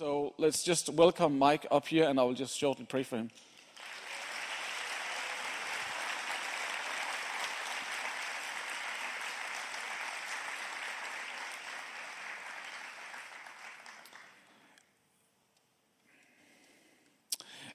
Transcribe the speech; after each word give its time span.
So 0.00 0.32
let's 0.38 0.62
just 0.62 0.88
welcome 0.88 1.38
Mike 1.38 1.66
up 1.70 1.86
here, 1.86 2.08
and 2.08 2.18
I 2.18 2.22
will 2.22 2.32
just 2.32 2.56
shortly 2.56 2.86
pray 2.86 3.02
for 3.02 3.18
him. 3.18 3.30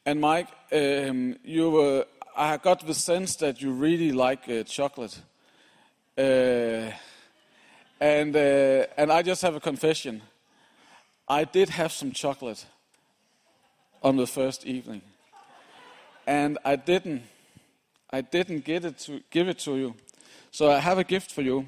And 0.04 0.20
Mike, 0.20 0.48
um, 0.72 1.36
you 1.44 1.70
were, 1.70 2.06
I 2.36 2.58
got 2.58 2.88
the 2.88 2.96
sense 2.96 3.36
that 3.36 3.62
you 3.62 3.70
really 3.70 4.12
like 4.12 4.50
uh, 4.50 4.64
chocolate. 4.64 5.22
Uh, 6.18 6.90
and, 8.00 8.36
uh, 8.36 8.88
and 8.98 9.12
I 9.12 9.22
just 9.22 9.44
have 9.44 9.54
a 9.54 9.60
confession. 9.60 10.24
I 11.28 11.44
did 11.44 11.70
have 11.70 11.92
some 11.92 12.12
chocolate 12.12 12.66
on 14.04 14.18
the 14.18 14.28
first 14.28 14.66
evening. 14.66 15.02
And 16.28 16.58
I 16.64 16.76
didn't, 16.76 17.24
I 18.12 18.22
didn't 18.22 18.66
get 18.66 18.86
it 18.86 19.00
to, 19.00 19.22
give 19.32 19.48
it 19.48 19.60
to 19.60 19.76
you. 19.76 19.96
So 20.52 20.72
I 20.72 20.80
have 20.80 21.00
a 21.00 21.04
gift 21.04 21.32
for 21.32 21.42
you. 21.42 21.66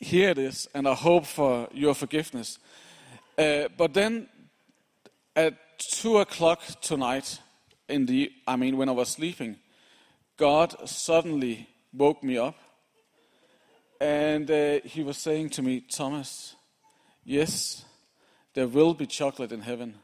Here 0.00 0.30
it 0.30 0.38
is, 0.38 0.68
and 0.74 0.88
I 0.88 0.94
hope 0.94 1.26
for 1.26 1.68
your 1.72 1.94
forgiveness. 1.94 2.58
Uh, 3.38 3.68
but 3.76 3.94
then 3.94 4.28
at 5.36 5.54
two 5.78 6.18
o'clock 6.18 6.60
tonight, 6.80 7.38
in 7.88 8.06
the, 8.06 8.32
I 8.46 8.56
mean, 8.56 8.76
when 8.76 8.88
I 8.88 8.92
was 8.92 9.10
sleeping, 9.10 9.56
God 10.36 10.88
suddenly 10.88 11.68
woke 11.92 12.24
me 12.24 12.38
up. 12.38 12.56
And 14.00 14.50
uh, 14.50 14.80
he 14.84 15.04
was 15.04 15.18
saying 15.18 15.50
to 15.50 15.62
me, 15.62 15.80
Thomas, 15.80 16.56
yes, 17.24 17.84
there 18.54 18.66
will 18.66 18.94
be 18.94 19.06
chocolate 19.06 19.52
in 19.52 19.60
heaven. 19.60 19.94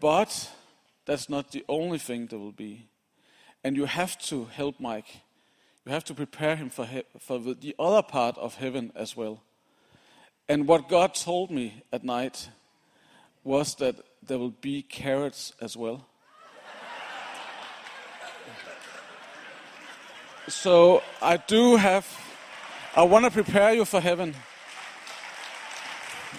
But 0.00 0.50
that's 1.06 1.28
not 1.28 1.52
the 1.52 1.64
only 1.68 1.98
thing 1.98 2.26
there 2.26 2.38
will 2.38 2.52
be. 2.52 2.86
And 3.62 3.76
you 3.76 3.86
have 3.86 4.18
to 4.26 4.44
help 4.44 4.78
Mike. 4.78 5.22
You 5.86 5.92
have 5.92 6.04
to 6.04 6.14
prepare 6.14 6.56
him 6.56 6.70
for, 6.70 6.86
he- 6.86 7.04
for 7.18 7.38
the, 7.38 7.54
the 7.54 7.74
other 7.78 8.02
part 8.02 8.36
of 8.38 8.56
heaven 8.56 8.92
as 8.94 9.16
well. 9.16 9.42
And 10.48 10.68
what 10.68 10.88
God 10.88 11.14
told 11.14 11.50
me 11.50 11.82
at 11.92 12.04
night 12.04 12.50
was 13.42 13.74
that 13.76 13.96
there 14.22 14.38
will 14.38 14.50
be 14.60 14.82
carrots 14.82 15.52
as 15.60 15.76
well. 15.76 16.06
so 20.48 21.02
I 21.22 21.38
do 21.38 21.76
have, 21.76 22.06
I 22.94 23.02
want 23.02 23.24
to 23.24 23.30
prepare 23.30 23.72
you 23.72 23.84
for 23.84 24.00
heaven. 24.00 24.34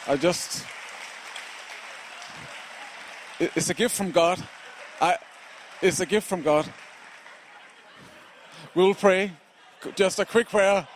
I 0.08 0.16
just. 0.18 0.64
It's 3.40 3.70
a 3.70 3.74
gift 3.74 3.96
from 3.96 4.12
God. 4.12 4.42
I, 5.02 5.18
it's 5.82 6.00
a 6.00 6.06
gift 6.06 6.28
from 6.28 6.44
God. 6.44 6.72
We'll 8.76 8.94
pray. 8.94 9.32
Just 9.96 10.20
a 10.20 10.26
quick 10.26 10.48
prayer. 10.50 10.88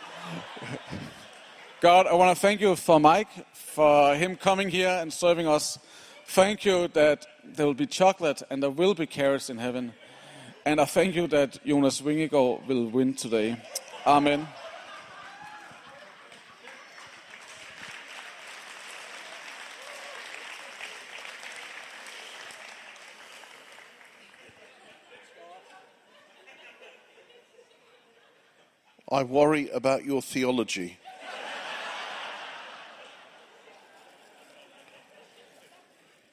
God, 1.82 2.08
I 2.08 2.14
want 2.14 2.36
to 2.36 2.40
thank 2.40 2.62
you 2.62 2.76
for 2.76 3.00
Mike, 3.00 3.30
for 3.54 4.16
him 4.16 4.36
coming 4.36 4.70
here 4.70 4.90
and 5.02 5.12
serving 5.12 5.48
us. 5.48 5.80
Thank 6.28 6.64
you 6.64 6.88
that 6.90 7.26
there 7.44 7.66
will 7.66 7.74
be 7.74 7.88
chocolate 7.88 8.44
and 8.50 8.62
there 8.62 8.70
will 8.70 8.94
be 8.94 9.08
carrots 9.08 9.50
in 9.50 9.58
heaven. 9.58 9.94
And 10.66 10.80
I 10.80 10.86
thank 10.86 11.16
you 11.16 11.26
that 11.28 11.58
Jonas 11.66 12.00
Vingegaard 12.00 12.68
will 12.68 12.90
win 12.90 13.16
today. 13.16 13.58
Amen. 14.06 14.48
I 29.20 29.24
worry 29.24 29.70
about 29.72 30.06
your 30.06 30.22
theology. 30.22 30.98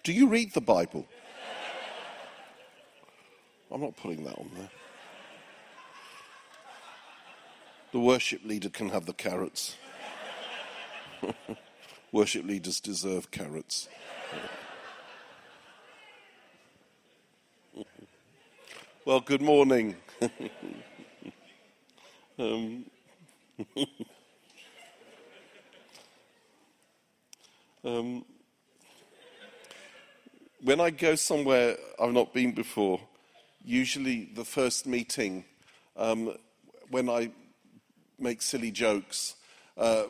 Do 0.04 0.12
you 0.12 0.28
read 0.28 0.54
the 0.54 0.60
Bible? 0.60 1.04
I'm 3.72 3.80
not 3.80 3.96
putting 3.96 4.22
that 4.22 4.38
on 4.38 4.48
there. 4.54 4.70
The 7.90 7.98
worship 7.98 8.44
leader 8.44 8.68
can 8.68 8.90
have 8.90 9.04
the 9.04 9.14
carrots. 9.14 9.74
worship 12.12 12.46
leaders 12.46 12.78
deserve 12.78 13.32
carrots. 13.32 13.88
well, 19.04 19.18
good 19.18 19.42
morning. 19.42 19.96
Um, 22.38 22.84
um, 27.82 28.24
when 30.62 30.80
I 30.80 30.90
go 30.90 31.14
somewhere 31.14 31.78
I've 31.98 32.12
not 32.12 32.34
been 32.34 32.52
before, 32.52 33.00
usually 33.64 34.28
the 34.34 34.44
first 34.44 34.86
meeting, 34.86 35.44
um, 35.96 36.36
when 36.90 37.08
I 37.08 37.30
make 38.18 38.42
silly 38.42 38.70
jokes, 38.70 39.36
uh, 39.78 40.04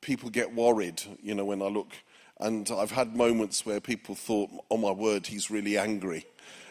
people 0.00 0.30
get 0.30 0.52
worried, 0.52 1.00
you 1.22 1.36
know, 1.36 1.44
when 1.44 1.62
I 1.62 1.66
look. 1.66 1.92
And 2.40 2.68
I've 2.72 2.90
had 2.90 3.14
moments 3.16 3.64
where 3.64 3.80
people 3.80 4.16
thought, 4.16 4.50
oh 4.68 4.78
my 4.78 4.90
word, 4.90 5.28
he's 5.28 5.48
really 5.48 5.78
angry. 5.78 6.26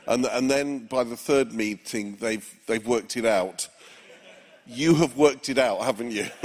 And, 0.05 0.25
and 0.25 0.51
then 0.51 0.85
by 0.87 1.05
the 1.05 1.17
third 1.17 1.53
meeting, 1.53 2.17
they've, 2.19 2.47
they've 2.67 2.85
worked 2.85 3.15
it 3.15 3.25
out. 3.25 3.69
You 4.69 4.95
have 4.95 5.15
worked 5.15 5.47
it 5.47 5.57
out, 5.57 5.81
haven't 5.81 6.11
you? 6.11 6.25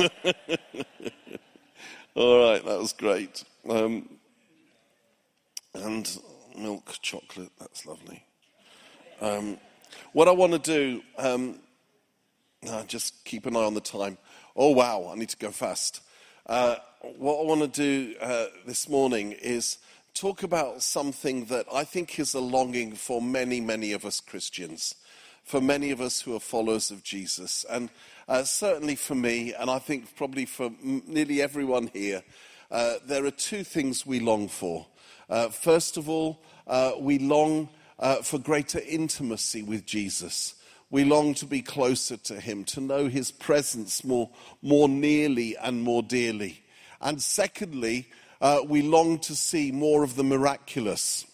All 2.15 2.53
right, 2.53 2.65
that 2.65 2.79
was 2.79 2.93
great. 2.93 3.43
Um, 3.69 4.09
and 5.75 6.19
milk 6.57 6.95
chocolate, 7.03 7.51
that's 7.59 7.85
lovely. 7.85 8.23
Um, 9.21 9.59
what 10.13 10.29
I 10.29 10.31
want 10.31 10.53
to 10.53 10.61
do, 10.61 11.03
um, 11.19 11.59
uh, 12.69 12.85
just 12.85 13.25
keep 13.25 13.45
an 13.47 13.57
eye 13.57 13.65
on 13.65 13.75
the 13.75 13.81
time. 13.81 14.19
Oh, 14.55 14.71
wow, 14.71 15.11
I 15.13 15.17
need 15.17 15.31
to 15.31 15.37
go 15.37 15.51
fast. 15.51 16.01
Uh, 16.47 16.77
what 17.19 17.41
I 17.41 17.45
want 17.45 17.63
to 17.63 17.67
do 17.67 18.15
uh, 18.21 18.47
this 18.65 18.89
morning 18.89 19.33
is 19.33 19.79
talk 20.15 20.45
about 20.45 20.81
something 20.83 21.47
that 21.47 21.67
I 21.75 21.83
think 21.83 22.21
is 22.21 22.35
a 22.35 22.41
longing 22.41 22.93
for 22.93 23.21
many, 23.21 23.61
many 23.61 23.91
of 23.91 24.05
us 24.05 24.21
Christians, 24.21 24.95
for 25.45 25.61
many 25.61 25.91
of 25.91 26.01
us 26.01 26.21
who 26.21 26.35
are 26.35 26.41
followers 26.41 26.91
of 26.91 27.03
Jesus. 27.03 27.65
And 27.69 27.91
uh, 28.29 28.45
certainly 28.45 28.97
for 28.97 29.15
me, 29.15 29.55
and 29.55 29.71
I 29.71 29.79
think 29.79 30.15
probably 30.17 30.47
for 30.47 30.67
m- 30.67 31.03
nearly 31.07 31.43
everyone 31.43 31.91
here, 31.93 32.23
uh, 32.71 32.95
there 33.07 33.25
are 33.25 33.31
two 33.31 33.65
things 33.65 34.07
we 34.07 34.21
long 34.21 34.49
for. 34.49 34.87
Uh, 35.29 35.49
first 35.49 35.97
of 35.97 36.09
all, 36.09 36.43
uh, 36.67 36.93
we 36.99 37.19
long 37.19 37.69
uh, 37.99 38.17
for 38.17 38.39
greater 38.39 38.81
intimacy 38.87 39.63
with 39.63 39.85
Jesus. 39.87 40.55
We 40.91 41.05
long 41.05 41.35
to 41.35 41.47
be 41.47 41.63
closer 41.63 42.17
to 42.19 42.41
him, 42.41 42.65
to 42.65 42.81
know 42.81 43.09
his 43.09 43.31
presence 43.31 44.05
more, 44.05 44.31
more 44.61 44.89
nearly 44.89 45.57
and 45.57 45.83
more 45.83 46.03
dearly. 46.03 46.63
And 47.01 47.21
secondly, 47.21 48.09
uh, 48.41 48.61
we 48.67 48.83
long 48.83 49.19
to 49.21 49.35
see 49.35 49.73
more 49.73 50.03
of 50.03 50.17
the 50.17 50.25
miraculous 50.25 51.27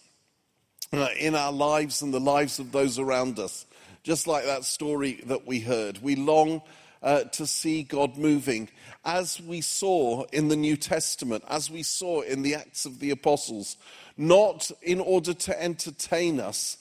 in 0.92 1.34
our 1.34 1.52
lives 1.52 2.02
and 2.02 2.14
the 2.14 2.20
lives 2.20 2.58
of 2.58 2.72
those 2.72 2.98
around 2.98 3.38
us. 3.38 3.66
Just 4.08 4.26
like 4.26 4.46
that 4.46 4.64
story 4.64 5.20
that 5.26 5.46
we 5.46 5.60
heard. 5.60 6.00
We 6.00 6.16
long 6.16 6.62
uh, 7.02 7.24
to 7.24 7.46
see 7.46 7.82
God 7.82 8.16
moving 8.16 8.70
as 9.04 9.38
we 9.38 9.60
saw 9.60 10.24
in 10.32 10.48
the 10.48 10.56
New 10.56 10.78
Testament, 10.78 11.44
as 11.46 11.70
we 11.70 11.82
saw 11.82 12.22
in 12.22 12.40
the 12.40 12.54
Acts 12.54 12.86
of 12.86 13.00
the 13.00 13.10
Apostles, 13.10 13.76
not 14.16 14.70
in 14.80 14.98
order 14.98 15.34
to 15.34 15.62
entertain 15.62 16.40
us, 16.40 16.78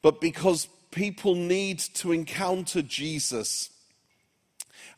but 0.00 0.18
because 0.18 0.66
people 0.92 1.34
need 1.34 1.78
to 1.78 2.10
encounter 2.10 2.80
Jesus 2.80 3.68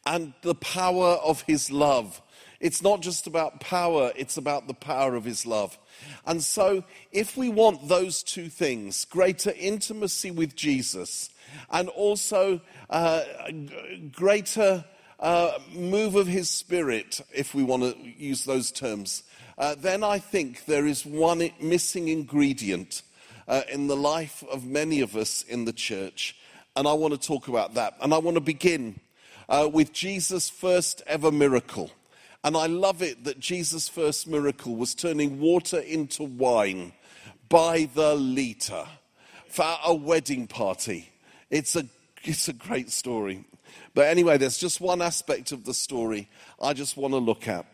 and 0.07 0.33
the 0.43 0.55
power 0.55 1.19
of 1.25 1.41
his 1.41 1.73
love. 1.73 2.23
It's 2.65 2.81
not 2.81 3.03
just 3.03 3.27
about 3.27 3.61
power, 3.61 4.11
it's 4.17 4.39
about 4.39 4.69
the 4.69 4.73
power 4.73 5.17
of 5.17 5.25
his 5.27 5.45
love. 5.45 5.79
And 6.25 6.43
so, 6.43 6.83
if 7.13 7.37
we 7.37 7.51
want 7.51 7.89
those 7.89 8.23
two 8.23 8.49
things 8.49 9.05
greater 9.05 9.53
intimacy 9.55 10.31
with 10.31 10.57
Jesus 10.57 11.29
and 11.71 11.91
also 11.91 12.63
uh, 12.89 13.21
greater 14.11 14.83
uh, 15.21 15.59
move 15.75 16.15
of 16.15 16.27
his 16.27 16.49
spirit, 16.49 17.21
if 17.35 17.55
we 17.55 17.63
want 17.63 17.83
to 17.83 17.99
use 18.03 18.47
those 18.47 18.73
terms, 18.73 19.25
uh, 19.59 19.75
then 19.79 20.03
I 20.03 20.19
think 20.19 20.65
there 20.65 20.87
is 20.87 21.05
one 21.05 21.47
missing 21.61 22.09
ingredient 22.09 23.03
uh, 23.47 23.61
in 23.71 23.89
the 23.89 23.97
life 23.97 24.43
of 24.51 24.65
many 24.65 25.03
of 25.03 25.17
us 25.17 25.43
in 25.43 25.67
the 25.67 25.75
church. 25.75 26.35
And 26.75 26.89
I 26.89 26.95
want 26.95 27.13
to 27.13 27.21
talk 27.21 27.47
about 27.47 27.75
that. 27.75 27.99
And 28.01 28.15
I 28.15 28.19
want 28.19 28.37
to 28.37 28.41
begin 28.41 29.01
uh, 29.51 29.69
with 29.71 29.93
Jesus' 29.93 30.49
first 30.49 31.03
ever 31.07 31.31
miracle. 31.31 31.91
And 32.45 32.59
I 32.59 32.67
love 32.67 33.01
it 33.01 33.25
that 33.25 33.41
Jesus' 33.41 33.89
first 33.89 34.29
miracle 34.29 34.77
was 34.77 34.95
turning 34.95 35.41
water 35.41 35.79
into 35.79 36.25
wine 36.25 36.93
by 37.49 37.89
the 37.95 38.15
litre 38.15 38.85
for 39.49 39.77
a 39.83 39.95
wedding 39.95 40.47
party. 40.47 41.09
It's 41.51 41.75
a, 41.75 41.87
it's 42.23 42.49
a 42.49 42.53
great 42.53 42.91
story. 42.91 43.47
But 43.95 44.09
anyway, 44.09 44.37
there's 44.37 44.59
just 44.59 44.79
one 44.79 45.01
aspect 45.01 45.53
of 45.53 45.65
the 45.65 45.73
story 45.73 46.29
I 46.61 46.75
just 46.75 46.99
want 46.99 47.15
to 47.15 47.19
look 47.19 47.49
at. 47.49 47.65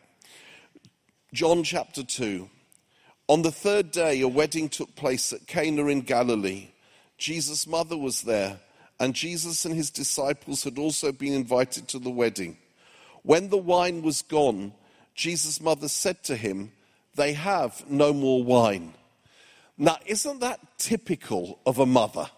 John 1.35 1.65
chapter 1.65 2.05
2. 2.05 2.49
On 3.27 3.43
the 3.43 3.53
third 3.53 3.91
day, 3.91 4.21
a 4.21 4.29
wedding 4.29 4.69
took 4.69 4.95
place 4.95 5.33
at 5.33 5.49
Cana 5.49 5.87
in 5.87 6.03
Galilee. 6.03 6.69
Jesus' 7.19 7.67
mother 7.67 7.97
was 7.97 8.23
there, 8.23 8.61
and 9.01 9.15
Jesus 9.15 9.65
and 9.65 9.75
his 9.75 9.91
disciples 9.91 10.63
had 10.63 10.79
also 10.79 11.11
been 11.11 11.33
invited 11.33 11.89
to 11.89 11.99
the 11.99 12.11
wedding. 12.11 12.57
When 13.23 13.49
the 13.49 13.59
wine 13.59 14.03
was 14.03 14.23
gone, 14.23 14.73
Jesus' 15.15 15.61
mother 15.61 15.89
said 15.89 16.23
to 16.25 16.37
him, 16.37 16.73
They 17.15 17.35
have 17.35 17.85
no 17.89 18.13
more 18.13 18.43
wine. 18.43 18.95
Now, 19.77 19.99
isn't 20.07 20.41
that 20.41 20.61
typical 20.79 21.59
of 21.65 21.79
a 21.79 21.87
mother? 21.87 22.31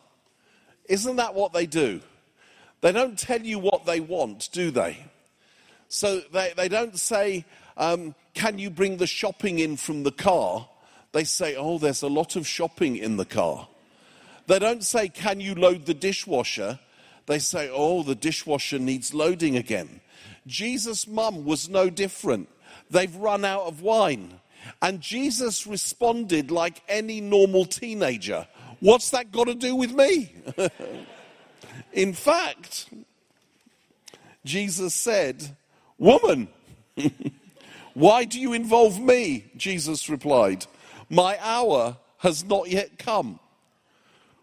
Isn't 0.88 1.17
that 1.17 1.34
what 1.34 1.52
they 1.52 1.67
do? 1.67 2.00
They 2.81 2.93
don't 2.93 3.19
tell 3.19 3.40
you 3.40 3.58
what 3.58 3.87
they 3.87 4.00
want, 4.00 4.50
do 4.52 4.70
they? 4.70 4.99
So 5.88 6.20
they, 6.32 6.52
they 6.56 6.69
don't 6.69 6.99
say, 6.99 7.44
um, 7.76 8.14
Can 8.34 8.58
you 8.58 8.70
bring 8.70 8.96
the 8.96 9.06
shopping 9.06 9.61
in 9.61 9.76
from 9.76 10.02
the 10.02 10.12
car? 10.12 10.69
They 11.12 11.25
say, 11.25 11.55
Oh, 11.56 11.79
there's 11.79 12.02
a 12.02 12.08
lot 12.08 12.37
of 12.37 12.46
shopping 12.46 12.96
in 12.96 13.17
the 13.17 13.25
car. 13.25 13.69
They 14.46 14.58
don't 14.58 14.84
say, 14.84 15.08
Can 15.08 15.40
you 15.40 15.55
load 15.55 15.87
the 15.87 15.94
dishwasher? 15.94 16.81
They 17.26 17.38
say, 17.38 17.70
Oh, 17.73 18.02
the 18.02 18.17
dishwasher 18.17 18.79
needs 18.79 19.14
loading 19.14 19.56
again. 19.56 20.00
Jesus' 20.47 21.06
mum 21.06 21.44
was 21.44 21.69
no 21.69 21.91
different. 21.91 22.49
They've 22.91 23.15
run 23.15 23.44
out 23.44 23.62
of 23.62 23.83
wine. 23.83 24.41
And 24.81 25.00
Jesus 25.00 25.67
responded 25.67 26.50
like 26.50 26.83
any 26.89 27.21
normal 27.21 27.65
teenager 27.65 28.47
What's 28.83 29.11
that 29.11 29.31
got 29.31 29.47
to 29.47 29.55
do 29.55 29.77
with 29.77 29.93
me? 29.93 30.35
In 31.93 32.15
fact, 32.15 32.89
Jesus 34.44 34.93
said, 34.93 35.56
Woman, 35.99 36.49
why 37.94 38.25
do 38.25 38.41
you 38.41 38.55
involve 38.55 38.99
me? 38.99 39.44
Jesus 39.56 40.09
replied, 40.09 40.67
My 41.09 41.39
hour 41.41 41.97
has 42.19 42.43
not 42.43 42.71
yet 42.71 42.99
come. 42.99 43.39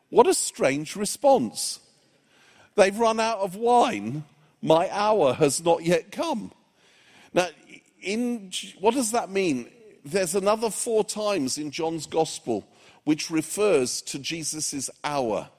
What 0.09 0.25
a 0.25 0.33
strange 0.33 0.95
response. 0.95 1.81
They've 2.75 2.97
run 2.97 3.19
out 3.19 3.39
of 3.39 3.57
wine. 3.57 4.23
My 4.61 4.89
hour 4.91 5.33
has 5.33 5.63
not 5.63 5.83
yet 5.83 6.11
come. 6.11 6.51
Now, 7.33 7.47
in, 8.01 8.51
what 8.79 8.93
does 8.93 9.11
that 9.11 9.29
mean? 9.29 9.69
There's 10.03 10.35
another 10.35 10.69
four 10.69 11.03
times 11.03 11.57
in 11.57 11.71
John's 11.71 12.05
gospel 12.05 12.65
which 13.03 13.29
refers 13.29 14.01
to 14.03 14.19
Jesus' 14.19 14.89
hour, 15.03 15.49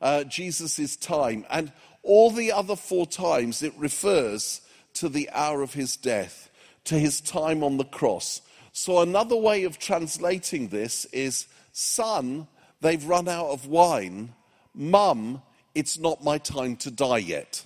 uh, 0.00 0.24
Jesus' 0.24 0.96
time. 0.96 1.44
And 1.50 1.72
all 2.02 2.30
the 2.30 2.52
other 2.52 2.76
four 2.76 3.06
times 3.06 3.62
it 3.62 3.72
refers 3.76 4.62
to 4.94 5.08
the 5.08 5.28
hour 5.30 5.62
of 5.62 5.74
his 5.74 5.96
death, 5.96 6.50
to 6.84 6.98
his 6.98 7.20
time 7.20 7.62
on 7.62 7.76
the 7.76 7.84
cross. 7.84 8.40
So 8.72 9.00
another 9.00 9.36
way 9.36 9.64
of 9.64 9.78
translating 9.78 10.68
this 10.68 11.04
is 11.06 11.46
son, 11.72 12.48
they've 12.80 13.04
run 13.04 13.28
out 13.28 13.48
of 13.48 13.66
wine. 13.66 14.34
Mum, 14.74 15.42
it's 15.74 15.98
not 15.98 16.24
my 16.24 16.38
time 16.38 16.76
to 16.76 16.90
die 16.90 17.18
yet. 17.18 17.64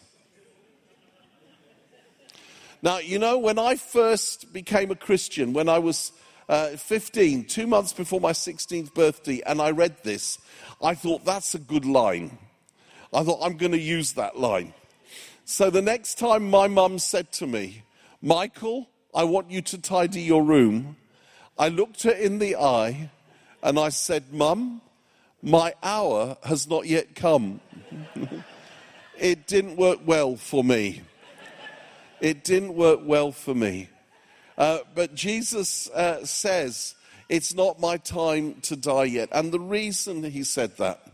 Now, 2.84 2.99
you 2.99 3.20
know, 3.20 3.38
when 3.38 3.61
I 3.61 3.76
first 3.76 4.52
became 4.52 4.90
a 4.90 4.96
Christian, 4.96 5.52
when 5.52 5.69
I 5.69 5.79
was 5.79 6.11
uh, 6.49 6.70
15, 6.70 7.44
two 7.44 7.69
months 7.69 7.93
before 7.93 8.20
my 8.20 8.32
16th 8.32 8.93
birthday, 8.93 9.40
and 9.46 9.62
I 9.62 9.70
read 9.70 10.02
this, 10.02 10.38
I 10.82 10.96
thought, 10.96 11.25
that's 11.25 11.55
a 11.55 11.61
good 11.61 11.84
line. 11.84 12.37
I 13.14 13.23
thought, 13.23 13.38
I'm 13.40 13.56
going 13.56 13.70
to 13.70 13.79
use 13.79 14.14
that 14.14 14.37
line. 14.37 14.75
So 15.44 15.70
the 15.70 15.81
next 15.81 16.19
time 16.19 16.50
my 16.50 16.67
mum 16.67 16.99
said 16.99 17.31
to 17.34 17.46
me, 17.46 17.84
Michael, 18.20 18.88
I 19.14 19.25
want 19.25 19.49
you 19.49 19.62
to 19.62 19.79
tidy 19.79 20.23
your 20.23 20.43
room, 20.43 20.96
I 21.56 21.69
looked 21.69 22.02
her 22.02 22.11
in 22.11 22.40
the 22.40 22.56
eye 22.56 23.11
and 23.62 23.79
I 23.79 23.90
said, 23.90 24.32
Mum, 24.32 24.81
my 25.40 25.75
hour 25.84 26.37
has 26.43 26.69
not 26.69 26.87
yet 26.87 27.14
come. 27.14 27.61
it 29.19 29.46
didn't 29.46 29.76
work 29.76 30.00
well 30.05 30.34
for 30.34 30.64
me. 30.64 31.02
It 32.22 32.44
didn't 32.44 32.76
work 32.76 33.00
well 33.02 33.32
for 33.32 33.52
me. 33.52 33.88
Uh, 34.56 34.78
but 34.94 35.12
Jesus 35.12 35.90
uh, 35.90 36.24
says, 36.24 36.94
It's 37.28 37.52
not 37.52 37.80
my 37.80 37.96
time 37.96 38.60
to 38.62 38.76
die 38.76 39.04
yet. 39.04 39.28
And 39.32 39.50
the 39.50 39.58
reason 39.58 40.22
he 40.22 40.44
said 40.44 40.76
that 40.76 41.04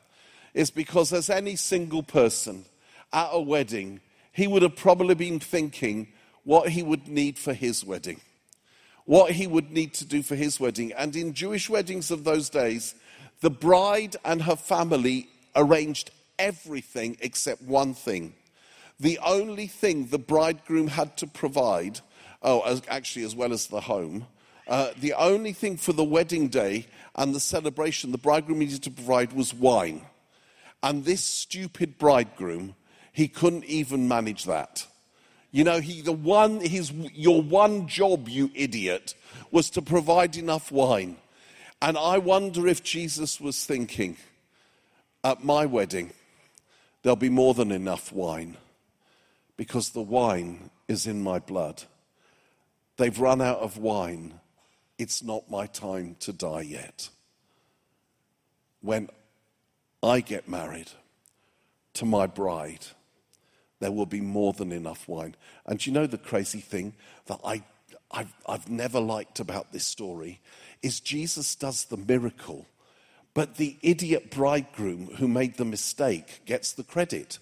is 0.52 0.70
because, 0.70 1.14
as 1.14 1.31
any 1.31 1.56
single 1.56 2.02
person 2.02 2.66
at 3.10 3.31
a 3.32 3.40
wedding, 3.40 4.00
he 4.32 4.46
would 4.46 4.60
have 4.60 4.76
probably 4.76 5.14
been 5.14 5.40
thinking 5.40 6.08
what 6.44 6.69
he 6.69 6.82
would 6.82 7.08
need 7.08 7.38
for 7.38 7.55
his 7.55 7.82
wedding, 7.82 8.20
what 9.06 9.32
he 9.32 9.46
would 9.46 9.70
need 9.70 9.94
to 9.94 10.05
do 10.05 10.22
for 10.22 10.37
his 10.37 10.60
wedding. 10.60 10.93
And 10.93 11.16
in 11.16 11.32
Jewish 11.32 11.70
weddings 11.70 12.10
of 12.10 12.25
those 12.25 12.50
days, 12.50 12.94
the 13.40 13.50
bride 13.50 14.14
and 14.26 14.43
her 14.43 14.56
family 14.56 15.31
arranged 15.56 16.10
everything 16.38 17.16
except 17.22 17.62
one 17.62 17.94
thing 17.94 18.34
the 19.00 19.18
only 19.24 19.66
thing 19.66 20.06
the 20.06 20.18
bridegroom 20.18 20.88
had 20.88 21.16
to 21.18 21.26
provide, 21.26 22.00
oh, 22.42 22.60
as, 22.62 22.82
actually, 22.88 23.24
as 23.24 23.36
well 23.36 23.52
as 23.52 23.68
the 23.68 23.80
home, 23.80 24.26
uh, 24.66 24.90
the 25.00 25.14
only 25.14 25.52
thing 25.52 25.76
for 25.76 25.92
the 25.92 26.04
wedding 26.04 26.48
day 26.48 26.86
and 27.14 27.34
the 27.34 27.40
celebration 27.40 28.12
the 28.12 28.18
bridegroom 28.18 28.58
needed 28.58 28.82
to 28.82 28.90
provide 28.90 29.32
was 29.32 29.54
wine. 29.54 30.02
And 30.82 31.04
this 31.04 31.24
stupid 31.24 31.98
bridegroom, 31.98 32.74
he 33.12 33.28
couldn't 33.28 33.64
even 33.64 34.08
manage 34.08 34.44
that. 34.44 34.86
You 35.50 35.64
know, 35.64 35.80
he, 35.80 36.02
the 36.02 36.12
one, 36.12 36.60
his, 36.60 36.92
your 36.92 37.40
one 37.40 37.88
job, 37.88 38.28
you 38.28 38.50
idiot, 38.54 39.14
was 39.50 39.70
to 39.70 39.82
provide 39.82 40.36
enough 40.36 40.70
wine. 40.70 41.16
And 41.80 41.96
I 41.96 42.18
wonder 42.18 42.66
if 42.66 42.82
Jesus 42.82 43.40
was 43.40 43.64
thinking, 43.64 44.16
at 45.24 45.42
my 45.42 45.66
wedding, 45.66 46.12
there'll 47.02 47.16
be 47.16 47.28
more 47.28 47.54
than 47.54 47.72
enough 47.72 48.12
wine 48.12 48.56
because 49.58 49.90
the 49.90 50.00
wine 50.00 50.70
is 50.87 51.06
in 51.06 51.20
my 51.20 51.38
blood. 51.38 51.82
They've 52.96 53.20
run 53.20 53.43
out 53.43 53.58
of 53.58 53.76
wine. 53.76 54.40
It's 54.99 55.22
not 55.22 55.50
my 55.50 55.66
time 55.66 56.16
to 56.20 56.32
die 56.32 56.62
yet. 56.62 57.10
When 58.81 59.10
I 60.03 60.20
get 60.20 60.48
married 60.48 60.93
to 61.94 62.06
my 62.06 62.27
bride, 62.27 62.86
there 63.81 63.93
will 63.93 64.06
be 64.06 64.20
more 64.20 64.53
than 64.53 64.72
enough 64.72 65.08
wine. 65.08 65.34
And 65.67 65.84
you 65.84 65.93
know 65.93 66.06
the 66.06 66.19
crazy 66.19 66.60
thing 66.60 66.94
that 67.27 67.41
I, 67.44 67.62
I've, 68.12 68.32
I've 68.46 68.70
never 68.70 69.00
liked 69.00 69.41
about 69.41 69.72
this 69.72 69.86
story 69.86 70.41
is 70.82 71.00
Jesus 71.00 71.56
does 71.56 71.84
the 71.86 71.96
miracle, 71.96 72.67
but 73.34 73.56
the 73.56 73.77
idiot 73.82 74.31
bridegroom 74.31 75.17
who 75.17 75.27
made 75.27 75.56
the 75.56 75.65
mistake 75.65 76.43
gets 76.46 76.72
the 76.72 76.84
credit. 76.84 77.38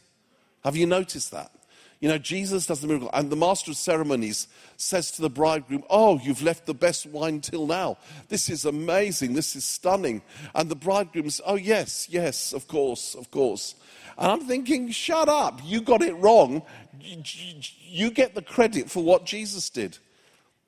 Have 0.64 0.76
you 0.76 0.86
noticed 0.86 1.30
that? 1.32 1.52
You 2.00 2.10
know, 2.10 2.18
Jesus 2.18 2.66
does 2.66 2.80
the 2.80 2.86
miracle, 2.86 3.10
and 3.14 3.30
the 3.30 3.36
master 3.36 3.70
of 3.70 3.76
ceremonies 3.76 4.48
says 4.76 5.10
to 5.12 5.22
the 5.22 5.30
bridegroom, 5.30 5.82
Oh, 5.88 6.20
you've 6.22 6.42
left 6.42 6.66
the 6.66 6.74
best 6.74 7.06
wine 7.06 7.40
till 7.40 7.66
now. 7.66 7.96
This 8.28 8.50
is 8.50 8.66
amazing. 8.66 9.32
This 9.32 9.56
is 9.56 9.64
stunning. 9.64 10.20
And 10.54 10.70
the 10.70 10.76
bridegroom 10.76 11.30
says, 11.30 11.44
Oh, 11.46 11.54
yes, 11.54 12.06
yes, 12.10 12.52
of 12.52 12.68
course, 12.68 13.14
of 13.14 13.30
course. 13.30 13.74
And 14.18 14.30
I'm 14.30 14.46
thinking, 14.46 14.90
Shut 14.90 15.28
up. 15.28 15.60
You 15.64 15.80
got 15.80 16.02
it 16.02 16.14
wrong. 16.16 16.62
You 17.00 18.10
get 18.10 18.34
the 18.34 18.42
credit 18.42 18.90
for 18.90 19.02
what 19.02 19.24
Jesus 19.24 19.70
did. 19.70 19.96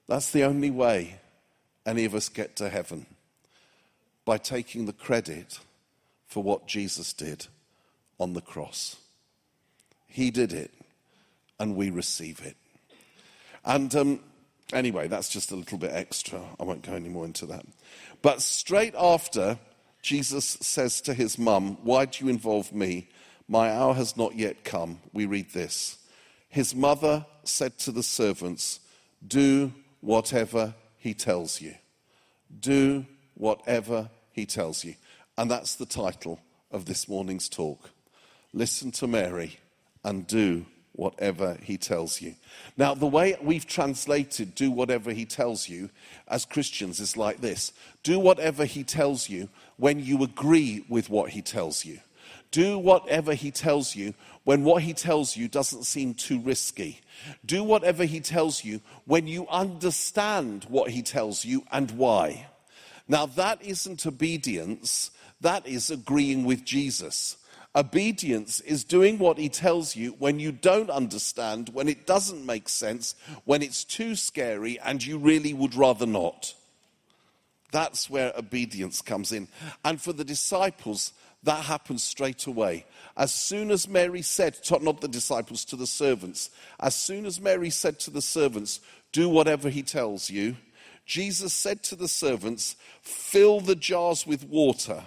That's 0.06 0.30
the 0.30 0.44
only 0.44 0.70
way 0.70 1.20
any 1.85 2.06
of 2.06 2.14
us 2.14 2.30
get 2.30 2.56
to 2.56 2.70
heaven 2.70 3.04
by 4.25 4.38
taking 4.38 4.87
the 4.87 4.92
credit 4.94 5.58
for 6.26 6.42
what 6.42 6.66
Jesus 6.66 7.12
did 7.12 7.47
on 8.18 8.32
the 8.32 8.40
cross. 8.40 8.97
He 10.06 10.30
did 10.30 10.52
it 10.52 10.70
and 11.59 11.77
we 11.77 11.91
receive 11.91 12.41
it. 12.41 12.57
And 13.65 13.95
um, 13.95 14.21
anyway, 14.73 15.09
that's 15.09 15.29
just 15.29 15.50
a 15.50 15.57
little 15.57 15.79
bit 15.79 15.93
extra. 15.93 16.41
I 16.59 16.65
won't 16.65 16.83
go 16.83 16.93
any 16.93 17.09
more 17.09 17.25
into 17.25 17.47
that. 17.47 17.67
But 18.23 18.43
straight 18.43 18.95
after, 18.97 19.59
Jesus 20.03 20.57
says 20.61 21.00
to 21.03 21.15
his 21.15 21.38
mum, 21.38 21.79
Why 21.83 22.07
do 22.07 22.25
you 22.25 22.31
involve 22.31 22.73
me? 22.73 23.09
My 23.49 23.71
hour 23.71 23.95
has 23.95 24.17
not 24.17 24.37
yet 24.37 24.65
come. 24.65 25.00
We 25.12 25.27
read 25.27 25.50
this. 25.53 25.99
His 26.49 26.75
mother 26.75 27.27
said 27.45 27.79
to 27.81 27.93
the 27.93 28.03
servants, 28.03 28.81
Do 29.27 29.73
whatever 30.00 30.75
he 30.99 31.15
tells 31.15 31.61
you. 31.61 31.75
Do 32.61 33.07
whatever 33.35 34.11
he 34.33 34.47
tells 34.47 34.85
you. 34.85 34.95
And 35.37 35.50
that's 35.50 35.75
the 35.75 35.87
title 35.87 36.41
of 36.71 36.85
this 36.85 37.09
morning's 37.09 37.49
talk. 37.49 37.91
Listen 38.53 38.91
to 38.93 39.07
Mary 39.07 39.59
and 40.05 40.27
do 40.27 40.67
whatever 40.99 41.57
he 41.62 41.78
tells 41.78 42.21
you. 42.21 42.35
Now, 42.76 42.93
the 42.93 43.07
way 43.07 43.37
we've 43.40 43.67
translated 43.67 44.57
do 44.57 44.71
whatever 44.73 45.12
he 45.12 45.25
tells 45.25 45.69
you 45.69 45.90
as 46.26 46.45
Christians 46.45 46.99
is 46.99 47.17
like 47.17 47.40
this 47.40 47.73
do 48.02 48.19
whatever 48.19 48.64
he 48.64 48.83
tells 48.83 49.28
you 49.28 49.49
when 49.76 50.00
you 50.00 50.25
agree 50.25 50.85
with 50.88 51.09
what 51.09 51.31
he 51.31 51.40
tells 51.40 51.85
you. 51.85 52.00
Do 52.50 52.78
whatever 52.78 53.35
he 53.35 53.50
tells 53.50 53.95
you 53.95 54.14
when 54.43 54.64
what 54.64 54.83
he 54.83 54.93
tells 54.93 55.37
you 55.37 55.47
doesn't 55.47 55.85
seem 55.85 56.14
too 56.14 56.40
risky. 56.40 57.00
Do 57.45 57.62
whatever 57.62 58.05
he 58.05 58.21
tells 58.21 58.64
you 58.64 58.81
when 59.05 59.28
you 59.28 59.47
understand 59.49 60.64
what 60.69 60.90
he 60.90 61.02
tells 61.02 61.45
you 61.45 61.62
and 61.71 61.90
why. 61.93 62.47
Now, 63.07 63.26
that 63.26 63.62
isn't 63.62 64.05
obedience, 64.05 65.11
that 65.40 65.67
is 65.67 65.90
agreeing 65.90 66.45
with 66.45 66.64
Jesus. 66.64 67.38
Obedience 67.78 68.58
is 68.58 68.82
doing 68.82 69.20
what 69.20 69.38
he 69.38 69.49
tells 69.49 69.94
you 69.94 70.11
when 70.18 70.40
you 70.40 70.50
don't 70.50 70.90
understand, 70.90 71.68
when 71.68 71.87
it 71.87 72.08
doesn't 72.08 72.44
make 72.44 72.68
sense, 72.68 73.14
when 73.44 73.62
it's 73.62 73.85
too 73.85 74.16
scary, 74.16 74.80
and 74.80 75.06
you 75.06 75.16
really 75.16 75.54
would 75.54 75.76
rather 75.76 76.04
not. 76.04 76.54
That's 77.70 78.11
where 78.11 78.32
obedience 78.37 79.00
comes 79.00 79.30
in. 79.30 79.47
And 79.85 80.00
for 80.00 80.12
the 80.12 80.25
disciples, 80.25 81.12
that 81.44 81.66
happens 81.66 82.02
straight 82.02 82.47
away. 82.47 82.85
As 83.16 83.32
soon 83.32 83.70
as 83.70 83.87
Mary 83.87 84.23
said, 84.23 84.58
not 84.82 85.00
the 85.00 85.06
disciples, 85.06 85.64
to 85.66 85.76
the 85.76 85.87
servants, 85.87 86.50
as 86.80 86.97
soon 86.97 87.26
as 87.26 87.40
Mary 87.40 87.70
said 87.70 88.00
to 88.00 88.11
the 88.11 88.23
servants, 88.23 88.80
Do 89.12 89.28
whatever 89.28 89.68
he 89.68 89.85
tells 89.85 90.30
you, 90.30 90.56
Jesus 91.06 91.54
said 91.54 91.85
to 91.85 91.94
the 91.94 92.08
servants, 92.08 92.75
Fill 93.02 93.61
the 93.61 93.76
jars 93.76 94.26
with 94.26 94.42
water. 94.42 95.04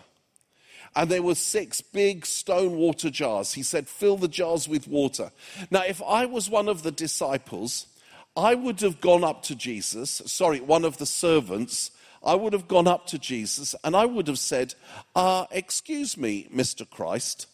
And 0.95 1.09
there 1.09 1.23
were 1.23 1.35
six 1.35 1.79
big 1.79 2.25
stone 2.25 2.75
water 2.75 3.09
jars. 3.09 3.53
He 3.53 3.63
said, 3.63 3.87
Fill 3.87 4.17
the 4.17 4.27
jars 4.27 4.67
with 4.67 4.87
water. 4.87 5.31
Now, 5.69 5.83
if 5.87 6.01
I 6.03 6.25
was 6.25 6.49
one 6.49 6.67
of 6.67 6.83
the 6.83 6.91
disciples, 6.91 7.87
I 8.35 8.55
would 8.55 8.79
have 8.81 9.01
gone 9.01 9.23
up 9.23 9.43
to 9.43 9.55
Jesus, 9.55 10.21
sorry, 10.25 10.61
one 10.61 10.85
of 10.85 10.97
the 10.97 11.05
servants, 11.05 11.91
I 12.23 12.35
would 12.35 12.53
have 12.53 12.67
gone 12.67 12.87
up 12.87 13.07
to 13.07 13.19
Jesus 13.19 13.75
and 13.83 13.95
I 13.95 14.05
would 14.05 14.27
have 14.27 14.39
said, 14.39 14.75
uh, 15.15 15.45
Excuse 15.51 16.17
me, 16.17 16.47
Mr. 16.53 16.89
Christ, 16.89 17.47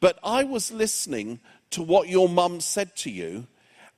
but 0.00 0.18
I 0.22 0.44
was 0.44 0.72
listening 0.72 1.40
to 1.70 1.82
what 1.82 2.08
your 2.08 2.28
mum 2.28 2.60
said 2.60 2.94
to 2.96 3.10
you, 3.10 3.46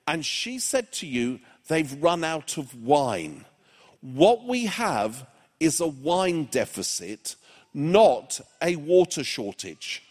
and 0.06 0.24
she 0.24 0.58
said 0.58 0.92
to 0.92 1.06
you, 1.06 1.40
They've 1.68 2.02
run 2.02 2.24
out 2.24 2.58
of 2.58 2.74
wine. 2.82 3.46
What 4.00 4.44
we 4.44 4.66
have 4.66 5.26
is 5.60 5.80
a 5.80 5.86
wine 5.86 6.44
deficit, 6.50 7.36
not 7.74 8.40
a 8.62 8.76
water 8.76 9.24
shortage. 9.24 10.02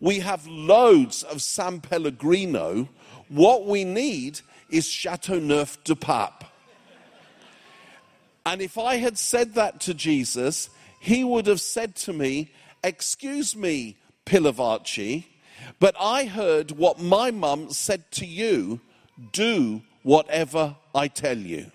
We 0.00 0.20
have 0.20 0.46
loads 0.46 1.22
of 1.22 1.42
San 1.42 1.80
Pellegrino. 1.80 2.88
What 3.28 3.66
we 3.66 3.84
need 3.84 4.40
is 4.70 4.88
Chateauneuf 4.88 5.82
du 5.84 5.94
Pape. 5.94 6.44
And 8.44 8.60
if 8.60 8.76
I 8.76 8.96
had 8.96 9.18
said 9.18 9.54
that 9.54 9.80
to 9.82 9.94
Jesus, 9.94 10.70
he 10.98 11.22
would 11.22 11.46
have 11.46 11.60
said 11.60 11.94
to 11.96 12.12
me, 12.12 12.50
Excuse 12.82 13.54
me, 13.54 13.96
Pilavachi, 14.26 15.26
but 15.78 15.94
I 16.00 16.24
heard 16.24 16.72
what 16.72 17.00
my 17.00 17.30
mum 17.30 17.70
said 17.70 18.10
to 18.12 18.26
you 18.26 18.80
do 19.32 19.82
whatever 20.02 20.76
I 20.94 21.08
tell 21.08 21.38
you. 21.38 21.70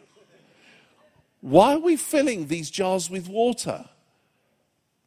Why 1.41 1.75
are 1.75 1.79
we 1.79 1.95
filling 1.95 2.47
these 2.47 2.69
jars 2.69 3.09
with 3.09 3.29
water? 3.29 3.85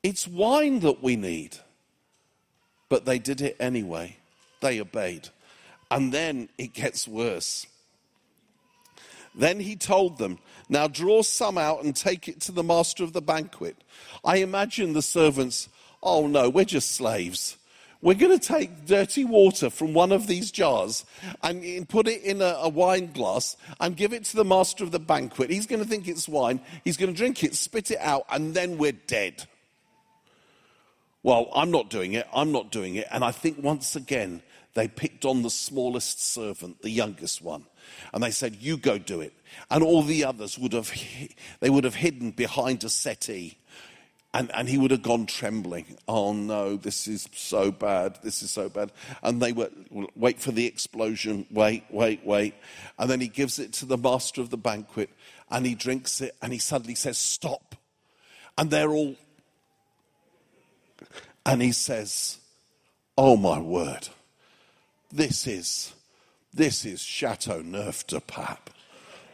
It's 0.03 0.27
wine 0.27 0.81
that 0.81 1.03
we 1.03 1.17
need. 1.17 1.57
But 2.89 3.05
they 3.05 3.19
did 3.19 3.41
it 3.41 3.57
anyway. 3.61 4.17
They 4.61 4.81
obeyed. 4.81 5.29
And 5.91 6.13
then 6.13 6.49
it 6.59 6.73
gets 6.73 7.07
worse. 7.07 7.67
Then 9.35 9.61
he 9.61 9.77
told 9.77 10.19
them, 10.19 10.39
Now 10.69 10.89
draw 10.89 11.23
some 11.23 11.57
out 11.57 11.85
and 11.85 11.95
take 11.95 12.29
it 12.29 12.41
to 12.43 12.53
the 12.53 12.65
master 12.65 13.05
of 13.05 13.13
the 13.13 13.23
banquet. 13.23 13.77
I 14.25 14.39
imagine 14.39 14.93
the 14.93 15.03
servants, 15.03 15.69
Oh 16.03 16.27
no, 16.27 16.49
we're 16.49 16.65
just 16.65 16.93
slaves. 16.93 17.57
We're 18.03 18.15
going 18.15 18.39
to 18.39 18.47
take 18.47 18.87
dirty 18.87 19.25
water 19.25 19.69
from 19.69 19.93
one 19.93 20.11
of 20.11 20.27
these 20.27 20.51
jars 20.51 21.05
and 21.43 21.87
put 21.87 22.09
it 22.09 22.23
in 22.23 22.41
a, 22.41 22.57
a, 22.63 22.69
wine 22.69 23.13
glass 23.13 23.59
and 23.79 23.95
give 23.95 24.15
it 24.15 24.25
to 24.25 24.37
the 24.37 24.45
master 24.45 24.83
of 24.83 24.91
the 24.91 24.99
banquet. 24.99 25.51
He's 25.51 25.67
going 25.67 25.83
to 25.83 25.89
think 25.89 26.09
it's 26.09 26.27
wine. 26.27 26.63
He's 26.83 26.97
going 26.97 27.13
to 27.13 27.17
drink 27.17 27.45
it, 27.45 27.55
spit 27.55 27.91
it 27.91 27.99
out, 28.01 28.25
and 28.31 28.55
then 28.55 28.79
we're 28.79 28.93
dead. 28.93 29.47
Well, 31.23 31.51
I'm 31.55 31.71
not 31.71 31.91
doing 31.91 32.15
it. 32.15 32.27
I'm 32.33 32.53
not 32.53 32.71
doing 32.71 32.95
it. 32.95 33.07
And 33.11 33.23
I 33.23 33.31
think 33.31 33.63
once 33.63 33.95
again, 33.95 34.43
they 34.75 34.89
picked 34.89 35.25
on 35.25 35.43
the 35.43 35.51
smallest 35.51 36.23
servant, 36.25 36.83
the 36.83 36.91
youngest 36.91 37.43
one. 37.43 37.67
And 38.15 38.23
they 38.23 38.31
said, 38.31 38.57
You 38.57 38.77
go 38.77 38.99
do 38.99 39.21
it. 39.21 39.33
And 39.71 39.83
all 39.83 40.03
the 40.03 40.25
others 40.25 40.59
would 40.59 40.73
have, 40.73 40.93
they 41.61 41.71
would 41.71 41.85
have 41.85 41.97
hidden 41.97 42.31
behind 42.31 42.85
a 42.85 42.89
settee. 42.89 43.59
And, 44.33 44.49
and 44.55 44.69
he 44.69 44.79
would 44.79 44.93
have 44.93 45.03
gone 45.03 45.27
trembling. 45.27 45.99
Oh 46.07 46.33
no, 46.33 46.77
this 46.77 47.09
is 47.09 47.29
so 47.35 47.73
bad. 47.73 48.21
This 48.23 48.45
is 48.45 48.53
so 48.53 48.69
bad. 48.69 48.93
And 49.25 49.43
they 49.43 49.51
would 49.51 49.73
wait 50.15 50.41
for 50.41 50.53
the 50.53 50.67
explosion. 50.67 51.47
Wait, 51.51 51.83
wait, 51.91 52.25
wait. 52.25 52.55
And 52.97 53.11
then 53.11 53.21
he 53.21 53.27
gives 53.27 53.59
it 53.59 53.73
to 53.75 53.87
the 53.87 53.99
master 53.99 54.41
of 54.41 54.51
the 54.51 54.57
banquet 54.57 55.11
and 55.51 55.67
he 55.67 55.75
drinks 55.75 56.21
it 56.21 56.37
and 56.41 56.53
he 56.53 56.61
suddenly 56.61 56.95
says, 56.95 57.19
Stop. 57.19 57.75
And 58.57 58.71
they're 58.71 58.91
all. 58.91 59.17
And 61.51 61.61
he 61.61 61.73
says, 61.73 62.39
Oh 63.19 63.37
my 63.37 63.59
word. 63.59 64.07
This 65.11 65.49
is 65.49 65.93
this 66.55 66.85
is 66.85 67.03
Chateauneuf 67.03 68.07
du 68.07 68.21
Pape. 68.21 68.71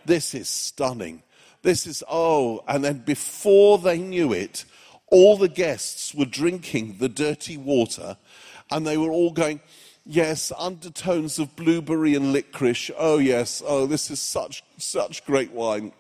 This 0.07 0.35
is 0.35 0.49
stunning. 0.49 1.23
This 1.61 1.87
is, 1.87 2.03
oh, 2.09 2.65
and 2.67 2.83
then 2.83 2.99
before 3.01 3.77
they 3.77 3.99
knew 3.99 4.33
it, 4.33 4.65
all 5.09 5.37
the 5.37 5.49
guests 5.49 6.15
were 6.15 6.25
drinking 6.25 6.97
the 7.01 7.11
dirty 7.11 7.59
water 7.59 8.17
and 8.71 8.87
they 8.87 8.97
were 8.97 9.11
all 9.11 9.33
going, 9.33 9.61
Yes, 10.07 10.53
undertones 10.57 11.39
of 11.39 11.55
blueberry 11.55 12.15
and 12.15 12.33
licorice. 12.33 12.91
Oh, 12.97 13.19
yes. 13.19 13.63
Oh, 13.67 13.85
this 13.85 14.11
is 14.11 14.21
such, 14.21 14.65
such 14.79 15.27
great 15.27 15.53
wine. 15.53 15.93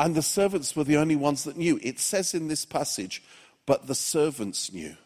And 0.00 0.16
the 0.16 0.22
servants 0.22 0.74
were 0.74 0.82
the 0.82 0.96
only 0.96 1.14
ones 1.14 1.44
that 1.44 1.56
knew. 1.56 1.78
It 1.84 2.00
says 2.00 2.34
in 2.34 2.48
this 2.48 2.64
passage, 2.64 3.22
but 3.66 3.86
the 3.86 3.94
servants 3.94 4.72
knew. 4.72 4.96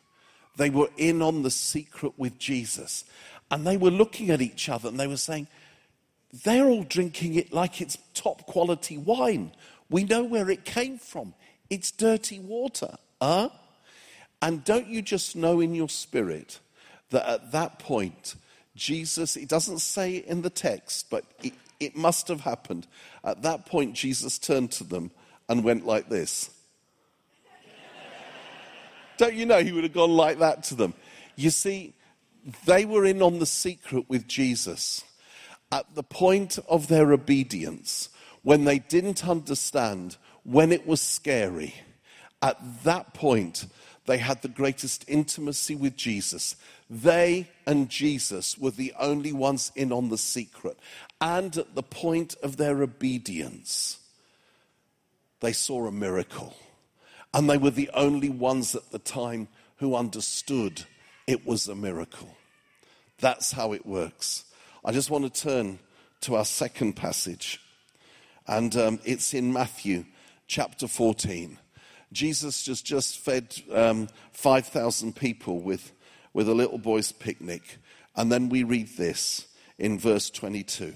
They 0.57 0.71
were 0.71 0.91
in 0.97 1.23
on 1.23 1.43
the 1.43 1.51
secret 1.51 2.13
with 2.17 2.39
Jesus. 2.39 3.05
And 3.51 3.67
they 3.67 3.77
were 3.77 3.91
looking 3.91 4.31
at 4.31 4.41
each 4.41 4.69
other 4.69 4.89
and 4.89 4.99
they 4.99 5.07
were 5.07 5.17
saying, 5.17 5.49
they're 6.45 6.67
all 6.67 6.83
drinking 6.83 7.35
it 7.35 7.53
like 7.53 7.81
it's 7.81 7.99
top 8.15 8.47
quality 8.47 8.99
wine. 8.99 9.53
We 9.91 10.05
know 10.05 10.25
where 10.25 10.51
it 10.51 10.65
came 10.65 10.99
from. 10.99 11.35
It's 11.71 11.91
dirty 11.91 12.41
water. 12.41 12.97
Huh? 13.21 13.51
And 14.43 14.65
don't 14.65 14.89
you 14.89 15.03
just 15.03 15.37
know 15.37 15.61
in 15.61 15.75
your 15.75 15.89
spirit 15.89 16.59
that 17.11 17.27
at 17.29 17.53
that 17.53 17.79
point, 17.79 18.35
Jesus, 18.75 19.37
it 19.37 19.49
doesn't 19.49 19.79
say 19.79 20.17
it 20.17 20.27
in 20.27 20.43
the 20.43 20.51
text, 20.51 21.09
but 21.11 21.25
it, 21.43 21.55
it 21.79 21.97
must 21.97 22.29
have 22.29 22.41
happened. 22.41 22.87
At 23.23 23.43
that 23.43 23.67
point, 23.67 23.95
Jesus 23.95 24.39
turned 24.39 24.73
to 24.73 24.85
them 24.85 25.13
and 25.49 25.63
went 25.63 25.87
like 25.87 26.09
this. 26.09 26.51
Don't 29.17 29.35
you 29.35 29.47
know 29.47 29.63
he 29.63 29.73
would 29.73 29.85
have 29.85 29.93
gone 29.93 30.13
like 30.13 30.39
that 30.39 30.65
to 30.65 30.75
them? 30.75 30.95
You 31.37 31.51
see, 31.51 31.95
they 32.67 32.85
were 32.85 33.05
in 33.05 33.23
on 33.23 33.39
the 33.39 33.47
secret 33.47 34.09
with 34.09 34.27
Jesus. 34.27 35.05
At 35.73 35.95
the 35.95 36.03
point 36.03 36.59
of 36.69 36.89
their 36.89 37.13
obedience, 37.13 38.09
when 38.43 38.65
they 38.65 38.79
didn't 38.79 39.27
understand, 39.27 40.17
when 40.45 40.73
it 40.73 40.87
was 40.87 41.01
scary, 41.01 41.75
at 42.43 42.59
that 42.85 43.15
point, 43.15 43.67
they 44.07 44.19
had 44.19 44.43
the 44.43 44.49
greatest 44.49 45.05
intimacy 45.09 45.75
with 45.75 45.97
Jesus. 45.97 46.57
They 46.91 47.49
and 47.67 47.89
Jesus 47.89 48.59
were 48.59 48.71
the 48.71 48.93
only 48.99 49.33
ones 49.33 49.73
in 49.75 49.93
on 49.93 50.11
the 50.11 50.19
secret. 50.19 50.79
And 51.21 51.57
at 51.57 51.75
the 51.75 51.83
point 51.83 52.35
of 52.43 52.59
their 52.59 52.83
obedience, 52.83 53.99
they 55.41 55.53
saw 55.53 55.87
a 55.87 55.93
miracle. 55.93 56.55
And 57.35 57.51
they 57.51 57.59
were 57.59 57.71
the 57.71 57.91
only 57.95 58.31
ones 58.31 58.77
at 58.77 58.93
the 58.93 58.99
time 59.01 59.49
who 59.79 59.97
understood 59.97 60.85
it 61.27 61.45
was 61.45 61.67
a 61.67 61.75
miracle. 61.75 62.37
That's 63.19 63.51
how 63.51 63.73
it 63.73 63.85
works. 63.85 64.45
I 64.85 64.93
just 64.93 65.11
want 65.11 65.25
to 65.25 65.43
turn 65.43 65.81
to 66.21 66.37
our 66.37 66.45
second 66.45 66.93
passage, 66.95 67.61
and 68.47 68.75
um, 68.77 69.01
it's 69.05 69.35
in 69.35 69.53
Matthew 69.53 70.05
chapter 70.47 70.87
14. 70.87 71.59
Jesus 72.13 72.63
just, 72.63 72.87
just 72.87 73.19
fed 73.19 73.61
um, 73.73 74.09
5,000 74.31 75.17
people 75.17 75.59
with, 75.59 75.91
with 76.33 76.49
a 76.49 76.55
little 76.55 76.79
boy's 76.79 77.11
picnic. 77.11 77.79
And 78.15 78.31
then 78.31 78.49
we 78.49 78.63
read 78.63 78.97
this 78.97 79.49
in 79.79 79.99
verse 79.99 80.31
22. 80.31 80.95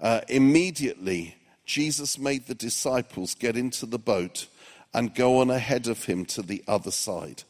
Uh, 0.00 0.22
immediately, 0.28 1.36
Jesus 1.66 2.18
made 2.18 2.46
the 2.46 2.54
disciples 2.54 3.34
get 3.34 3.56
into 3.56 3.84
the 3.84 3.98
boat 3.98 4.46
and 4.94 5.14
go 5.14 5.38
on 5.38 5.50
ahead 5.50 5.86
of 5.86 6.04
him 6.04 6.24
to 6.26 6.42
the 6.42 6.62
other 6.68 6.90
side. 6.90 7.42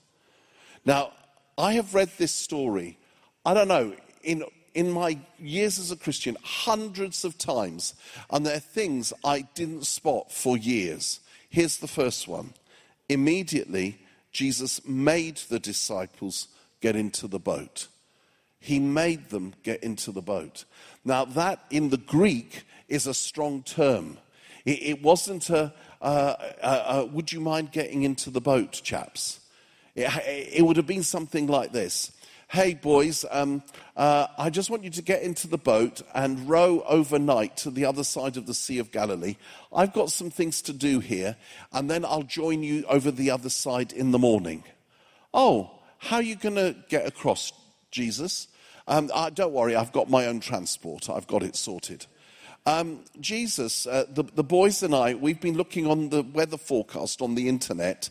Now, 0.85 1.13
I 1.59 1.73
have 1.75 1.95
read 1.95 2.11
this 2.19 2.33
story, 2.33 2.99
I 3.45 3.55
don't 3.55 3.69
know, 3.69 3.95
in 4.23 4.45
in 4.75 4.91
my 4.91 5.19
years 5.39 5.79
as 5.79 5.91
a 5.91 5.97
Christian 5.97 6.37
hundreds 6.43 7.25
of 7.25 7.37
times, 7.39 7.95
and 8.31 8.47
there 8.47 8.57
are 8.57 8.61
things 8.61 9.13
I 9.25 9.43
didn't 9.55 9.87
spot 9.87 10.33
for 10.33 10.57
years. 10.57 11.21
Here's 11.51 11.77
the 11.77 11.89
first 11.89 12.27
one. 12.27 12.55
Immediately, 13.09 13.99
Jesus 14.33 14.85
made 14.87 15.37
the 15.37 15.59
disciples 15.59 16.49
get 16.81 16.97
into 16.97 17.29
the 17.29 17.39
boat. 17.39 17.89
He 18.59 18.79
made 18.79 19.29
them 19.29 19.55
get 19.63 19.83
into 19.83 20.13
the 20.13 20.23
boat. 20.23 20.65
Now, 21.05 21.25
that 21.27 21.65
in 21.71 21.91
the 21.91 21.99
Greek 21.99 22.65
is 22.89 23.07
a 23.07 23.15
strong 23.15 23.63
term. 23.63 24.19
It, 24.65 24.83
it 24.83 25.03
wasn't 25.03 25.51
a, 25.51 25.75
uh, 26.03 26.35
uh, 26.63 26.65
uh, 26.65 27.07
would 27.13 27.33
you 27.33 27.41
mind 27.41 27.73
getting 27.73 28.03
into 28.03 28.29
the 28.29 28.41
boat, 28.41 28.73
chaps? 28.73 29.41
It, 29.95 30.11
it 30.53 30.63
would 30.63 30.77
have 30.77 30.87
been 30.87 31.03
something 31.03 31.47
like 31.47 31.73
this 31.73 32.13
Hey, 32.53 32.75
boys, 32.75 33.25
um, 33.31 33.63
uh, 33.97 34.27
I 34.37 34.51
just 34.51 34.69
want 34.69 34.85
you 34.85 34.91
to 34.91 35.01
get 35.01 35.23
into 35.23 35.49
the 35.49 35.57
boat 35.57 36.03
and 36.15 36.47
row 36.47 36.85
overnight 36.87 37.57
to 37.59 37.71
the 37.71 37.87
other 37.87 38.05
side 38.05 38.37
of 38.37 38.45
the 38.45 38.53
Sea 38.53 38.79
of 38.79 38.93
Galilee. 38.93 39.37
I've 39.75 39.95
got 39.95 40.11
some 40.11 40.29
things 40.29 40.61
to 40.63 40.75
do 40.75 41.01
here, 41.01 41.37
and 41.73 41.91
then 41.91 42.05
I'll 42.05 42.25
join 42.25 42.63
you 42.63 42.85
over 42.91 43.11
the 43.11 43.31
other 43.31 43.49
side 43.49 43.91
in 43.91 44.11
the 44.11 44.19
morning. 44.19 44.65
Oh, 45.33 45.71
how 45.97 46.17
are 46.17 46.23
you 46.23 46.37
going 46.37 46.57
to 46.57 46.77
get 46.91 47.07
across, 47.07 47.55
Jesus? 47.91 48.49
Um, 48.87 49.11
uh, 49.15 49.31
don't 49.31 49.55
worry, 49.55 49.75
I've 49.75 49.93
got 49.93 50.11
my 50.11 50.27
own 50.27 50.41
transport, 50.41 51.09
I've 51.09 51.27
got 51.27 51.43
it 51.43 51.57
sorted. 51.57 52.05
Um, 52.65 53.01
Jesus, 53.21 53.87
uh, 53.89 54.05
the, 54.09 54.23
the 54.23 54.45
boys 54.45 54.85
and 54.85 54.95
I, 54.95 55.15
we've 55.15 55.41
been 55.41 55.57
looking 55.57 55.87
on 55.87 56.11
the 56.11 56.23
weather 56.23 56.57
forecast 56.57 57.21
on 57.21 57.35
the 57.35 57.49
internet, 57.49 58.09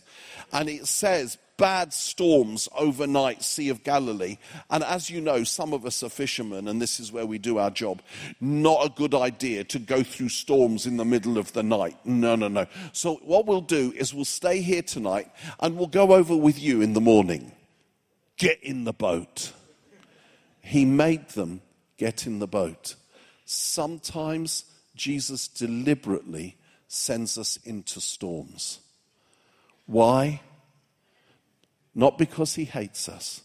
and 0.52 0.68
it 0.68 0.88
says 0.88 1.38
bad 1.56 1.94
storms 1.94 2.68
overnight, 2.76 3.44
Sea 3.44 3.70
of 3.70 3.84
Galilee. 3.84 4.38
And 4.70 4.84
as 4.84 5.10
you 5.10 5.22
know, 5.22 5.46
some 5.46 5.74
of 5.74 5.86
us 5.86 6.04
are 6.04 6.10
fishermen, 6.10 6.68
and 6.68 6.82
this 6.82 7.00
is 7.00 7.14
where 7.14 7.26
we 7.26 7.38
do 7.38 7.60
our 7.60 7.70
job. 7.70 8.02
Not 8.42 8.86
a 8.86 8.90
good 8.90 9.14
idea 9.14 9.64
to 9.66 9.80
go 9.80 10.04
through 10.04 10.30
storms 10.30 10.86
in 10.86 10.98
the 10.98 11.06
middle 11.06 11.38
of 11.38 11.54
the 11.54 11.64
night. 11.64 11.98
No, 12.04 12.36
no, 12.36 12.50
no. 12.50 12.66
So, 12.92 13.18
what 13.24 13.46
we'll 13.46 13.62
do 13.62 13.94
is 13.96 14.14
we'll 14.14 14.26
stay 14.26 14.62
here 14.62 14.82
tonight 14.82 15.30
and 15.60 15.78
we'll 15.78 15.88
go 15.88 16.14
over 16.14 16.36
with 16.36 16.60
you 16.60 16.82
in 16.82 16.92
the 16.92 17.02
morning. 17.02 17.54
Get 18.38 18.62
in 18.64 18.84
the 18.84 18.94
boat. 18.94 19.54
He 20.62 20.84
made 20.84 21.30
them 21.30 21.62
get 21.98 22.26
in 22.26 22.40
the 22.40 22.48
boat. 22.48 22.96
Sometimes 23.52 24.64
Jesus 24.96 25.50
deliberately 25.50 26.56
sends 26.88 27.38
us 27.38 27.58
into 27.66 28.00
storms. 28.00 28.80
Why? 29.86 30.40
Not 31.94 32.18
because 32.18 32.56
he 32.56 32.64
hates 32.64 33.10
us, 33.10 33.42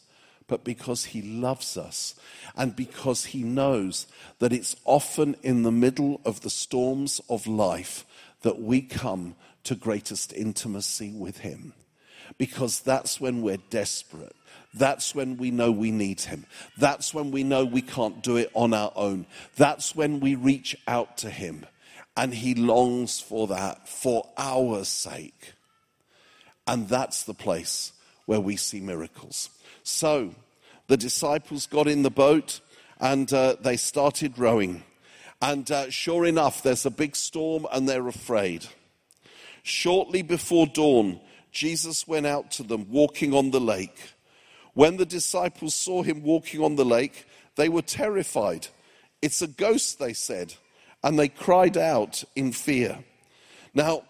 but 0.47 0.63
because 0.63 1.07
he 1.07 1.23
loves 1.23 1.77
us 1.77 2.15
and 2.57 2.77
because 2.77 3.25
he 3.27 3.43
knows 3.43 4.07
that 4.39 4.53
it's 4.53 4.77
often 4.85 5.35
in 5.43 5.65
the 5.65 5.73
middle 5.73 6.21
of 6.25 6.43
the 6.43 6.51
storms 6.51 7.21
of 7.29 7.49
life 7.49 8.05
that 8.43 8.61
we 8.61 8.83
come 8.83 9.35
to 9.65 9.75
greatest 9.75 10.33
intimacy 10.33 11.11
with 11.13 11.39
him. 11.39 11.73
Because 12.39 12.79
that's 12.79 13.21
when 13.21 13.43
we're 13.43 13.59
desperate. 13.71 14.37
That's 14.77 15.15
when 15.15 15.39
we 15.39 15.51
know 15.51 15.73
we 15.73 15.91
need 15.91 16.21
him. 16.21 16.45
That's 16.77 17.15
when 17.15 17.31
we 17.31 17.43
know 17.43 17.65
we 17.65 17.81
can't 17.81 18.23
do 18.23 18.37
it 18.37 18.51
on 18.53 18.75
our 18.75 18.93
own. 18.95 19.27
That's 19.57 19.97
when 19.97 20.21
we 20.21 20.35
reach 20.35 20.77
out 20.87 21.17
to 21.19 21.31
him. 21.31 21.65
And 22.17 22.35
he 22.35 22.55
longs 22.55 23.19
for 23.19 23.47
that 23.49 23.89
for 23.89 24.29
our 24.37 24.85
sake. 24.85 25.55
And 26.67 26.89
that's 26.89 27.23
the 27.23 27.35
place 27.35 27.93
where 28.27 28.41
we 28.41 28.57
see 28.57 28.81
miracles. 28.81 29.49
So 29.83 30.35
the 30.89 30.97
disciples 30.97 31.67
got 31.67 31.87
in 31.87 32.03
the 32.03 32.11
boat 32.11 32.61
and 33.01 33.33
uh, 33.33 33.57
they 33.61 33.77
started 33.77 34.39
rowing. 34.39 34.83
And 35.41 35.71
uh, 35.71 35.91
sure 35.91 36.27
enough, 36.27 36.63
there's 36.63 36.87
a 36.87 36.91
big 36.91 37.17
storm 37.17 37.67
and 37.73 37.89
they're 37.89 38.09
afraid. 38.09 38.67
Shortly 39.63 40.23
before 40.23 40.67
dawn, 40.67 41.21
Jesus 41.51 42.07
went 42.07 42.27
out 42.27 42.51
to 42.53 42.63
them 42.63 42.87
walking 42.91 43.33
on 43.33 43.51
the 43.51 43.61
lake. 43.61 44.13
When 44.77 44.99
the 44.99 45.07
disciples 45.07 45.75
saw 45.75 46.03
him 46.03 46.23
walking 46.23 46.63
on 46.63 46.77
the 46.77 46.85
lake, 46.85 47.25
they 47.55 47.71
were 47.71 47.81
terrified. 47.81 48.67
It's 49.23 49.41
a 49.41 49.47
ghost, 49.47 49.99
they 49.99 50.13
said, 50.13 50.53
and 51.03 51.19
they 51.19 51.29
cried 51.29 51.79
out 51.79 52.23
in 52.37 52.53
fear. 52.53 52.99
Now, 53.73 54.03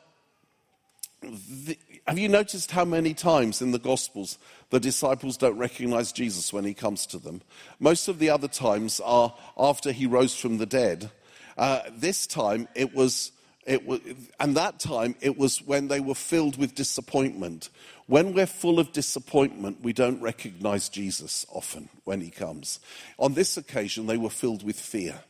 the, 1.23 1.79
have 2.09 2.19
you 2.19 2.29
noticed 2.29 2.73
how 2.73 2.85
many 2.85 3.15
times 3.15 3.63
in 3.63 3.71
the 3.71 3.79
Gospels 3.79 4.39
the 4.71 4.81
disciples 4.81 5.37
don't 5.37 5.57
recognize 5.57 6.11
Jesus 6.11 6.53
when 6.53 6.65
he 6.65 6.75
comes 6.75 7.07
to 7.07 7.19
them? 7.19 7.43
Most 7.79 8.09
of 8.09 8.19
the 8.19 8.31
other 8.31 8.49
times 8.49 8.99
are 9.05 9.33
after 9.57 9.93
he 9.93 10.07
rose 10.07 10.35
from 10.35 10.59
the 10.59 10.67
dead. 10.67 11.13
Uh, 11.57 11.83
this 11.93 12.27
time 12.27 12.67
it 12.75 12.93
was, 12.93 13.31
it 13.67 13.87
was, 13.87 14.01
and 14.41 14.57
that 14.57 14.81
time 14.81 15.15
it 15.21 15.39
was 15.39 15.63
when 15.63 15.87
they 15.87 16.01
were 16.01 16.17
filled 16.17 16.59
with 16.59 16.75
disappointment. 16.75 17.71
When 18.07 18.35
we're 18.35 18.47
full 18.47 18.79
of 18.79 18.93
disappointment, 18.93 19.83
we 19.83 19.93
don't 19.93 20.21
recognize 20.21 20.89
Jesus 20.89 21.45
often 21.51 21.89
when 22.05 22.21
he 22.21 22.31
comes. 22.31 22.79
On 23.19 23.35
this 23.35 23.57
occasion, 23.57 24.07
they 24.07 24.17
were 24.17 24.31
filled 24.31 24.63
with 24.63 24.79
fear. 24.79 25.21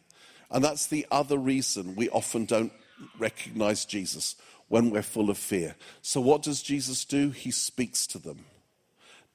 And 0.50 0.62
that's 0.62 0.86
the 0.86 1.06
other 1.10 1.38
reason 1.38 1.96
we 1.96 2.10
often 2.10 2.44
don't 2.44 2.72
recognize 3.18 3.84
Jesus 3.84 4.36
when 4.68 4.90
we're 4.90 5.02
full 5.02 5.30
of 5.30 5.38
fear. 5.38 5.74
So, 6.02 6.20
what 6.20 6.42
does 6.42 6.62
Jesus 6.62 7.04
do? 7.04 7.30
He 7.30 7.50
speaks 7.50 8.06
to 8.08 8.18
them. 8.18 8.44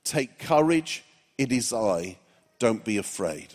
Take 0.04 0.39
courage, 0.39 1.04
it 1.38 1.51
is 1.51 1.73
I, 1.73 2.17
don't 2.60 2.84
be 2.84 2.97
afraid. 2.97 3.47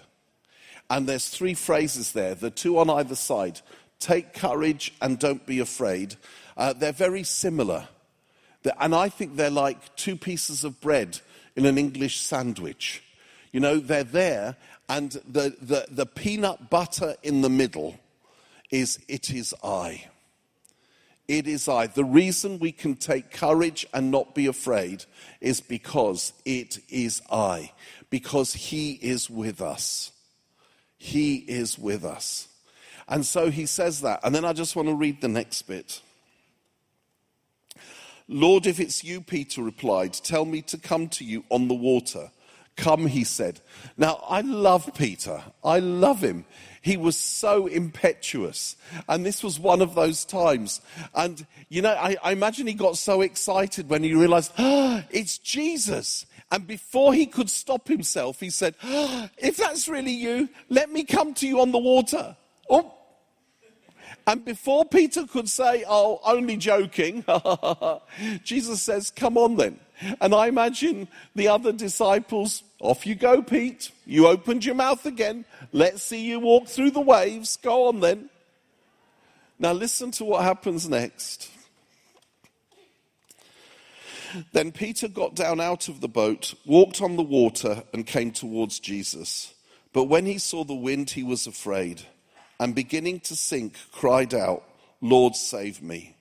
And 0.88 1.06
there's 1.06 1.28
three 1.28 1.54
phrases 1.54 2.12
there, 2.12 2.34
the 2.34 2.50
two 2.50 2.78
on 2.78 2.90
either 2.90 3.16
side. 3.16 3.60
Take 3.98 4.34
courage 4.34 4.92
and 5.00 5.18
don't 5.18 5.44
be 5.46 5.58
afraid. 5.58 6.16
Uh, 6.56 6.72
they're 6.72 6.92
very 6.92 7.22
similar. 7.22 7.88
And 8.78 8.94
I 8.94 9.08
think 9.08 9.36
they're 9.36 9.50
like 9.50 9.96
two 9.96 10.16
pieces 10.16 10.64
of 10.64 10.80
bread 10.80 11.20
in 11.54 11.66
an 11.66 11.78
English 11.78 12.20
sandwich. 12.20 13.02
You 13.52 13.60
know, 13.60 13.78
they're 13.78 14.04
there, 14.04 14.56
and 14.88 15.12
the, 15.26 15.56
the, 15.60 15.86
the 15.90 16.06
peanut 16.06 16.70
butter 16.70 17.16
in 17.22 17.42
the 17.42 17.48
middle 17.48 17.98
is, 18.70 18.98
It 19.08 19.30
is 19.30 19.54
I. 19.62 20.04
It 21.28 21.48
is 21.48 21.68
I. 21.68 21.86
The 21.86 22.04
reason 22.04 22.58
we 22.58 22.72
can 22.72 22.94
take 22.94 23.30
courage 23.30 23.86
and 23.92 24.10
not 24.10 24.34
be 24.34 24.46
afraid 24.46 25.04
is 25.40 25.60
because 25.60 26.32
it 26.44 26.78
is 26.88 27.22
I, 27.30 27.72
because 28.10 28.52
He 28.52 28.92
is 28.92 29.30
with 29.30 29.60
us. 29.60 30.12
He 30.98 31.36
is 31.36 31.78
with 31.78 32.04
us. 32.04 32.48
And 33.08 33.24
so 33.24 33.50
he 33.50 33.66
says 33.66 34.00
that. 34.00 34.20
And 34.24 34.34
then 34.34 34.44
I 34.44 34.52
just 34.52 34.74
want 34.74 34.88
to 34.88 34.94
read 34.94 35.20
the 35.20 35.28
next 35.28 35.62
bit. 35.62 36.00
Lord, 38.28 38.66
if 38.66 38.80
it's 38.80 39.04
you, 39.04 39.20
Peter 39.20 39.62
replied, 39.62 40.12
tell 40.12 40.44
me 40.44 40.62
to 40.62 40.78
come 40.78 41.08
to 41.10 41.24
you 41.24 41.44
on 41.48 41.68
the 41.68 41.74
water. 41.74 42.30
Come, 42.76 43.06
he 43.06 43.24
said. 43.24 43.60
Now, 43.96 44.22
I 44.28 44.42
love 44.42 44.90
Peter. 44.94 45.42
I 45.64 45.78
love 45.78 46.22
him. 46.22 46.44
He 46.82 46.96
was 46.96 47.16
so 47.16 47.66
impetuous. 47.66 48.76
And 49.08 49.24
this 49.24 49.42
was 49.42 49.58
one 49.58 49.80
of 49.80 49.94
those 49.94 50.24
times. 50.24 50.82
And, 51.14 51.46
you 51.68 51.82
know, 51.82 51.94
I, 51.94 52.16
I 52.22 52.32
imagine 52.32 52.66
he 52.66 52.74
got 52.74 52.98
so 52.98 53.22
excited 53.22 53.88
when 53.88 54.02
he 54.02 54.12
realized, 54.12 54.52
ah, 54.58 55.04
it's 55.10 55.38
Jesus. 55.38 56.26
And 56.50 56.66
before 56.66 57.14
he 57.14 57.26
could 57.26 57.48
stop 57.48 57.88
himself, 57.88 58.40
he 58.40 58.50
said, 58.50 58.74
ah, 58.82 59.30
if 59.38 59.56
that's 59.56 59.88
really 59.88 60.12
you, 60.12 60.48
let 60.68 60.90
me 60.92 61.04
come 61.04 61.32
to 61.34 61.46
you 61.46 61.60
on 61.60 61.72
the 61.72 61.78
water. 61.78 62.36
Oh, 62.68 62.92
and 64.26 64.44
before 64.44 64.84
Peter 64.84 65.24
could 65.24 65.48
say, 65.48 65.84
Oh, 65.88 66.20
only 66.24 66.56
joking, 66.56 67.24
Jesus 68.44 68.82
says, 68.82 69.10
Come 69.10 69.38
on 69.38 69.56
then. 69.56 69.78
And 70.20 70.34
I 70.34 70.48
imagine 70.48 71.08
the 71.34 71.48
other 71.48 71.72
disciples, 71.72 72.62
Off 72.80 73.06
you 73.06 73.14
go, 73.14 73.40
Pete. 73.40 73.92
You 74.04 74.26
opened 74.26 74.64
your 74.64 74.74
mouth 74.74 75.06
again. 75.06 75.44
Let's 75.72 76.02
see 76.02 76.24
you 76.24 76.40
walk 76.40 76.66
through 76.66 76.90
the 76.90 77.00
waves. 77.00 77.56
Go 77.56 77.88
on 77.88 78.00
then. 78.00 78.28
Now, 79.58 79.72
listen 79.72 80.10
to 80.12 80.24
what 80.24 80.42
happens 80.44 80.88
next. 80.88 81.50
Then 84.52 84.72
Peter 84.72 85.08
got 85.08 85.34
down 85.34 85.60
out 85.60 85.88
of 85.88 86.00
the 86.00 86.08
boat, 86.08 86.52
walked 86.66 87.00
on 87.00 87.16
the 87.16 87.22
water, 87.22 87.84
and 87.94 88.06
came 88.06 88.32
towards 88.32 88.80
Jesus. 88.80 89.54
But 89.94 90.04
when 90.04 90.26
he 90.26 90.36
saw 90.36 90.64
the 90.64 90.74
wind, 90.74 91.10
he 91.10 91.22
was 91.22 91.46
afraid 91.46 92.02
and 92.58 92.74
beginning 92.74 93.20
to 93.20 93.36
sink, 93.36 93.74
cried 93.92 94.34
out, 94.34 94.64
Lord, 95.00 95.36
save 95.36 95.82
me. 95.82 96.16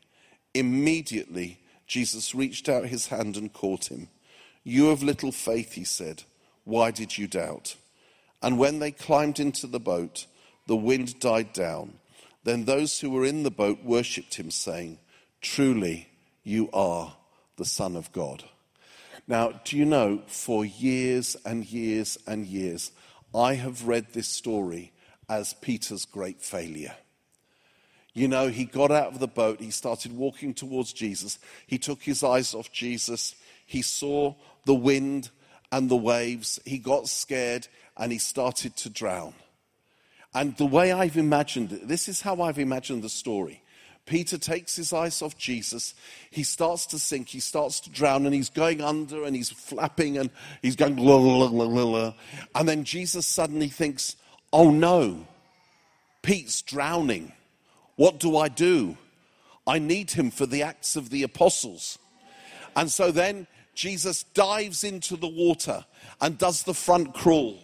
Immediately, 0.53 1.59
Jesus 1.87 2.35
reached 2.35 2.67
out 2.67 2.85
his 2.85 3.07
hand 3.07 3.37
and 3.37 3.51
caught 3.51 3.89
him. 3.89 4.09
You 4.63 4.87
have 4.87 5.03
little 5.03 5.31
faith, 5.31 5.73
he 5.73 5.83
said. 5.83 6.23
Why 6.63 6.91
did 6.91 7.17
you 7.17 7.27
doubt? 7.27 7.75
And 8.41 8.57
when 8.57 8.79
they 8.79 8.91
climbed 8.91 9.39
into 9.39 9.67
the 9.67 9.79
boat, 9.79 10.25
the 10.67 10.75
wind 10.75 11.19
died 11.19 11.53
down. 11.53 11.93
Then 12.43 12.65
those 12.65 12.99
who 12.99 13.09
were 13.09 13.25
in 13.25 13.43
the 13.43 13.51
boat 13.51 13.83
worshipped 13.83 14.35
him, 14.35 14.51
saying, 14.51 14.99
Truly, 15.41 16.09
you 16.43 16.69
are 16.73 17.15
the 17.57 17.65
Son 17.65 17.95
of 17.95 18.11
God. 18.11 18.43
Now, 19.27 19.59
do 19.63 19.77
you 19.77 19.85
know, 19.85 20.21
for 20.27 20.65
years 20.65 21.35
and 21.45 21.65
years 21.65 22.17
and 22.27 22.45
years, 22.45 22.91
I 23.33 23.55
have 23.55 23.87
read 23.87 24.13
this 24.13 24.27
story 24.27 24.91
as 25.29 25.53
Peter's 25.53 26.05
great 26.05 26.41
failure. 26.41 26.95
You 28.13 28.27
know, 28.29 28.47
he 28.47 28.63
got 28.65 28.91
out 28.91 29.07
of 29.07 29.19
the 29.19 29.27
boat, 29.27 29.59
he 29.59 29.71
started 29.71 30.15
walking 30.15 30.53
towards 30.53 30.93
Jesus, 30.93 31.37
he 31.67 31.77
took 31.77 32.01
his 32.01 32.23
eyes 32.23 32.53
off 32.53 32.71
Jesus, 32.71 33.35
he 33.65 33.81
saw 33.81 34.35
the 34.65 34.73
wind 34.73 35.29
and 35.71 35.89
the 35.89 35.97
waves, 35.97 36.59
he 36.63 36.77
got 36.77 37.09
scared, 37.09 37.67
and 37.97 38.11
he 38.11 38.17
started 38.17 38.77
to 38.77 38.89
drown. 38.89 39.33
And 40.33 40.55
the 40.57 40.65
way 40.65 40.91
I've 40.91 41.17
imagined 41.17 41.73
it, 41.73 41.87
this 41.87 42.07
is 42.07 42.21
how 42.21 42.41
I've 42.41 42.59
imagined 42.59 43.03
the 43.03 43.09
story. 43.09 43.61
Peter 44.05 44.37
takes 44.37 44.75
his 44.75 44.93
eyes 44.93 45.21
off 45.21 45.37
Jesus. 45.37 45.95
He 46.29 46.43
starts 46.43 46.85
to 46.87 46.99
sink. 46.99 47.29
He 47.29 47.39
starts 47.39 47.79
to 47.81 47.89
drown 47.89 48.25
and 48.25 48.35
he's 48.35 48.51
going 48.51 48.81
under 48.81 49.23
and 49.23 49.35
he's 49.35 49.49
flapping 49.49 50.17
and 50.17 50.29
he's 50.61 50.75
going, 50.75 50.99
and 50.99 52.69
then 52.69 52.83
Jesus 52.83 53.25
suddenly 53.25 53.69
thinks, 53.69 54.15
oh 54.55 54.71
no, 54.71 55.27
Pete's 56.21 56.61
drowning. 56.61 57.33
What 57.97 58.19
do 58.19 58.37
I 58.37 58.47
do? 58.47 58.97
I 59.67 59.79
need 59.79 60.11
him 60.11 60.31
for 60.31 60.45
the 60.45 60.63
Acts 60.63 60.95
of 60.95 61.09
the 61.09 61.23
Apostles. 61.23 61.99
And 62.73 62.89
so 62.89 63.11
then 63.11 63.47
Jesus 63.73 64.23
dives 64.23 64.85
into 64.85 65.17
the 65.17 65.27
water 65.27 65.83
and 66.21 66.37
does 66.37 66.63
the 66.63 66.73
front 66.73 67.13
crawl 67.13 67.59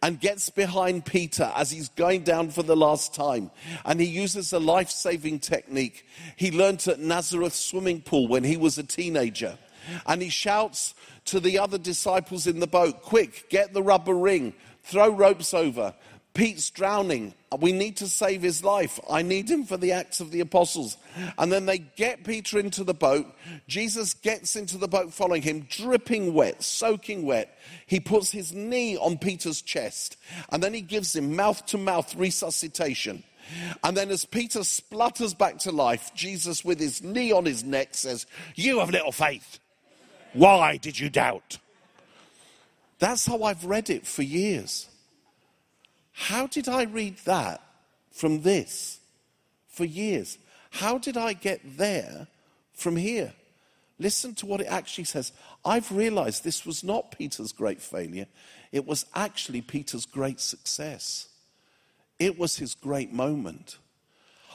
and 0.00 0.20
gets 0.20 0.48
behind 0.48 1.06
Peter 1.06 1.52
as 1.56 1.72
he's 1.72 1.88
going 1.88 2.22
down 2.22 2.50
for 2.50 2.62
the 2.62 2.76
last 2.76 3.12
time. 3.12 3.50
And 3.84 4.00
he 4.00 4.06
uses 4.06 4.52
a 4.52 4.60
life 4.60 4.90
saving 4.90 5.40
technique 5.40 6.06
he 6.36 6.52
learnt 6.52 6.86
at 6.86 7.00
Nazareth 7.00 7.54
swimming 7.54 8.00
pool 8.00 8.28
when 8.28 8.44
he 8.44 8.56
was 8.56 8.78
a 8.78 8.84
teenager. 8.84 9.58
And 10.06 10.22
he 10.22 10.28
shouts 10.28 10.94
to 11.26 11.40
the 11.40 11.58
other 11.58 11.78
disciples 11.78 12.46
in 12.46 12.60
the 12.60 12.66
boat, 12.66 13.02
Quick, 13.02 13.50
get 13.50 13.72
the 13.72 13.82
rubber 13.82 14.14
ring, 14.14 14.54
throw 14.82 15.10
ropes 15.10 15.54
over. 15.54 15.94
Pete's 16.32 16.70
drowning. 16.70 17.34
We 17.58 17.72
need 17.72 17.96
to 17.96 18.06
save 18.06 18.42
his 18.42 18.62
life. 18.62 19.00
I 19.10 19.22
need 19.22 19.50
him 19.50 19.64
for 19.64 19.76
the 19.76 19.92
Acts 19.92 20.20
of 20.20 20.30
the 20.30 20.40
Apostles. 20.40 20.96
And 21.38 21.50
then 21.50 21.66
they 21.66 21.78
get 21.78 22.22
Peter 22.22 22.60
into 22.60 22.84
the 22.84 22.94
boat. 22.94 23.26
Jesus 23.66 24.14
gets 24.14 24.54
into 24.54 24.78
the 24.78 24.86
boat 24.86 25.12
following 25.12 25.42
him, 25.42 25.66
dripping 25.68 26.32
wet, 26.32 26.62
soaking 26.62 27.26
wet. 27.26 27.58
He 27.86 27.98
puts 27.98 28.30
his 28.30 28.52
knee 28.52 28.96
on 28.96 29.18
Peter's 29.18 29.60
chest. 29.60 30.16
And 30.50 30.62
then 30.62 30.72
he 30.72 30.82
gives 30.82 31.16
him 31.16 31.34
mouth 31.34 31.66
to 31.66 31.78
mouth 31.78 32.14
resuscitation. 32.14 33.24
And 33.82 33.96
then 33.96 34.10
as 34.10 34.24
Peter 34.24 34.62
splutters 34.62 35.34
back 35.34 35.58
to 35.58 35.72
life, 35.72 36.12
Jesus, 36.14 36.64
with 36.64 36.78
his 36.78 37.02
knee 37.02 37.32
on 37.32 37.44
his 37.44 37.64
neck, 37.64 37.88
says, 37.92 38.26
You 38.54 38.78
have 38.78 38.90
little 38.90 39.12
faith. 39.12 39.58
Why 40.32 40.76
did 40.76 40.98
you 40.98 41.10
doubt? 41.10 41.58
That's 43.00 43.26
how 43.26 43.42
I've 43.42 43.64
read 43.64 43.90
it 43.90 44.06
for 44.06 44.22
years. 44.22 44.88
How 46.12 46.46
did 46.46 46.68
I 46.68 46.84
read 46.84 47.16
that 47.24 47.62
from 48.12 48.42
this 48.42 49.00
for 49.68 49.84
years? 49.84 50.38
How 50.70 50.98
did 50.98 51.16
I 51.16 51.32
get 51.32 51.60
there 51.78 52.28
from 52.74 52.96
here? 52.96 53.32
Listen 53.98 54.34
to 54.36 54.46
what 54.46 54.60
it 54.60 54.66
actually 54.66 55.04
says. 55.04 55.32
I've 55.64 55.90
realized 55.90 56.44
this 56.44 56.64
was 56.64 56.84
not 56.84 57.10
Peter's 57.10 57.52
great 57.52 57.80
failure, 57.80 58.26
it 58.70 58.86
was 58.86 59.06
actually 59.14 59.62
Peter's 59.62 60.06
great 60.06 60.38
success. 60.38 61.26
It 62.18 62.38
was 62.38 62.58
his 62.58 62.74
great 62.74 63.14
moment. 63.14 63.78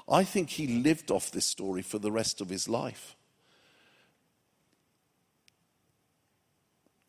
I 0.07 0.23
think 0.23 0.51
he 0.51 0.67
lived 0.67 1.09
off 1.09 1.31
this 1.31 1.47
story 1.47 1.81
for 1.81 1.97
the 1.97 2.11
rest 2.11 2.39
of 2.39 2.49
his 2.49 2.69
life. 2.69 3.15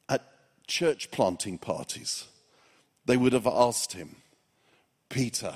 At 0.09 0.25
church 0.67 1.11
planting 1.11 1.59
parties, 1.59 2.27
they 3.05 3.17
would 3.17 3.33
have 3.33 3.47
asked 3.47 3.93
him, 3.93 4.17
Peter, 5.09 5.55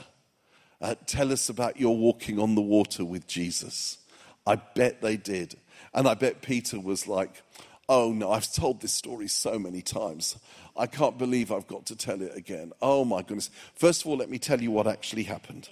uh, 0.80 0.94
tell 1.06 1.32
us 1.32 1.48
about 1.48 1.78
your 1.78 1.96
walking 1.96 2.38
on 2.38 2.54
the 2.54 2.60
water 2.60 3.04
with 3.04 3.26
Jesus. 3.26 3.98
I 4.46 4.56
bet 4.56 5.02
they 5.02 5.16
did. 5.16 5.56
And 5.92 6.08
I 6.08 6.14
bet 6.14 6.42
Peter 6.42 6.78
was 6.78 7.06
like, 7.06 7.42
oh 7.88 8.12
no, 8.12 8.30
I've 8.30 8.50
told 8.52 8.80
this 8.80 8.92
story 8.92 9.28
so 9.28 9.58
many 9.58 9.82
times. 9.82 10.38
I 10.76 10.86
can't 10.86 11.18
believe 11.18 11.50
I've 11.50 11.66
got 11.66 11.86
to 11.86 11.96
tell 11.96 12.22
it 12.22 12.36
again. 12.36 12.72
Oh 12.80 13.04
my 13.04 13.22
goodness. 13.22 13.50
First 13.74 14.02
of 14.02 14.06
all, 14.06 14.16
let 14.16 14.30
me 14.30 14.38
tell 14.38 14.60
you 14.60 14.70
what 14.70 14.86
actually 14.86 15.24
happened. 15.24 15.68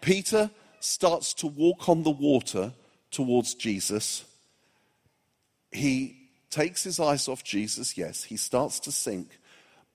Peter 0.00 0.50
starts 0.80 1.34
to 1.34 1.46
walk 1.46 1.88
on 1.88 2.02
the 2.02 2.10
water 2.10 2.72
towards 3.10 3.54
Jesus. 3.54 4.24
He 5.72 6.23
takes 6.54 6.84
his 6.84 7.00
eyes 7.00 7.26
off 7.26 7.42
Jesus, 7.42 7.98
yes, 7.98 8.22
he 8.22 8.36
starts 8.36 8.78
to 8.80 8.92
sink. 8.92 9.40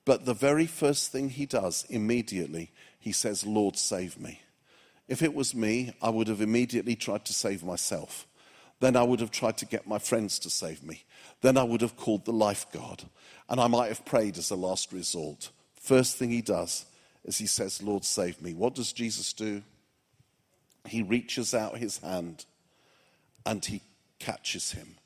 But 0.04 0.26
the 0.26 0.34
very 0.34 0.66
first 0.66 1.10
thing 1.10 1.30
he 1.30 1.46
does 1.46 1.86
immediately 1.90 2.72
he 3.00 3.14
says, 3.14 3.46
Lord, 3.46 3.78
save 3.78 4.20
me. 4.20 4.42
If 5.08 5.22
it 5.22 5.34
was 5.34 5.56
me, 5.56 5.94
I 6.02 6.10
would 6.10 6.28
have 6.28 6.42
immediately 6.42 6.96
tried 6.96 7.24
to 7.26 7.34
save 7.34 7.64
myself. 7.64 8.28
Then 8.82 8.98
I 8.98 9.04
would 9.04 9.22
have 9.22 9.32
tried 9.32 9.58
to 9.60 9.66
get 9.66 9.88
my 9.88 10.00
friends 10.00 10.38
to 10.40 10.50
save 10.50 10.84
me. 10.84 11.06
Then 11.42 11.58
I 11.58 11.64
would 11.64 11.80
have 11.80 11.96
called 11.96 12.26
the 12.26 12.34
lifeguard. 12.34 13.04
And 13.48 13.62
I 13.62 13.68
might 13.68 13.88
have 13.88 14.04
prayed 14.04 14.38
as 14.38 14.52
a 14.52 14.56
last 14.56 14.92
resort. 14.92 15.50
First 15.80 16.18
thing 16.18 16.30
he 16.30 16.42
does 16.42 16.86
is 17.24 17.38
he 17.38 17.48
says, 17.48 17.82
Lord, 17.82 18.04
save 18.04 18.42
me. 18.42 18.54
What 18.54 18.76
does 18.76 18.92
Jesus 18.92 19.32
do? 19.32 19.64
He 20.86 21.04
reaches 21.04 21.54
out 21.54 21.78
his 21.78 22.00
hand 22.00 22.46
and 23.46 23.64
he 23.64 23.82
catches 24.20 24.74
him. 24.74 24.99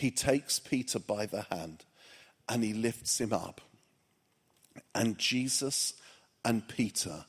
He 0.00 0.10
takes 0.10 0.58
Peter 0.58 0.98
by 0.98 1.26
the 1.26 1.42
hand 1.50 1.84
and 2.48 2.64
he 2.64 2.72
lifts 2.72 3.20
him 3.20 3.34
up. 3.34 3.60
And 4.94 5.18
Jesus 5.18 5.92
and 6.42 6.66
Peter 6.66 7.26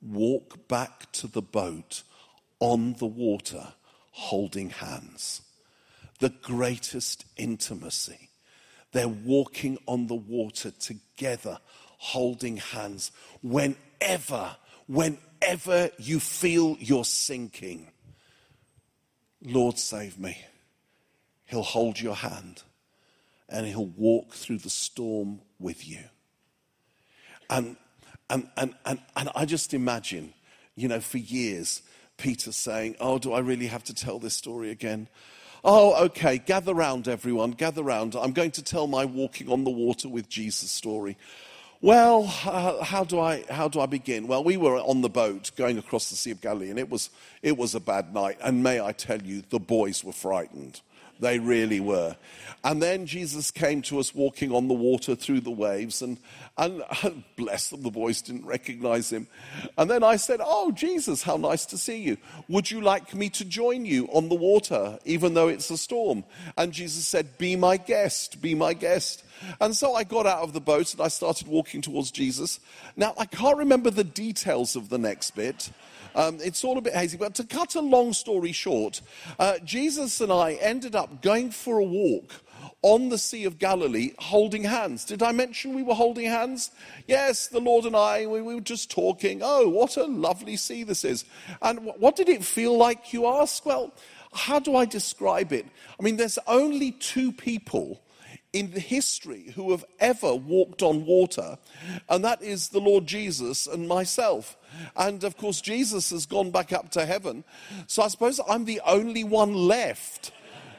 walk 0.00 0.66
back 0.66 1.12
to 1.12 1.26
the 1.26 1.42
boat 1.42 2.02
on 2.60 2.94
the 2.94 3.04
water 3.04 3.74
holding 4.10 4.70
hands. 4.70 5.42
The 6.18 6.30
greatest 6.30 7.26
intimacy. 7.36 8.30
They're 8.92 9.06
walking 9.06 9.76
on 9.86 10.06
the 10.06 10.14
water 10.14 10.70
together, 10.70 11.58
holding 11.98 12.56
hands. 12.56 13.12
Whenever, 13.42 14.56
whenever 14.86 15.90
you 15.98 16.20
feel 16.20 16.78
you're 16.80 17.04
sinking, 17.04 17.92
Lord, 19.42 19.78
save 19.78 20.18
me. 20.18 20.38
He'll 21.46 21.62
hold 21.62 22.00
your 22.00 22.14
hand 22.14 22.62
and 23.48 23.66
he'll 23.66 23.86
walk 23.86 24.32
through 24.32 24.58
the 24.58 24.70
storm 24.70 25.40
with 25.58 25.86
you. 25.86 26.00
And 27.50 27.76
and, 28.30 28.48
and, 28.56 28.74
and, 28.86 28.98
and 29.16 29.30
I 29.34 29.44
just 29.44 29.74
imagine, 29.74 30.32
you 30.76 30.88
know, 30.88 31.00
for 31.00 31.18
years, 31.18 31.82
Peter 32.16 32.52
saying, 32.52 32.96
Oh, 33.00 33.18
do 33.18 33.32
I 33.32 33.40
really 33.40 33.66
have 33.66 33.84
to 33.84 33.94
tell 33.94 34.18
this 34.18 34.34
story 34.34 34.70
again? 34.70 35.08
Oh, 35.62 36.04
okay, 36.06 36.38
gather 36.38 36.74
round, 36.74 37.08
everyone, 37.08 37.52
gather 37.52 37.82
round. 37.82 38.14
I'm 38.14 38.32
going 38.32 38.50
to 38.52 38.62
tell 38.62 38.86
my 38.86 39.04
walking 39.04 39.50
on 39.50 39.64
the 39.64 39.70
water 39.70 40.08
with 40.08 40.28
Jesus 40.28 40.70
story. 40.70 41.16
Well, 41.80 42.24
uh, 42.44 42.82
how, 42.82 43.04
do 43.04 43.18
I, 43.20 43.44
how 43.50 43.68
do 43.68 43.80
I 43.80 43.86
begin? 43.86 44.26
Well, 44.26 44.44
we 44.44 44.56
were 44.56 44.76
on 44.76 45.00
the 45.00 45.08
boat 45.08 45.50
going 45.56 45.78
across 45.78 46.10
the 46.10 46.16
Sea 46.16 46.30
of 46.30 46.40
Galilee, 46.40 46.70
and 46.70 46.78
it 46.78 46.90
was, 46.90 47.10
it 47.42 47.56
was 47.56 47.74
a 47.74 47.80
bad 47.80 48.12
night. 48.14 48.38
And 48.42 48.62
may 48.62 48.80
I 48.80 48.92
tell 48.92 49.20
you, 49.20 49.42
the 49.50 49.58
boys 49.58 50.02
were 50.02 50.12
frightened. 50.12 50.80
They 51.20 51.38
really 51.38 51.80
were. 51.80 52.16
And 52.64 52.82
then 52.82 53.04
Jesus 53.04 53.50
came 53.50 53.82
to 53.82 53.98
us 53.98 54.14
walking 54.14 54.50
on 54.50 54.68
the 54.68 54.74
water 54.74 55.14
through 55.14 55.40
the 55.40 55.50
waves, 55.50 56.00
and, 56.00 56.18
and, 56.56 56.82
and, 57.02 57.22
bless 57.36 57.68
them, 57.68 57.82
the 57.82 57.90
boys 57.90 58.22
didn't 58.22 58.46
recognize 58.46 59.12
him. 59.12 59.26
And 59.76 59.90
then 59.90 60.02
I 60.02 60.16
said, 60.16 60.40
Oh, 60.42 60.72
Jesus, 60.72 61.22
how 61.22 61.36
nice 61.36 61.66
to 61.66 61.78
see 61.78 61.98
you. 61.98 62.16
Would 62.48 62.70
you 62.70 62.80
like 62.80 63.14
me 63.14 63.28
to 63.30 63.44
join 63.44 63.84
you 63.84 64.06
on 64.06 64.30
the 64.30 64.34
water, 64.34 64.98
even 65.04 65.34
though 65.34 65.48
it's 65.48 65.70
a 65.70 65.76
storm? 65.76 66.24
And 66.56 66.72
Jesus 66.72 67.06
said, 67.06 67.36
Be 67.36 67.54
my 67.54 67.76
guest, 67.76 68.40
be 68.40 68.54
my 68.54 68.72
guest. 68.72 69.24
And 69.60 69.76
so 69.76 69.94
I 69.94 70.04
got 70.04 70.26
out 70.26 70.40
of 70.40 70.52
the 70.52 70.60
boat 70.60 70.92
and 70.92 71.00
I 71.00 71.08
started 71.08 71.48
walking 71.48 71.82
towards 71.82 72.10
Jesus. 72.10 72.60
Now, 72.96 73.14
I 73.18 73.26
can't 73.26 73.58
remember 73.58 73.90
the 73.90 74.04
details 74.04 74.76
of 74.76 74.88
the 74.88 74.98
next 74.98 75.32
bit. 75.32 75.70
Um, 76.14 76.38
it's 76.40 76.62
all 76.62 76.78
a 76.78 76.80
bit 76.80 76.94
hazy, 76.94 77.16
but 77.16 77.34
to 77.36 77.44
cut 77.44 77.74
a 77.74 77.80
long 77.80 78.12
story 78.12 78.52
short, 78.52 79.00
uh, 79.38 79.58
Jesus 79.64 80.20
and 80.20 80.32
I 80.32 80.52
ended 80.54 80.94
up 80.94 81.22
going 81.22 81.50
for 81.50 81.78
a 81.78 81.84
walk 81.84 82.32
on 82.82 83.08
the 83.08 83.18
Sea 83.18 83.44
of 83.44 83.58
Galilee 83.58 84.12
holding 84.18 84.62
hands. 84.62 85.04
Did 85.04 85.22
I 85.22 85.32
mention 85.32 85.74
we 85.74 85.82
were 85.82 85.94
holding 85.94 86.26
hands? 86.26 86.70
Yes, 87.08 87.48
the 87.48 87.58
Lord 87.58 87.84
and 87.84 87.96
I, 87.96 88.26
we, 88.26 88.42
we 88.42 88.54
were 88.54 88.60
just 88.60 88.90
talking. 88.90 89.40
Oh, 89.42 89.68
what 89.68 89.96
a 89.96 90.04
lovely 90.04 90.56
sea 90.56 90.84
this 90.84 91.04
is. 91.04 91.24
And 91.62 91.80
what 91.84 92.14
did 92.14 92.28
it 92.28 92.44
feel 92.44 92.76
like, 92.76 93.12
you 93.12 93.26
ask? 93.26 93.64
Well, 93.66 93.92
how 94.34 94.58
do 94.58 94.76
I 94.76 94.84
describe 94.84 95.52
it? 95.52 95.66
I 95.98 96.02
mean, 96.02 96.16
there's 96.16 96.38
only 96.46 96.92
two 96.92 97.32
people 97.32 98.00
in 98.54 98.70
history 98.70 99.52
who 99.56 99.72
have 99.72 99.84
ever 99.98 100.32
walked 100.32 100.80
on 100.80 101.04
water, 101.04 101.58
and 102.08 102.24
that 102.24 102.40
is 102.40 102.68
the 102.68 102.80
Lord 102.80 103.04
Jesus 103.04 103.66
and 103.66 103.88
myself. 103.88 104.56
And 104.96 105.24
of 105.24 105.36
course, 105.36 105.60
Jesus 105.60 106.10
has 106.10 106.24
gone 106.24 106.52
back 106.52 106.72
up 106.72 106.90
to 106.92 107.04
heaven. 107.04 107.42
So 107.88 108.02
I 108.02 108.08
suppose 108.08 108.40
I'm 108.48 108.64
the 108.64 108.80
only 108.86 109.24
one 109.24 109.54
left 109.54 110.30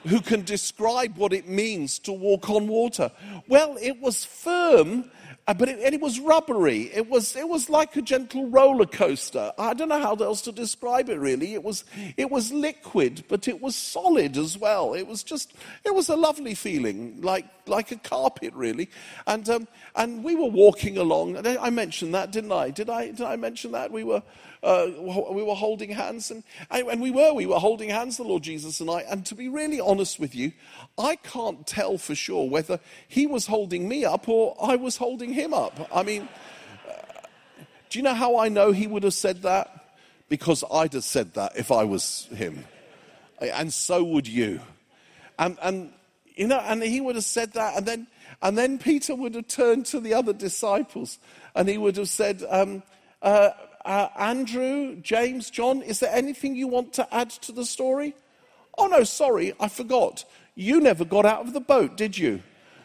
who 0.05 0.21
can 0.21 0.43
describe 0.43 1.17
what 1.17 1.33
it 1.33 1.49
means 1.49 1.99
to 1.99 2.13
walk 2.13 2.49
on 2.49 2.67
water. 2.67 3.11
Well, 3.47 3.77
it 3.81 3.99
was 3.99 4.23
firm 4.23 5.11
Uh, 5.47 5.53
but 5.53 5.69
it, 5.69 5.79
and 5.79 5.93
it 5.93 6.01
was 6.01 6.19
rubbery. 6.19 6.89
It 6.91 7.07
was, 7.07 7.35
it 7.35 7.47
was 7.47 7.69
like 7.69 7.95
a 7.95 8.01
gentle 8.01 8.49
roller 8.49 8.87
coaster. 8.87 9.53
I 9.59 9.75
don't 9.75 9.89
know 9.89 9.99
how 9.99 10.15
else 10.15 10.41
to 10.43 10.51
describe 10.51 11.07
it 11.07 11.19
really. 11.19 11.53
It 11.53 11.63
was, 11.63 11.83
it 12.17 12.31
was 12.31 12.51
liquid, 12.51 13.23
but 13.27 13.47
it 13.47 13.61
was 13.61 13.75
solid 13.75 14.37
as 14.37 14.57
well. 14.57 14.95
It 14.95 15.05
was 15.05 15.21
just, 15.21 15.53
it 15.83 15.93
was 15.93 16.09
a 16.09 16.15
lovely 16.15 16.55
feeling, 16.55 17.21
like, 17.21 17.45
like 17.67 17.91
a 17.91 17.97
carpet 17.97 18.53
really. 18.55 18.89
And, 19.27 19.47
um, 19.47 19.67
and 19.95 20.23
we 20.23 20.35
were 20.35 20.49
walking 20.49 20.97
along. 20.97 21.45
I 21.45 21.69
mentioned 21.69 22.13
that, 22.13 22.31
didn't 22.31 22.51
I? 22.51 22.69
Did 22.69 22.89
I, 22.89 23.07
did 23.07 23.21
I 23.21 23.35
mention 23.37 23.71
that? 23.71 23.91
We 23.91 24.03
were, 24.03 24.21
uh, 24.61 24.87
we 24.97 25.43
were 25.43 25.55
holding 25.55 25.91
hands, 25.91 26.31
and, 26.31 26.43
and 26.69 27.01
we 27.01 27.11
were, 27.11 27.33
we 27.33 27.45
were 27.45 27.59
holding 27.59 27.89
hands, 27.89 28.17
the 28.17 28.23
Lord 28.23 28.43
Jesus 28.43 28.81
and 28.81 28.89
I. 28.89 29.01
And 29.01 29.25
to 29.27 29.35
be 29.35 29.47
really 29.47 29.79
honest 29.79 30.19
with 30.19 30.35
you, 30.35 30.51
I 30.97 31.15
can't 31.15 31.65
tell 31.65 31.97
for 31.97 32.15
sure 32.15 32.49
whether 32.49 32.79
he 33.07 33.25
was 33.25 33.47
holding 33.47 33.87
me 33.87 34.03
up 34.03 34.27
or 34.27 34.57
I 34.61 34.75
was 34.75 34.97
holding 34.97 35.33
him 35.33 35.53
up. 35.53 35.89
I 35.93 36.03
mean, 36.03 36.27
uh, 36.87 36.93
do 37.89 37.99
you 37.99 38.03
know 38.03 38.13
how 38.13 38.37
I 38.37 38.49
know 38.49 38.71
he 38.71 38.87
would 38.87 39.03
have 39.03 39.13
said 39.13 39.43
that? 39.43 39.95
Because 40.27 40.63
I'd 40.71 40.93
have 40.93 41.03
said 41.03 41.35
that 41.35 41.55
if 41.55 41.71
I 41.71 41.83
was 41.83 42.27
him. 42.35 42.65
And 43.39 43.71
so 43.71 44.03
would 44.03 44.27
you. 44.27 44.59
And, 45.37 45.57
and 45.61 45.93
you 46.35 46.47
know, 46.47 46.59
and 46.59 46.83
he 46.83 46.99
would 46.99 47.15
have 47.15 47.23
said 47.23 47.53
that, 47.53 47.77
and 47.77 47.85
then, 47.85 48.07
and 48.41 48.57
then 48.57 48.77
Peter 48.77 49.15
would 49.15 49.35
have 49.35 49.47
turned 49.47 49.85
to 49.87 49.99
the 49.99 50.13
other 50.13 50.33
disciples 50.33 51.19
and 51.55 51.69
he 51.69 51.77
would 51.77 51.97
have 51.97 52.09
said, 52.09 52.43
um, 52.49 52.83
uh, 53.21 53.51
uh, 53.85 54.09
Andrew, 54.17 54.95
James, 54.97 55.49
John, 55.49 55.81
is 55.81 55.99
there 55.99 56.13
anything 56.13 56.55
you 56.55 56.67
want 56.67 56.93
to 56.93 57.15
add 57.15 57.29
to 57.29 57.51
the 57.51 57.65
story? 57.65 58.15
Oh, 58.77 58.87
no, 58.87 59.03
sorry, 59.03 59.53
I 59.59 59.69
forgot. 59.69 60.25
You 60.55 60.81
never 60.81 61.05
got 61.05 61.25
out 61.25 61.41
of 61.41 61.53
the 61.53 61.61
boat, 61.61 61.95
did 61.95 62.17
you? 62.17 62.41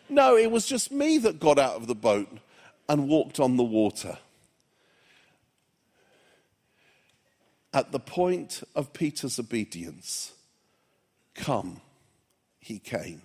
No, 0.09 0.37
it 0.37 0.51
was 0.51 0.67
just 0.67 0.93
me 0.93 1.19
that 1.19 1.41
got 1.41 1.59
out 1.59 1.77
of 1.77 1.87
the 1.87 1.95
boat 1.95 2.29
and 2.89 3.09
walked 3.09 3.41
on 3.41 3.57
the 3.57 3.65
water. 3.65 4.19
At 7.73 7.93
the 7.93 8.01
point 8.01 8.63
of 8.75 8.93
Peter's 8.93 9.39
obedience, 9.39 10.33
come, 11.35 11.81
he 12.59 12.81
came. 12.81 13.23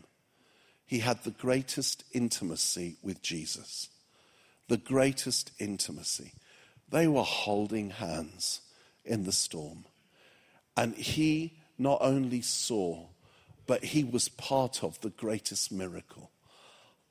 He 0.95 1.01
had 1.01 1.25
the 1.25 1.31
greatest 1.31 2.05
intimacy 2.13 2.95
with 3.03 3.21
Jesus. 3.21 3.89
The 4.69 4.77
greatest 4.77 5.51
intimacy. 5.59 6.31
They 6.89 7.05
were 7.05 7.21
holding 7.21 7.89
hands 7.89 8.61
in 9.03 9.25
the 9.25 9.33
storm. 9.33 9.83
And 10.77 10.95
he 10.95 11.57
not 11.77 11.97
only 11.99 12.39
saw, 12.39 13.07
but 13.67 13.83
he 13.83 14.05
was 14.05 14.29
part 14.29 14.85
of 14.85 15.01
the 15.01 15.09
greatest 15.09 15.69
miracle. 15.69 16.31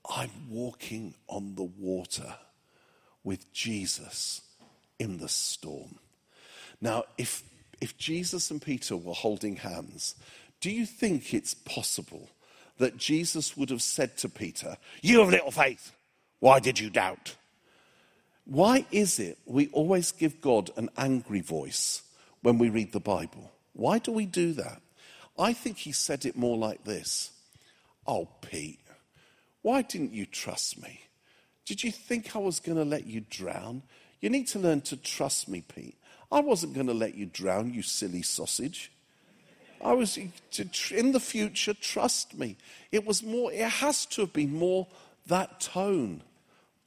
I'm 0.08 0.48
walking 0.48 1.12
on 1.28 1.54
the 1.54 1.64
water 1.64 2.36
with 3.22 3.52
Jesus 3.52 4.40
in 4.98 5.18
the 5.18 5.28
storm. 5.28 5.98
Now, 6.80 7.04
if, 7.18 7.42
if 7.82 7.98
Jesus 7.98 8.50
and 8.50 8.62
Peter 8.62 8.96
were 8.96 9.12
holding 9.12 9.56
hands, 9.56 10.14
do 10.62 10.70
you 10.70 10.86
think 10.86 11.34
it's 11.34 11.52
possible 11.52 12.30
that 12.78 12.96
Jesus 12.96 13.56
would 13.56 13.70
have 13.70 13.82
said 13.82 14.16
to 14.18 14.28
Peter, 14.28 14.76
You 15.02 15.20
have 15.20 15.28
little 15.30 15.50
faith, 15.50 15.92
why 16.40 16.60
did 16.60 16.78
you 16.78 16.90
doubt? 16.90 17.36
Why 18.44 18.84
is 18.90 19.18
it 19.18 19.38
we 19.46 19.68
always 19.68 20.12
give 20.12 20.40
God 20.40 20.70
an 20.76 20.90
angry 20.96 21.40
voice 21.40 22.02
when 22.42 22.58
we 22.58 22.68
read 22.68 22.92
the 22.92 23.00
Bible? 23.00 23.52
Why 23.72 23.98
do 23.98 24.12
we 24.12 24.26
do 24.26 24.52
that? 24.52 24.82
I 25.38 25.52
think 25.52 25.78
he 25.78 25.92
said 25.92 26.24
it 26.24 26.36
more 26.36 26.56
like 26.56 26.84
this 26.84 27.32
Oh, 28.06 28.28
Pete, 28.42 28.80
why 29.62 29.82
didn't 29.82 30.12
you 30.12 30.26
trust 30.26 30.80
me? 30.82 31.00
Did 31.64 31.82
you 31.82 31.90
think 31.90 32.36
I 32.36 32.38
was 32.38 32.60
going 32.60 32.76
to 32.76 32.84
let 32.84 33.06
you 33.06 33.22
drown? 33.30 33.82
You 34.20 34.28
need 34.28 34.46
to 34.48 34.58
learn 34.58 34.82
to 34.82 34.96
trust 34.96 35.48
me, 35.48 35.62
Pete. 35.62 35.96
I 36.30 36.40
wasn't 36.40 36.74
going 36.74 36.86
to 36.88 36.94
let 36.94 37.14
you 37.14 37.26
drown, 37.26 37.72
you 37.72 37.82
silly 37.82 38.22
sausage. 38.22 38.92
I 39.84 39.92
was 39.92 40.18
to, 40.52 40.68
in 40.96 41.12
the 41.12 41.20
future, 41.20 41.74
trust 41.74 42.38
me. 42.38 42.56
It 42.90 43.06
was 43.06 43.22
more, 43.22 43.52
it 43.52 43.68
has 43.68 44.06
to 44.06 44.22
have 44.22 44.32
been 44.32 44.54
more 44.54 44.86
that 45.26 45.60
tone. 45.60 46.22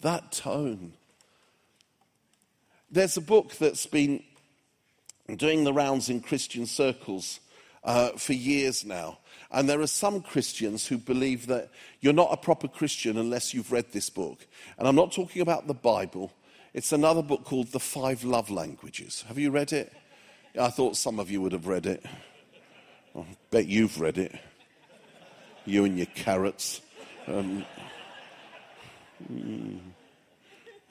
That 0.02 0.32
tone. 0.32 0.94
There's 2.90 3.18
a 3.18 3.22
book 3.22 3.54
that's 3.58 3.86
been 3.86 4.24
doing 5.36 5.64
the 5.64 5.74
rounds 5.74 6.10
in 6.10 6.22
Christian 6.22 6.66
circles 6.66 7.40
uh, 7.84 8.10
for 8.12 8.34
years 8.34 8.84
now. 8.84 9.20
And 9.52 9.70
there 9.70 9.82
are 9.82 9.88
some 9.88 10.22
Christians 10.22 10.88
who 10.88 10.98
believe 10.98 11.48
that 11.48 11.70
you're 12.02 12.14
not 12.14 12.30
a 12.32 12.38
proper 12.38 12.68
Christian 12.68 13.18
unless 13.18 13.54
you've 13.54 13.72
read 13.72 13.92
this 13.92 14.10
book. 14.10 14.46
And 14.78 14.88
I'm 14.88 14.96
not 14.96 15.12
talking 15.12 15.42
about 15.42 15.68
the 15.68 15.74
Bible, 15.74 16.34
it's 16.74 16.92
another 16.92 17.22
book 17.22 17.44
called 17.44 17.68
The 17.72 17.80
Five 17.80 18.24
Love 18.24 18.50
Languages. 18.50 19.24
Have 19.28 19.38
you 19.38 19.52
read 19.52 19.72
it? 19.72 19.94
I 20.60 20.70
thought 20.70 20.98
some 20.98 21.20
of 21.20 21.30
you 21.30 21.42
would 21.42 21.52
have 21.52 21.68
read 21.68 21.86
it. 21.86 22.04
I 23.18 23.26
bet 23.50 23.68
you've 23.68 24.00
read 24.00 24.18
it. 24.18 24.34
You 25.66 25.86
and 25.86 25.98
your 25.98 26.08
carrots. 26.08 26.82
Um, 27.28 27.66
mm, 29.32 29.80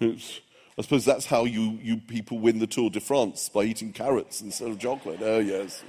it's, 0.00 0.40
I 0.76 0.82
suppose 0.82 1.04
that's 1.04 1.24
how 1.24 1.44
you, 1.44 1.78
you 1.82 1.98
people 1.98 2.38
win 2.38 2.58
the 2.58 2.66
Tour 2.66 2.90
de 2.90 3.00
France 3.00 3.48
by 3.48 3.62
eating 3.62 3.92
carrots 3.92 4.42
instead 4.42 4.70
of 4.70 4.78
chocolate. 4.78 5.20
Oh, 5.22 5.38
yes. 5.38 5.82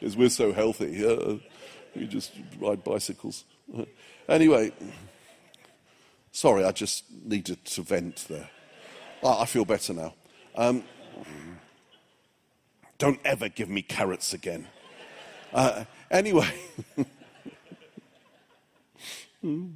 Because 0.00 0.16
we're 0.16 0.30
so 0.30 0.52
healthy. 0.52 1.06
Uh, 1.06 1.36
we 1.94 2.06
just 2.06 2.32
ride 2.58 2.82
bicycles. 2.82 3.44
Anyway, 4.28 4.72
sorry, 6.32 6.64
I 6.64 6.72
just 6.72 7.04
needed 7.24 7.64
to 7.64 7.82
vent 7.82 8.26
there. 8.28 8.48
I 9.22 9.44
feel 9.44 9.64
better 9.64 9.92
now. 9.92 10.14
Um, 10.56 10.82
don't 12.98 13.20
ever 13.24 13.48
give 13.48 13.68
me 13.68 13.82
carrots 13.82 14.32
again. 14.34 14.66
Uh, 15.54 15.84
anyway. 16.10 16.52
Do 19.42 19.70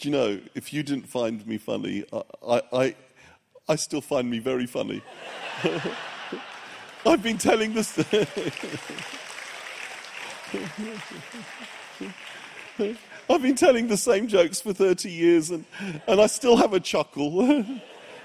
you 0.00 0.10
know, 0.10 0.40
if 0.54 0.72
you 0.72 0.82
didn't 0.82 1.08
find 1.08 1.46
me 1.46 1.58
funny, 1.58 2.04
I, 2.12 2.62
I, 2.72 2.94
I 3.68 3.76
still 3.76 4.00
find 4.00 4.28
me 4.30 4.38
very 4.38 4.66
funny. 4.66 5.02
I've 7.06 7.22
been 7.22 7.38
telling 7.38 7.74
this. 7.74 7.98
I've 13.28 13.42
been 13.42 13.54
telling 13.54 13.88
the 13.88 13.96
same 13.96 14.26
jokes 14.26 14.60
for 14.60 14.72
30 14.72 15.10
years 15.10 15.50
and, 15.50 15.64
and 16.06 16.20
I 16.20 16.26
still 16.26 16.56
have 16.56 16.72
a 16.72 16.80
chuckle. 16.80 17.64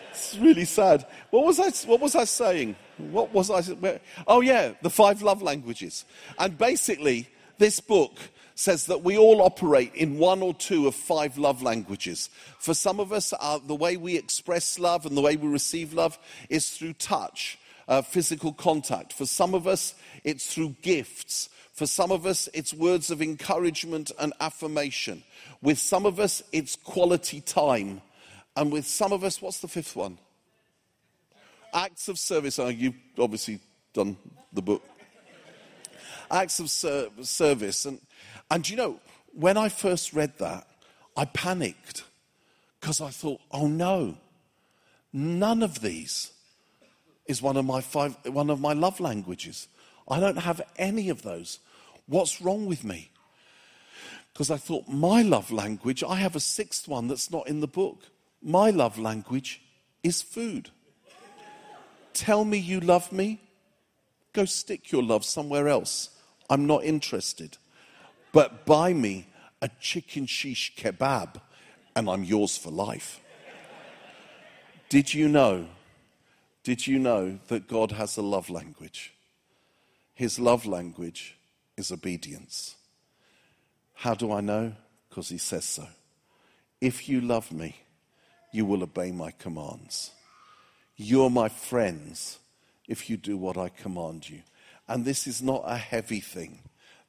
it's 0.10 0.38
really 0.38 0.66
sad. 0.66 1.06
What 1.30 1.46
was 1.46 1.60
I, 1.60 1.70
what 1.88 2.00
was 2.00 2.16
I 2.16 2.24
saying? 2.24 2.76
What 2.98 3.34
was 3.34 3.50
I? 3.50 3.62
Where, 3.62 4.00
oh, 4.28 4.42
yeah, 4.42 4.74
the 4.82 4.90
five 4.90 5.22
love 5.22 5.42
languages. 5.42 6.06
And 6.40 6.58
basically, 6.58 7.30
this 7.58 7.80
book 7.80 8.18
says 8.56 8.88
that 8.88 9.04
we 9.04 9.18
all 9.18 9.42
operate 9.42 9.94
in 9.94 10.18
one 10.18 10.42
or 10.42 10.54
two 10.54 10.88
of 10.88 10.96
five 10.96 11.38
love 11.38 11.62
languages. 11.62 12.30
For 12.58 12.74
some 12.74 13.00
of 13.00 13.14
us, 13.14 13.34
uh, 13.40 13.60
the 13.66 13.76
way 13.76 13.98
we 13.98 14.18
express 14.18 14.80
love 14.80 15.06
and 15.06 15.16
the 15.16 15.22
way 15.22 15.36
we 15.36 15.48
receive 15.48 15.94
love 15.94 16.18
is 16.50 16.72
through 16.72 16.94
touch, 16.94 17.60
uh, 17.88 18.02
physical 18.02 18.54
contact. 18.54 19.14
For 19.14 19.28
some 19.28 19.54
of 19.54 19.68
us, 19.68 19.94
it's 20.24 20.52
through 20.52 20.76
gifts. 20.82 21.50
For 21.74 21.86
some 21.86 22.12
of 22.12 22.26
us, 22.26 22.50
it's 22.56 22.74
words 22.74 23.12
of 23.12 23.22
encouragement 23.22 24.12
and 24.18 24.34
affirmation. 24.40 25.24
With 25.62 25.78
some 25.78 26.08
of 26.08 26.20
us, 26.20 26.42
it's 26.52 26.76
quality 26.76 27.42
time. 27.42 28.02
And 28.56 28.72
with 28.72 28.88
some 28.88 29.14
of 29.14 29.24
us, 29.24 29.40
what's 29.40 29.60
the 29.60 29.68
fifth 29.68 29.96
one? 29.96 30.18
Acts 31.78 32.08
of 32.08 32.18
service. 32.18 32.58
You've 32.58 32.96
obviously 33.20 33.60
done 33.94 34.18
the 34.52 34.64
book. 34.64 34.84
Acts 36.32 36.60
of 36.60 36.72
ser- 36.72 37.10
service. 37.22 37.86
And 37.86 38.02
and 38.50 38.68
you 38.68 38.76
know, 38.76 39.00
when 39.32 39.58
I 39.58 39.70
first 39.70 40.12
read 40.12 40.40
that, 40.40 40.68
I 41.16 41.26
panicked 41.26 42.04
because 42.80 43.00
I 43.00 43.12
thought, 43.12 43.42
oh 43.52 43.68
no, 43.68 44.18
none 45.14 45.62
of 45.62 45.82
these 45.82 46.32
is 47.28 47.44
one 47.44 47.58
of 47.58 47.66
my 47.66 47.82
five, 47.82 48.18
one 48.26 48.50
of 48.50 48.60
my 48.60 48.74
love 48.74 49.00
languages. 49.00 49.68
I 50.08 50.20
don't 50.20 50.38
have 50.38 50.62
any 50.78 51.10
of 51.10 51.22
those. 51.22 51.60
What's 52.08 52.42
wrong 52.42 52.66
with 52.66 52.84
me? 52.84 53.12
Because 54.34 54.50
I 54.50 54.58
thought, 54.58 54.88
my 54.88 55.22
love 55.22 55.52
language, 55.52 56.04
I 56.04 56.16
have 56.16 56.36
a 56.36 56.40
sixth 56.40 56.88
one 56.88 57.08
that's 57.08 57.30
not 57.30 57.48
in 57.48 57.60
the 57.60 57.68
book. 57.68 58.04
My 58.42 58.72
love 58.72 58.98
language 58.98 59.62
is 60.02 60.24
food. 60.24 60.72
Tell 62.18 62.44
me 62.44 62.58
you 62.58 62.80
love 62.80 63.12
me. 63.12 63.40
Go 64.34 64.46
stick 64.46 64.92
your 64.92 65.04
love 65.04 65.24
somewhere 65.24 65.68
else. 65.68 66.10
I'm 66.50 66.66
not 66.66 66.84
interested 66.84 67.58
but 68.38 68.68
buy 68.68 68.94
me 68.94 69.26
a 69.64 69.70
chicken 69.80 70.28
shish 70.28 70.76
kebab 70.76 71.42
and 71.96 72.08
I'm 72.08 72.24
yours 72.24 72.56
for 72.56 72.70
life. 72.70 73.20
Did 74.90 75.12
you 75.12 75.28
know? 75.28 75.68
Did 76.64 76.86
you 76.86 77.00
know 77.00 77.40
that 77.48 77.68
God 77.68 77.94
has 77.94 78.16
a 78.16 78.22
love 78.22 78.52
language? 78.52 79.12
His 80.14 80.40
love 80.40 80.68
language 80.68 81.36
is 81.76 81.92
obedience. 81.92 82.76
How 83.96 84.14
do 84.14 84.32
I 84.32 84.42
know? 84.42 84.74
Because 85.10 85.30
he 85.30 85.40
says 85.40 85.66
so. 85.66 85.88
If 86.80 87.10
you 87.10 87.22
love 87.22 87.52
me, 87.52 87.76
you 88.52 88.66
will 88.66 88.84
obey 88.84 89.12
my 89.12 89.32
commands. 89.32 90.12
You're 90.98 91.30
my 91.30 91.48
friends 91.48 92.40
if 92.88 93.10
you 93.10 93.18
do 93.18 93.38
what 93.38 93.58
I 93.58 93.70
command 93.70 94.30
you. 94.30 94.42
And 94.88 95.06
this 95.06 95.28
is 95.28 95.42
not 95.42 95.64
a 95.66 95.78
heavy 95.78 96.20
thing. 96.20 96.60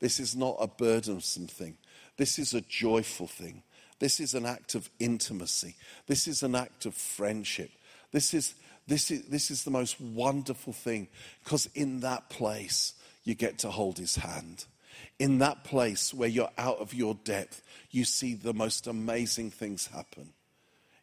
This 0.00 0.20
is 0.20 0.36
not 0.36 0.56
a 0.60 0.68
burdensome 0.68 1.46
thing. 1.46 1.76
This 2.16 2.38
is 2.38 2.54
a 2.54 2.60
joyful 2.60 3.26
thing. 3.26 3.62
This 3.98 4.20
is 4.20 4.34
an 4.34 4.46
act 4.46 4.74
of 4.74 4.90
intimacy. 4.98 5.74
This 6.06 6.28
is 6.28 6.42
an 6.42 6.54
act 6.54 6.86
of 6.86 6.94
friendship. 6.94 7.70
This 8.12 8.34
is, 8.34 8.54
this 8.86 9.10
is, 9.10 9.22
this 9.26 9.50
is 9.50 9.64
the 9.64 9.70
most 9.70 10.00
wonderful 10.00 10.72
thing 10.72 11.08
because 11.42 11.66
in 11.74 12.00
that 12.00 12.28
place, 12.28 12.94
you 13.24 13.34
get 13.34 13.58
to 13.58 13.70
hold 13.70 13.98
his 13.98 14.16
hand. 14.16 14.64
In 15.18 15.38
that 15.38 15.64
place 15.64 16.14
where 16.14 16.28
you're 16.28 16.50
out 16.56 16.78
of 16.78 16.94
your 16.94 17.14
depth, 17.14 17.62
you 17.90 18.04
see 18.04 18.34
the 18.34 18.54
most 18.54 18.86
amazing 18.86 19.50
things 19.50 19.86
happen. 19.86 20.30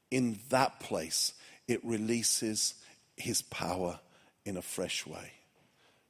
In 0.10 0.39
that 0.50 0.80
place, 0.80 1.34
it 1.67 1.84
releases 1.84 2.75
his 3.17 3.41
power 3.41 3.99
in 4.45 4.58
a 4.58 4.62
fresh 4.62 5.06
way. 5.06 5.32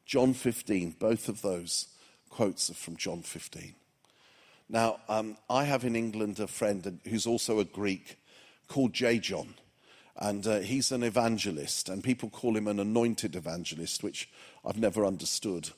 John 0.06 0.34
15, 0.34 0.96
both 1.00 1.30
of 1.30 1.42
those 1.42 1.88
quotes 2.30 2.70
are 2.70 2.76
from 2.76 2.98
John 2.98 3.22
15. 3.22 3.76
Now, 4.70 5.00
um, 5.08 5.38
I 5.50 5.64
have 5.66 5.86
in 5.86 5.96
England 5.96 6.40
a 6.40 6.48
friend 6.48 7.00
who's 7.08 7.28
also 7.28 7.60
a 7.60 7.66
Greek 7.66 8.18
called 8.68 8.94
J. 8.94 9.20
John. 9.20 9.56
And 10.18 10.48
uh, 10.48 10.60
he's 10.60 10.92
an 10.94 11.04
evangelist, 11.04 11.90
and 11.90 12.04
people 12.04 12.30
call 12.30 12.56
him 12.56 12.68
an 12.68 12.80
anointed 12.80 13.36
evangelist, 13.36 14.02
which 14.02 14.30
I've 14.66 14.78
never 14.78 15.06
understood. 15.06 15.70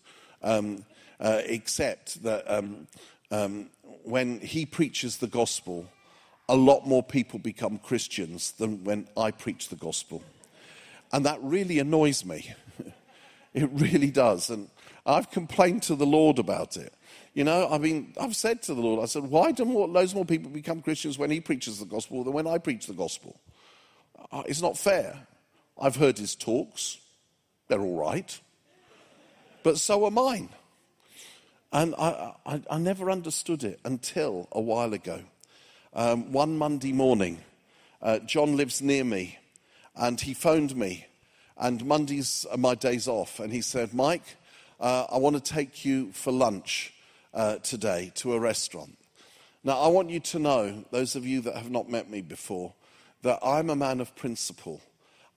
Um, 0.44 0.86
uh, 1.20 1.42
except 1.46 2.22
that 2.22 2.50
um, 2.50 2.88
um, 3.32 3.72
when 4.04 4.40
he 4.40 4.66
preaches 4.66 5.18
the 5.18 5.28
gospel, 5.28 5.88
a 6.50 6.56
lot 6.56 6.88
more 6.88 7.04
people 7.04 7.40
become 7.40 7.78
Christians 7.78 8.52
than 8.54 8.84
when 8.84 9.08
I 9.18 9.32
preach 9.32 9.70
the 9.70 9.76
gospel. 9.76 10.24
And 11.12 11.26
that 11.26 11.42
really 11.42 11.80
annoys 11.80 12.26
me. 12.26 12.54
it 13.54 13.70
really 13.72 14.12
does. 14.12 14.50
And 14.50 14.70
I've 15.06 15.32
complained 15.32 15.84
to 15.84 15.96
the 15.96 16.06
Lord 16.06 16.40
about 16.40 16.78
it. 16.78 16.94
You 17.34 17.44
know, 17.44 17.68
I 17.70 17.78
mean, 17.78 18.14
I've 18.20 18.36
said 18.36 18.64
to 18.64 18.74
the 18.74 18.82
Lord, 18.82 19.04
I 19.04 19.06
said, 19.06 19.24
why 19.24 19.52
do 19.52 19.64
more, 19.64 19.88
loads 19.88 20.16
more 20.16 20.26
people 20.26 20.50
become 20.50 20.82
Christians 20.82 21.18
when 21.18 21.30
he 21.30 21.40
preaches 21.40 21.80
the 21.80 21.86
gospel 21.86 22.24
than 22.24 22.34
when 22.34 22.48
I 22.48 22.58
preach 22.58 22.88
the 22.88 22.94
gospel? 22.94 23.40
Uh, 24.32 24.44
it's 24.48 24.62
not 24.62 24.78
fair. 24.78 25.28
I've 25.80 25.96
heard 25.96 26.18
his 26.18 26.36
talks, 26.36 26.98
they're 27.68 27.82
all 27.82 27.98
right. 27.98 28.40
But 29.64 29.78
so 29.78 30.06
are 30.06 30.12
mine. 30.12 30.50
And 31.72 31.94
I, 31.96 32.34
I, 32.46 32.62
I 32.72 32.78
never 32.80 33.12
understood 33.12 33.64
it 33.64 33.80
until 33.84 34.48
a 34.52 34.62
while 34.62 34.94
ago. 34.94 35.22
Um, 35.94 36.32
one 36.32 36.58
Monday 36.58 36.94
morning, 36.94 37.40
uh, 38.02 38.20
John 38.20 38.58
lives 38.58 38.82
near 38.82 39.04
me, 39.04 39.40
and 39.96 40.20
he 40.20 40.34
phoned 40.34 40.76
me. 40.76 41.06
And 41.58 41.86
Mondays 41.86 42.46
are 42.52 42.58
my 42.58 42.76
days 42.76 43.08
off. 43.08 43.40
And 43.40 43.52
he 43.52 43.62
said, 43.62 43.94
Mike, 43.94 44.38
uh, 44.80 45.06
I 45.12 45.18
want 45.18 45.44
to 45.44 45.54
take 45.54 45.86
you 45.86 46.12
for 46.12 46.32
lunch 46.32 46.94
uh, 47.34 47.58
today 47.58 48.12
to 48.16 48.34
a 48.34 48.40
restaurant. 48.40 48.98
Now, 49.64 49.80
I 49.80 49.88
want 49.88 50.12
you 50.12 50.20
to 50.20 50.40
know, 50.40 50.86
those 50.92 51.16
of 51.16 51.26
you 51.26 51.42
that 51.42 51.56
have 51.56 51.72
not 51.72 51.90
met 51.90 52.10
me 52.10 52.22
before, 52.22 52.74
that 53.24 53.40
I'm 53.44 53.70
a 53.70 53.76
man 53.76 54.00
of 54.02 54.16
principle. 54.16 54.82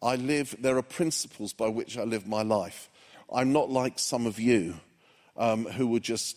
I 0.03 0.17
live, 0.17 0.55
there 0.59 0.77
are 0.77 0.83
principles 0.83 1.53
by 1.53 1.69
which 1.69 1.97
I 1.97 2.03
live 2.03 2.27
my 2.27 2.43
life. 2.43 2.91
I'm 3.33 3.53
not 3.53 3.71
like 3.71 3.99
some 3.99 4.27
of 4.27 4.39
you 4.39 4.75
um, 5.37 5.65
who 5.65 5.87
would 5.89 6.03
just 6.03 6.37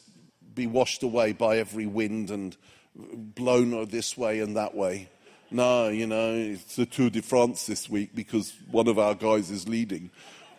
be 0.55 0.67
washed 0.67 1.03
away 1.03 1.33
by 1.33 1.57
every 1.57 1.85
wind 1.85 2.31
and 2.31 2.55
blown 2.95 3.85
this 3.89 4.17
way 4.17 4.39
and 4.39 4.55
that 4.55 4.75
way. 4.75 5.09
No, 5.51 5.89
you 5.89 6.07
know, 6.07 6.33
it's 6.33 6.75
the 6.75 6.85
Tour 6.85 7.09
de 7.09 7.21
France 7.21 7.67
this 7.67 7.89
week 7.89 8.15
because 8.15 8.53
one 8.71 8.87
of 8.87 8.97
our 8.97 9.13
guys 9.13 9.51
is 9.51 9.67
leading. 9.67 10.09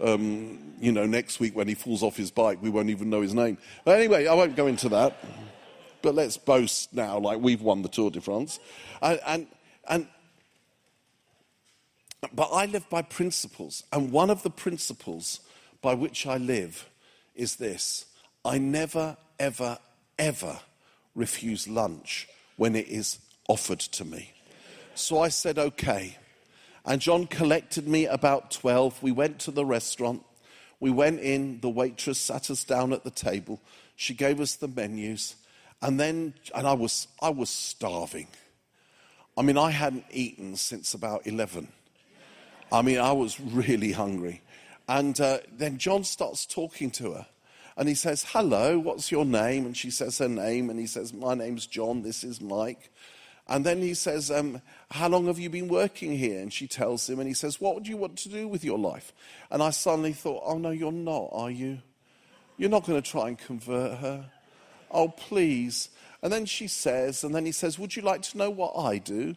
Um, 0.01 0.75
you 0.81 0.93
know, 0.93 1.07
next 1.07 1.41
week 1.41 1.57
when 1.57 1.69
he 1.69 1.75
falls 1.75 2.03
off 2.03 2.17
his 2.17 2.31
bike, 2.31 2.63
we 2.63 2.71
won't 2.71 2.91
even 2.91 3.11
know 3.11 3.21
his 3.21 3.35
name. 3.35 3.59
But 3.85 3.99
anyway, 3.99 4.27
I 4.27 4.35
won't 4.35 4.57
go 4.57 4.67
into 4.67 4.89
that. 4.91 5.17
But 6.03 6.15
let's 6.15 6.37
boast 6.37 6.93
now 6.93 7.19
like 7.19 7.41
we've 7.41 7.63
won 7.63 7.83
the 7.83 7.89
Tour 7.89 8.11
de 8.11 8.21
France. 8.21 8.61
And, 9.03 9.21
and, 9.27 9.47
and 9.89 10.09
but 12.33 12.51
I 12.53 12.67
live 12.67 12.89
by 12.89 13.03
principles. 13.03 13.85
And 13.93 14.13
one 14.13 14.31
of 14.31 14.43
the 14.43 14.51
principles 14.51 15.41
by 15.83 15.95
which 15.95 16.27
I 16.27 16.37
live 16.37 16.89
is 17.35 17.57
this 17.57 18.07
I 18.45 18.59
never, 18.59 19.17
ever, 19.39 19.79
ever 20.19 20.61
refuse 21.15 21.69
lunch 21.69 22.29
when 22.57 22.75
it 22.75 22.89
is 22.89 23.19
offered 23.49 23.81
to 23.81 24.05
me. 24.05 24.33
So 24.95 25.21
I 25.21 25.29
said, 25.29 25.59
okay. 25.59 26.17
And 26.85 27.01
John 27.01 27.27
collected 27.27 27.89
me 27.89 28.07
about 28.07 28.51
12. 28.51 29.03
We 29.03 29.13
went 29.13 29.39
to 29.41 29.51
the 29.51 29.65
restaurant. 29.65 30.23
We 30.81 30.91
went 30.91 31.21
in. 31.21 31.61
The 31.61 31.71
waitress 31.71 32.19
sat 32.19 32.51
us 32.51 32.65
down 32.65 32.93
at 32.93 33.05
the 33.05 33.11
table. 33.11 33.61
She 33.97 34.15
gave 34.15 34.41
us 34.41 34.57
the 34.57 34.69
menus. 34.69 35.37
And 35.83 35.99
then, 35.99 36.35
and 36.55 36.67
I 36.67 36.75
was, 36.75 37.09
I 37.21 37.31
was 37.31 37.51
starving. 37.51 38.29
I 39.37 39.43
mean, 39.43 39.59
I 39.59 39.71
hadn't 39.71 40.05
eaten 40.11 40.57
since 40.57 40.95
about 40.95 41.27
11. 41.27 41.69
I 42.71 42.83
mean, 42.83 42.99
I 42.99 43.13
was 43.13 43.41
really 43.41 43.93
hungry. 43.93 44.43
And 44.89 45.19
uh, 45.21 45.39
then 45.57 45.79
John 45.79 46.05
starts 46.05 46.47
talking 46.47 46.91
to 46.93 47.13
her. 47.13 47.27
And 47.77 47.89
he 47.89 47.95
says, 47.95 48.25
Hello, 48.29 48.79
what's 48.79 49.11
your 49.11 49.25
name? 49.25 49.67
And 49.67 49.77
she 49.77 49.91
says 49.91 50.19
her 50.19 50.29
name. 50.29 50.71
And 50.71 50.79
he 50.79 50.87
says, 50.87 51.13
My 51.13 51.35
name's 51.35 51.67
John. 51.67 52.03
This 52.03 52.23
is 52.23 52.41
Mike. 52.41 52.91
And 53.47 53.67
then 53.67 53.83
he 53.83 53.95
says, 53.95 54.31
um, 54.31 54.63
How 54.91 55.09
long 55.09 55.27
have 55.27 55.39
you 55.39 55.51
been 55.51 55.69
working 55.69 56.17
here? 56.17 56.41
And 56.41 56.53
she 56.53 56.67
tells 56.67 57.09
him. 57.09 57.19
And 57.19 57.29
he 57.29 57.35
says, 57.35 57.61
What 57.61 57.75
would 57.75 57.89
you 57.89 57.97
want 57.97 58.17
to 58.19 58.29
do 58.29 58.49
with 58.49 58.65
your 58.65 58.79
life? 58.79 59.13
And 59.51 59.63
I 59.63 59.71
suddenly 59.71 60.13
thought, 60.13 60.43
Oh, 60.47 60.59
no, 60.59 60.71
you're 60.71 60.93
not, 60.93 61.31
are 61.33 61.51
you? 61.51 61.79
You're 62.57 62.71
not 62.71 62.87
going 62.87 63.01
to 63.01 63.11
try 63.11 63.29
and 63.29 63.39
convert 63.39 63.99
her. 63.99 64.31
Oh, 64.91 65.09
please. 65.09 65.91
And 66.23 66.33
then 66.33 66.47
she 66.47 66.69
says, 66.69 67.25
And 67.25 67.35
then 67.35 67.45
he 67.45 67.53
says, 67.53 67.79
Would 67.79 67.97
you 67.97 68.03
like 68.03 68.23
to 68.23 68.39
know 68.39 68.51
what 68.51 68.79
I 68.79 68.99
do? 68.99 69.35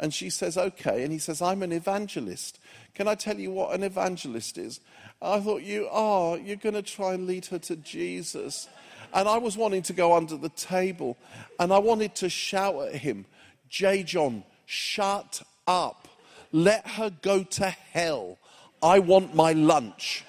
And 0.00 0.14
she 0.14 0.30
says, 0.30 0.56
Okay. 0.56 1.02
And 1.02 1.12
he 1.12 1.18
says, 1.18 1.42
I'm 1.42 1.62
an 1.62 1.72
evangelist. 1.72 2.58
Can 2.94 3.08
I 3.08 3.14
tell 3.14 3.38
you 3.38 3.50
what 3.50 3.74
an 3.74 3.82
evangelist 3.82 4.58
is? 4.58 4.80
I 5.20 5.40
thought, 5.40 5.62
you 5.62 5.88
are. 5.88 6.38
You're 6.38 6.56
going 6.56 6.74
to 6.74 6.82
try 6.82 7.14
and 7.14 7.26
lead 7.26 7.46
her 7.46 7.58
to 7.60 7.76
Jesus. 7.76 8.68
And 9.12 9.28
I 9.28 9.38
was 9.38 9.56
wanting 9.56 9.82
to 9.82 9.92
go 9.92 10.14
under 10.14 10.36
the 10.36 10.50
table 10.50 11.16
and 11.58 11.72
I 11.72 11.78
wanted 11.78 12.14
to 12.16 12.28
shout 12.28 12.76
at 12.88 12.96
him, 12.96 13.24
J. 13.68 14.02
John, 14.02 14.44
shut 14.66 15.42
up. 15.66 16.08
Let 16.52 16.86
her 16.86 17.10
go 17.22 17.42
to 17.42 17.66
hell. 17.66 18.38
I 18.82 18.98
want 18.98 19.34
my 19.34 19.52
lunch. 19.52 20.24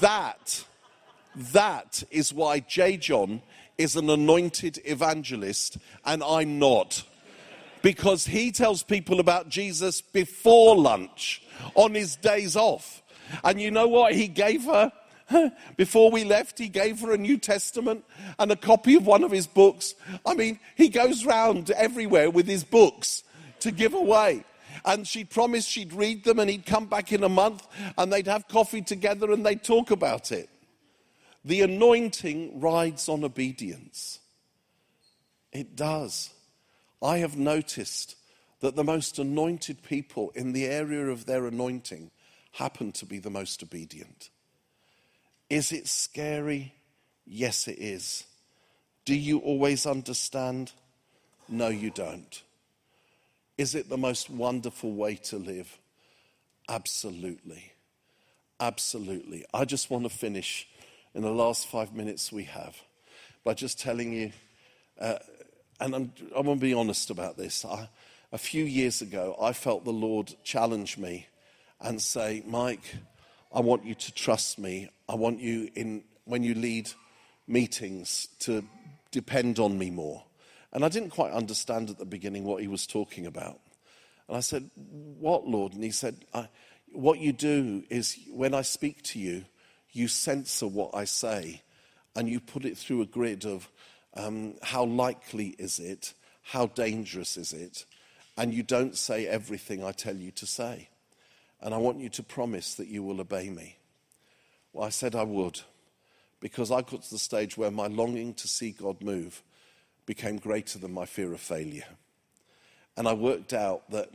that, 0.00 0.64
that 1.36 2.02
is 2.10 2.32
why 2.32 2.60
J. 2.60 2.96
John 2.96 3.42
is 3.76 3.94
an 3.94 4.10
anointed 4.10 4.80
evangelist 4.84 5.78
and 6.04 6.22
I'm 6.22 6.58
not. 6.58 7.04
Because 7.82 8.26
he 8.26 8.50
tells 8.50 8.82
people 8.82 9.20
about 9.20 9.48
Jesus 9.48 10.00
before 10.00 10.76
lunch 10.76 11.42
on 11.74 11.94
his 11.94 12.16
days 12.16 12.56
off. 12.56 13.02
And 13.44 13.60
you 13.60 13.70
know 13.70 13.88
what 13.88 14.14
he 14.14 14.28
gave 14.28 14.64
her? 14.64 14.92
Before 15.76 16.10
we 16.10 16.24
left, 16.24 16.58
he 16.58 16.68
gave 16.68 17.00
her 17.00 17.12
a 17.12 17.18
New 17.18 17.36
Testament 17.36 18.04
and 18.38 18.50
a 18.50 18.56
copy 18.56 18.94
of 18.94 19.06
one 19.06 19.24
of 19.24 19.30
his 19.30 19.46
books. 19.46 19.94
I 20.24 20.34
mean, 20.34 20.58
he 20.74 20.88
goes 20.88 21.24
round 21.24 21.70
everywhere 21.70 22.30
with 22.30 22.46
his 22.46 22.64
books 22.64 23.24
to 23.60 23.70
give 23.70 23.94
away. 23.94 24.44
And 24.84 25.06
she 25.06 25.24
promised 25.24 25.68
she'd 25.68 25.92
read 25.92 26.24
them 26.24 26.38
and 26.38 26.48
he'd 26.48 26.64
come 26.64 26.86
back 26.86 27.12
in 27.12 27.24
a 27.24 27.28
month 27.28 27.66
and 27.96 28.12
they'd 28.12 28.26
have 28.26 28.48
coffee 28.48 28.82
together 28.82 29.32
and 29.32 29.44
they'd 29.44 29.62
talk 29.62 29.90
about 29.90 30.32
it. 30.32 30.48
The 31.44 31.62
anointing 31.62 32.60
rides 32.60 33.08
on 33.08 33.24
obedience. 33.24 34.20
It 35.52 35.76
does. 35.76 36.30
I 37.02 37.18
have 37.18 37.36
noticed 37.36 38.16
that 38.60 38.76
the 38.76 38.84
most 38.84 39.18
anointed 39.18 39.82
people 39.82 40.30
in 40.34 40.52
the 40.52 40.66
area 40.66 41.06
of 41.06 41.26
their 41.26 41.46
anointing 41.46 42.10
happen 42.52 42.92
to 42.92 43.06
be 43.06 43.18
the 43.18 43.30
most 43.30 43.62
obedient. 43.62 44.30
Is 45.48 45.72
it 45.72 45.86
scary? 45.86 46.74
Yes, 47.26 47.68
it 47.68 47.78
is. 47.78 48.24
Do 49.04 49.14
you 49.14 49.38
always 49.38 49.86
understand? 49.86 50.72
No, 51.48 51.68
you 51.68 51.90
don't. 51.90 52.42
Is 53.56 53.74
it 53.74 53.88
the 53.88 53.96
most 53.96 54.28
wonderful 54.28 54.92
way 54.92 55.14
to 55.16 55.38
live? 55.38 55.78
Absolutely. 56.68 57.72
Absolutely. 58.60 59.44
I 59.54 59.64
just 59.64 59.90
want 59.90 60.04
to 60.04 60.10
finish 60.10 60.68
in 61.14 61.22
the 61.22 61.30
last 61.30 61.68
five 61.68 61.94
minutes 61.94 62.32
we 62.32 62.44
have 62.44 62.76
by 63.44 63.54
just 63.54 63.80
telling 63.80 64.12
you, 64.12 64.32
uh, 65.00 65.18
and 65.80 65.94
I'm, 65.94 66.12
I'm 66.34 66.44
going 66.44 66.58
to 66.58 66.62
be 66.62 66.74
honest 66.74 67.10
about 67.10 67.36
this. 67.36 67.64
I, 67.64 67.88
a 68.32 68.38
few 68.38 68.64
years 68.64 69.00
ago, 69.00 69.36
I 69.40 69.52
felt 69.52 69.84
the 69.84 69.92
Lord 69.92 70.34
challenge 70.44 70.98
me 70.98 71.26
and 71.80 72.00
say, 72.00 72.42
Mike, 72.46 72.96
I 73.52 73.60
want 73.60 73.84
you 73.84 73.94
to 73.94 74.12
trust 74.12 74.58
me. 74.58 74.90
I 75.08 75.14
want 75.14 75.40
you, 75.40 75.70
in, 75.74 76.04
when 76.24 76.42
you 76.42 76.54
lead 76.54 76.90
meetings, 77.46 78.28
to 78.40 78.64
depend 79.10 79.58
on 79.58 79.78
me 79.78 79.90
more. 79.90 80.24
And 80.72 80.84
I 80.84 80.88
didn't 80.88 81.10
quite 81.10 81.32
understand 81.32 81.88
at 81.88 81.98
the 81.98 82.04
beginning 82.04 82.44
what 82.44 82.60
he 82.60 82.68
was 82.68 82.86
talking 82.86 83.26
about. 83.26 83.58
And 84.28 84.36
I 84.36 84.40
said, 84.40 84.68
What, 84.76 85.46
Lord? 85.46 85.72
And 85.72 85.82
he 85.82 85.90
said, 85.90 86.26
What 86.92 87.18
you 87.18 87.32
do 87.32 87.84
is 87.88 88.18
when 88.30 88.52
I 88.52 88.62
speak 88.62 89.02
to 89.04 89.18
you, 89.18 89.44
you 89.92 90.08
censor 90.08 90.66
what 90.66 90.90
I 90.94 91.04
say 91.04 91.62
and 92.14 92.28
you 92.28 92.40
put 92.40 92.64
it 92.64 92.76
through 92.76 93.00
a 93.00 93.06
grid 93.06 93.46
of 93.46 93.70
um, 94.18 94.54
how 94.62 94.84
likely 94.84 95.54
is 95.58 95.78
it, 95.78 96.12
how 96.42 96.66
dangerous 96.66 97.36
is 97.36 97.52
it, 97.52 97.86
and 98.36 98.52
you 98.52 98.62
don't 98.62 98.96
say 98.96 99.26
everything 99.26 99.82
I 99.82 99.92
tell 99.92 100.16
you 100.16 100.30
to 100.32 100.46
say. 100.46 100.88
And 101.60 101.74
I 101.74 101.78
want 101.78 102.00
you 102.00 102.08
to 102.10 102.22
promise 102.22 102.74
that 102.74 102.88
you 102.88 103.02
will 103.02 103.20
obey 103.20 103.50
me. 103.50 103.76
Well, 104.72 104.86
I 104.86 104.90
said 104.90 105.14
I 105.14 105.24
would, 105.24 105.60
because 106.40 106.70
I 106.70 106.82
got 106.82 107.02
to 107.02 107.10
the 107.10 107.18
stage 107.18 107.56
where 107.56 107.70
my 107.70 107.86
longing 107.86 108.34
to 108.34 108.48
see 108.48 108.70
God 108.70 109.02
move 109.02 109.42
became 110.06 110.38
greater 110.38 110.78
than 110.78 110.92
my 110.92 111.04
fear 111.04 111.32
of 111.32 111.40
failure. 111.40 111.86
And 112.96 113.08
I 113.08 113.12
worked 113.12 113.52
out 113.52 113.90
that 113.90 114.10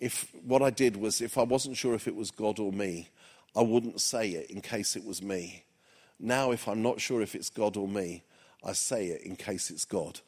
if 0.00 0.32
what 0.44 0.62
I 0.62 0.70
did 0.70 0.96
was, 0.96 1.20
if 1.20 1.38
I 1.38 1.42
wasn't 1.42 1.76
sure 1.76 1.94
if 1.94 2.06
it 2.06 2.14
was 2.14 2.30
God 2.30 2.58
or 2.58 2.72
me, 2.72 3.08
I 3.56 3.62
wouldn't 3.62 4.00
say 4.00 4.30
it 4.30 4.50
in 4.50 4.60
case 4.60 4.94
it 4.94 5.04
was 5.04 5.22
me. 5.22 5.64
Now, 6.20 6.50
if 6.52 6.68
I'm 6.68 6.82
not 6.82 7.00
sure 7.00 7.22
if 7.22 7.34
it's 7.34 7.50
God 7.50 7.76
or 7.76 7.88
me, 7.88 8.22
I 8.64 8.72
say 8.72 9.06
it 9.06 9.22
in 9.22 9.36
case 9.36 9.70
it's 9.70 9.84
God. 9.84 10.20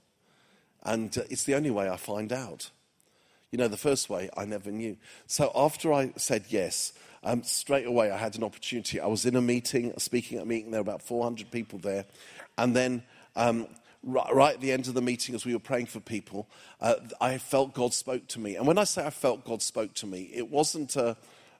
And 0.82 1.16
uh, 1.16 1.22
it's 1.28 1.44
the 1.44 1.54
only 1.54 1.70
way 1.70 1.88
I 1.88 1.96
find 1.96 2.32
out. 2.32 2.70
You 3.50 3.58
know, 3.58 3.68
the 3.68 3.76
first 3.76 4.08
way 4.08 4.30
I 4.36 4.44
never 4.44 4.70
knew. 4.70 4.96
So 5.26 5.50
after 5.54 5.92
I 5.92 6.12
said 6.16 6.44
yes, 6.48 6.92
um, 7.24 7.42
straight 7.42 7.86
away 7.86 8.10
I 8.10 8.16
had 8.16 8.36
an 8.36 8.44
opportunity. 8.44 9.00
I 9.00 9.06
was 9.06 9.26
in 9.26 9.36
a 9.36 9.42
meeting, 9.42 9.92
speaking 9.98 10.38
at 10.38 10.44
a 10.44 10.46
meeting, 10.46 10.70
there 10.70 10.80
were 10.80 10.88
about 10.88 11.02
400 11.02 11.50
people 11.50 11.78
there. 11.78 12.04
And 12.56 12.74
then 12.74 13.02
um, 13.36 13.66
right, 14.02 14.54
at 14.54 14.60
the 14.60 14.72
end 14.72 14.88
of 14.88 14.94
the 14.94 15.02
meeting, 15.02 15.34
as 15.34 15.44
we 15.44 15.52
were 15.52 15.60
praying 15.60 15.86
for 15.86 16.00
people, 16.00 16.48
uh, 16.80 16.94
I 17.20 17.38
felt 17.38 17.74
God 17.74 17.92
spoke 17.92 18.26
to 18.28 18.40
me. 18.40 18.56
And 18.56 18.66
when 18.66 18.78
I 18.78 18.84
say 18.84 19.04
I 19.04 19.10
felt 19.10 19.44
God 19.44 19.62
spoke 19.62 19.94
to 19.94 20.06
me, 20.06 20.30
it 20.32 20.48
wasn't 20.48 20.96
a 20.96 21.16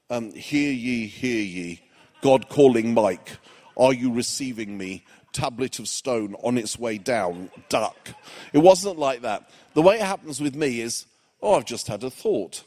um, 0.09 0.31
hear 0.33 0.71
ye, 0.71 1.07
hear 1.07 1.41
ye, 1.41 1.81
God 2.21 2.49
calling 2.49 2.93
Mike, 2.93 3.37
are 3.77 3.93
you 3.93 4.11
receiving 4.13 4.77
me? 4.77 5.05
Tablet 5.33 5.79
of 5.79 5.87
stone 5.87 6.35
on 6.43 6.57
its 6.57 6.77
way 6.77 6.97
down, 6.97 7.49
duck. 7.69 8.09
It 8.53 8.59
wasn't 8.59 8.99
like 8.99 9.21
that. 9.21 9.49
The 9.73 9.81
way 9.81 9.95
it 9.95 10.01
happens 10.01 10.41
with 10.41 10.55
me 10.55 10.81
is, 10.81 11.05
oh, 11.41 11.55
I've 11.55 11.65
just 11.65 11.87
had 11.87 12.03
a 12.03 12.09
thought. 12.09 12.63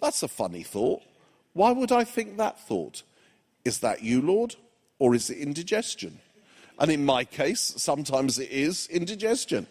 That's 0.00 0.22
a 0.22 0.28
funny 0.28 0.62
thought. 0.62 1.02
Why 1.52 1.72
would 1.72 1.92
I 1.92 2.04
think 2.04 2.36
that 2.36 2.60
thought? 2.60 3.02
Is 3.64 3.80
that 3.80 4.02
you, 4.02 4.22
Lord? 4.22 4.56
Or 4.98 5.14
is 5.14 5.30
it 5.30 5.38
indigestion? 5.38 6.20
And 6.78 6.90
in 6.90 7.04
my 7.04 7.24
case, 7.24 7.74
sometimes 7.76 8.38
it 8.38 8.50
is 8.50 8.86
indigestion. 8.88 9.66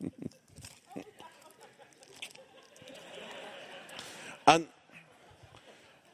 and, 4.46 4.66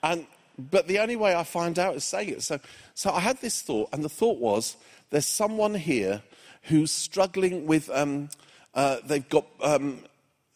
and, 0.02 0.26
but 0.58 0.86
the 0.88 0.98
only 0.98 1.16
way 1.16 1.34
I 1.34 1.44
find 1.44 1.78
out 1.78 1.94
is 1.96 2.04
saying 2.04 2.30
it. 2.30 2.42
So, 2.42 2.58
so 2.96 3.10
I 3.10 3.20
had 3.20 3.42
this 3.42 3.60
thought, 3.60 3.90
and 3.92 4.02
the 4.02 4.08
thought 4.08 4.38
was 4.38 4.78
there's 5.10 5.26
someone 5.26 5.74
here 5.74 6.22
who's 6.62 6.90
struggling 6.90 7.66
with, 7.66 7.90
um, 7.90 8.30
uh, 8.74 8.96
they've 9.04 9.28
got 9.28 9.44
um, 9.60 9.98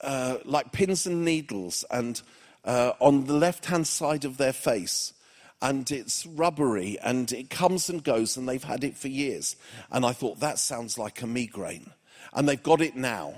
uh, 0.01 0.38
like 0.47 0.72
pins 0.72 1.07
and 1.07 1.22
needles 1.22 1.84
and 1.91 2.22
uh, 2.64 2.93
on 2.99 3.26
the 3.26 3.34
left 3.34 3.66
hand 3.66 3.86
side 3.86 4.24
of 4.24 4.38
their 4.38 4.55
face 4.55 5.12
and 5.61 5.91
it's 5.91 6.24
rubbery 6.24 6.99
and 7.03 7.30
it 7.30 7.51
comes 7.51 7.91
and 7.91 8.03
goes 8.03 8.38
and 8.38 8.49
they've 8.49 8.64
had 8.64 8.84
it 8.84 8.97
for 8.97 9.09
years. 9.09 9.57
And 9.91 10.07
I 10.07 10.12
thought, 10.12 10.41
that 10.41 10.59
sounds 10.59 10.97
like 10.97 11.20
a 11.20 11.26
migraine. 11.26 11.91
And 12.32 12.49
they've 12.49 12.62
got 12.62 12.80
it 12.80 12.97
now, 12.97 13.34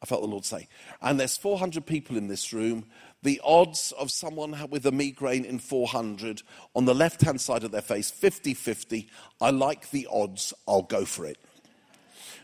I 0.00 0.06
felt 0.06 0.22
the 0.22 0.28
Lord 0.28 0.44
say. 0.44 0.68
And 1.02 1.18
there's 1.18 1.36
400 1.36 1.84
people 1.84 2.16
in 2.16 2.28
this 2.28 2.52
room. 2.52 2.84
The 3.24 3.40
odds 3.42 3.92
of 3.98 4.12
someone 4.12 4.56
with 4.70 4.86
a 4.86 4.92
migraine 4.92 5.44
in 5.44 5.58
400 5.58 6.42
on 6.76 6.84
the 6.84 6.94
left 6.94 7.22
hand 7.22 7.40
side 7.40 7.64
of 7.64 7.72
their 7.72 7.82
face, 7.82 8.10
50 8.10 8.54
50. 8.54 9.08
I 9.40 9.50
like 9.50 9.90
the 9.90 10.06
odds, 10.12 10.54
I'll 10.68 10.82
go 10.82 11.04
for 11.04 11.26
it. 11.26 11.38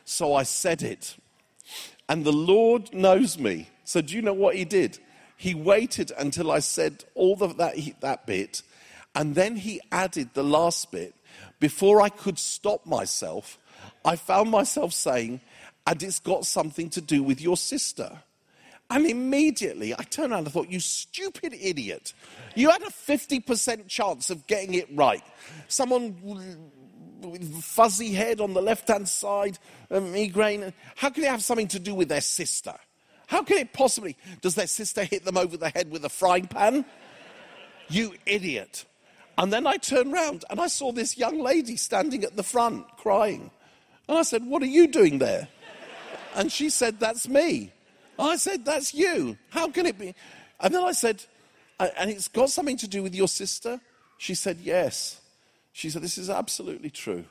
So 0.05 0.35
I 0.35 0.43
said 0.43 0.83
it. 0.83 1.17
And 2.09 2.25
the 2.25 2.33
Lord 2.33 2.93
knows 2.93 3.39
me. 3.39 3.69
So 3.85 4.01
do 4.01 4.17
you 4.17 4.23
know 4.23 4.33
what 4.33 4.57
he 4.57 4.65
did? 4.65 4.99
He 5.37 5.55
waited 5.55 6.11
until 6.19 6.51
I 6.51 6.59
said 6.59 7.05
all 7.15 7.37
the, 7.37 7.47
that, 7.55 7.77
that 8.01 8.27
bit 8.27 8.63
and 9.15 9.35
then 9.35 9.57
he 9.57 9.81
added 9.91 10.31
the 10.35 10.45
last 10.45 10.91
bit. 10.91 11.15
Before 11.59 12.01
I 12.01 12.09
could 12.09 12.39
stop 12.39 12.87
myself, 12.87 13.59
I 14.05 14.17
found 14.17 14.51
myself 14.51 14.93
saying, 14.93 15.41
and 15.87 16.03
it's 16.03 16.21
got 16.21 16.47
something 16.47 16.91
to 16.91 17.01
do 17.01 17.23
with 17.23 17.41
your 17.41 17.57
sister. 17.57 18.23
And 18.91 19.07
immediately 19.07 19.95
I 19.95 20.03
turned 20.03 20.33
around 20.33 20.45
and 20.47 20.53
thought, 20.53 20.69
you 20.69 20.81
stupid 20.81 21.55
idiot. 21.59 22.13
You 22.57 22.71
had 22.71 22.83
a 22.83 22.91
50% 22.91 23.87
chance 23.87 24.31
of 24.31 24.47
getting 24.49 24.75
it 24.75 24.89
right. 24.93 25.23
Someone 25.69 26.17
with 27.21 27.63
fuzzy 27.63 28.13
head 28.13 28.41
on 28.41 28.53
the 28.53 28.63
left 28.63 28.89
hand 28.89 29.09
side, 29.09 29.59
migraine. 29.91 30.73
How 30.97 31.11
can 31.11 31.23
it 31.23 31.31
have 31.31 31.43
something 31.43 31.69
to 31.69 31.79
do 31.79 31.95
with 31.95 32.09
their 32.09 32.21
sister? 32.21 32.75
How 33.29 33.45
can 33.45 33.59
it 33.59 33.73
possibly? 33.73 34.17
Does 34.41 34.57
their 34.57 34.67
sister 34.67 35.05
hit 35.05 35.25
them 35.25 35.37
over 35.37 35.57
the 35.57 35.69
head 35.69 35.91
with 35.91 36.05
a 36.05 36.09
frying 36.09 36.49
pan? 36.49 36.85
You 37.89 38.15
idiot. 38.27 38.85
And 39.39 39.53
then 39.53 39.67
I 39.67 39.77
turned 39.77 40.13
round 40.13 40.45
and 40.51 40.61
I 40.61 40.67
saw 40.67 40.91
this 40.91 41.17
young 41.17 41.41
lady 41.41 41.77
standing 41.77 42.25
at 42.25 42.37
the 42.37 42.43
front 42.43 42.87
crying. 42.97 43.53
And 44.09 44.19
I 44.19 44.23
said, 44.23 44.45
What 44.45 44.63
are 44.63 44.67
you 44.67 44.89
doing 44.89 45.19
there? 45.19 45.47
And 46.35 46.51
she 46.51 46.71
said, 46.71 46.99
That's 46.99 47.29
me. 47.29 47.73
I 48.21 48.37
said, 48.37 48.65
That's 48.65 48.95
you. 48.95 49.37
How 49.51 49.69
can 49.69 49.87
it 49.87 49.99
be? 49.99 50.15
And 50.61 50.75
then 50.75 50.83
I 50.83 50.93
said, 50.93 51.25
And 51.79 52.11
it's 52.11 52.29
got 52.29 52.51
something 52.51 52.77
to 52.79 52.89
do 52.89 53.03
with 53.03 53.15
your 53.15 53.29
sister? 53.29 53.81
She 54.19 54.35
said, 54.35 54.59
Yes. 54.63 55.21
She 55.73 55.91
said, 55.91 56.03
This 56.03 56.19
is 56.19 56.31
absolutely 56.31 56.91
true. 56.91 57.25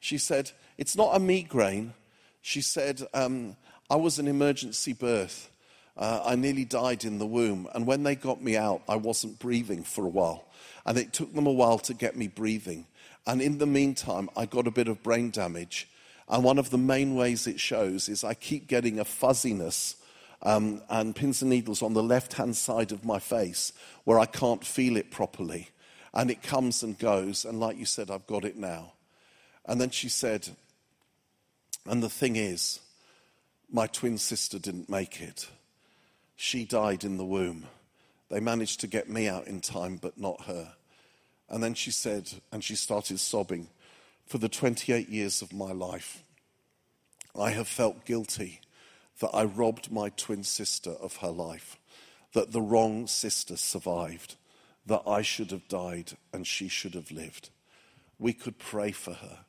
She 0.00 0.18
said, 0.18 0.50
It's 0.78 0.96
not 0.96 1.16
a 1.16 1.18
migraine. 1.18 1.94
She 2.42 2.60
said, 2.60 3.02
um, 3.12 3.56
I 3.90 3.96
was 3.96 4.20
an 4.20 4.28
emergency 4.28 4.92
birth. 4.92 5.50
Uh, 5.96 6.22
I 6.24 6.36
nearly 6.36 6.64
died 6.64 7.04
in 7.04 7.18
the 7.18 7.26
womb. 7.26 7.68
And 7.74 7.88
when 7.88 8.04
they 8.04 8.14
got 8.14 8.40
me 8.40 8.56
out, 8.56 8.82
I 8.88 8.94
wasn't 8.94 9.40
breathing 9.40 9.82
for 9.82 10.04
a 10.04 10.08
while. 10.08 10.44
And 10.84 10.96
it 10.96 11.12
took 11.12 11.34
them 11.34 11.48
a 11.48 11.52
while 11.52 11.80
to 11.80 11.92
get 11.92 12.14
me 12.14 12.28
breathing. 12.28 12.86
And 13.26 13.42
in 13.42 13.58
the 13.58 13.66
meantime, 13.66 14.30
I 14.36 14.46
got 14.46 14.68
a 14.68 14.70
bit 14.70 14.86
of 14.86 15.02
brain 15.02 15.30
damage. 15.30 15.88
And 16.28 16.44
one 16.44 16.58
of 16.58 16.70
the 16.70 16.78
main 16.78 17.16
ways 17.16 17.48
it 17.48 17.58
shows 17.58 18.08
is 18.08 18.22
I 18.22 18.34
keep 18.34 18.68
getting 18.68 19.00
a 19.00 19.04
fuzziness 19.04 19.96
um, 20.42 20.82
and 20.88 21.16
pins 21.16 21.42
and 21.42 21.50
needles 21.50 21.82
on 21.82 21.94
the 21.94 22.02
left 22.02 22.34
hand 22.34 22.56
side 22.56 22.92
of 22.92 23.04
my 23.04 23.18
face 23.18 23.72
where 24.04 24.18
I 24.18 24.26
can't 24.26 24.64
feel 24.64 24.96
it 24.96 25.10
properly. 25.10 25.70
And 26.12 26.30
it 26.30 26.42
comes 26.42 26.82
and 26.82 26.98
goes. 26.98 27.44
And 27.44 27.60
like 27.60 27.78
you 27.78 27.84
said, 27.84 28.10
I've 28.10 28.26
got 28.26 28.44
it 28.44 28.56
now. 28.56 28.92
And 29.66 29.80
then 29.80 29.90
she 29.90 30.08
said, 30.08 30.48
and 31.84 32.02
the 32.02 32.08
thing 32.08 32.36
is, 32.36 32.80
my 33.70 33.86
twin 33.86 34.18
sister 34.18 34.58
didn't 34.58 34.88
make 34.88 35.20
it. 35.20 35.48
She 36.36 36.64
died 36.64 37.04
in 37.04 37.16
the 37.16 37.24
womb. 37.24 37.66
They 38.30 38.40
managed 38.40 38.80
to 38.80 38.86
get 38.86 39.08
me 39.08 39.28
out 39.28 39.46
in 39.46 39.60
time, 39.60 39.96
but 39.96 40.18
not 40.18 40.42
her. 40.42 40.72
And 41.48 41.62
then 41.62 41.74
she 41.74 41.90
said, 41.90 42.30
and 42.52 42.62
she 42.62 42.74
started 42.76 43.20
sobbing, 43.20 43.68
For 44.26 44.38
the 44.38 44.48
28 44.48 45.08
years 45.08 45.42
of 45.42 45.52
my 45.52 45.72
life, 45.72 46.22
I 47.38 47.50
have 47.50 47.68
felt 47.68 48.04
guilty 48.04 48.60
that 49.20 49.30
I 49.32 49.44
robbed 49.44 49.90
my 49.90 50.10
twin 50.10 50.44
sister 50.44 50.90
of 50.90 51.16
her 51.16 51.30
life, 51.30 51.78
that 52.32 52.52
the 52.52 52.60
wrong 52.60 53.06
sister 53.06 53.56
survived, 53.56 54.36
that 54.84 55.02
I 55.06 55.22
should 55.22 55.50
have 55.50 55.68
died 55.68 56.12
and 56.32 56.46
she 56.46 56.68
should 56.68 56.94
have 56.94 57.10
lived. 57.10 57.50
We 58.18 58.32
could 58.32 58.58
pray 58.58 58.92
for 58.92 59.14
her, 59.14 59.40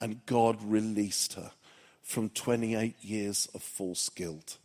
and 0.00 0.24
God 0.26 0.62
released 0.62 1.34
her 1.34 1.52
from 2.02 2.28
28 2.30 2.94
years 3.02 3.48
of 3.54 3.62
false 3.62 4.08
guilt. 4.08 4.58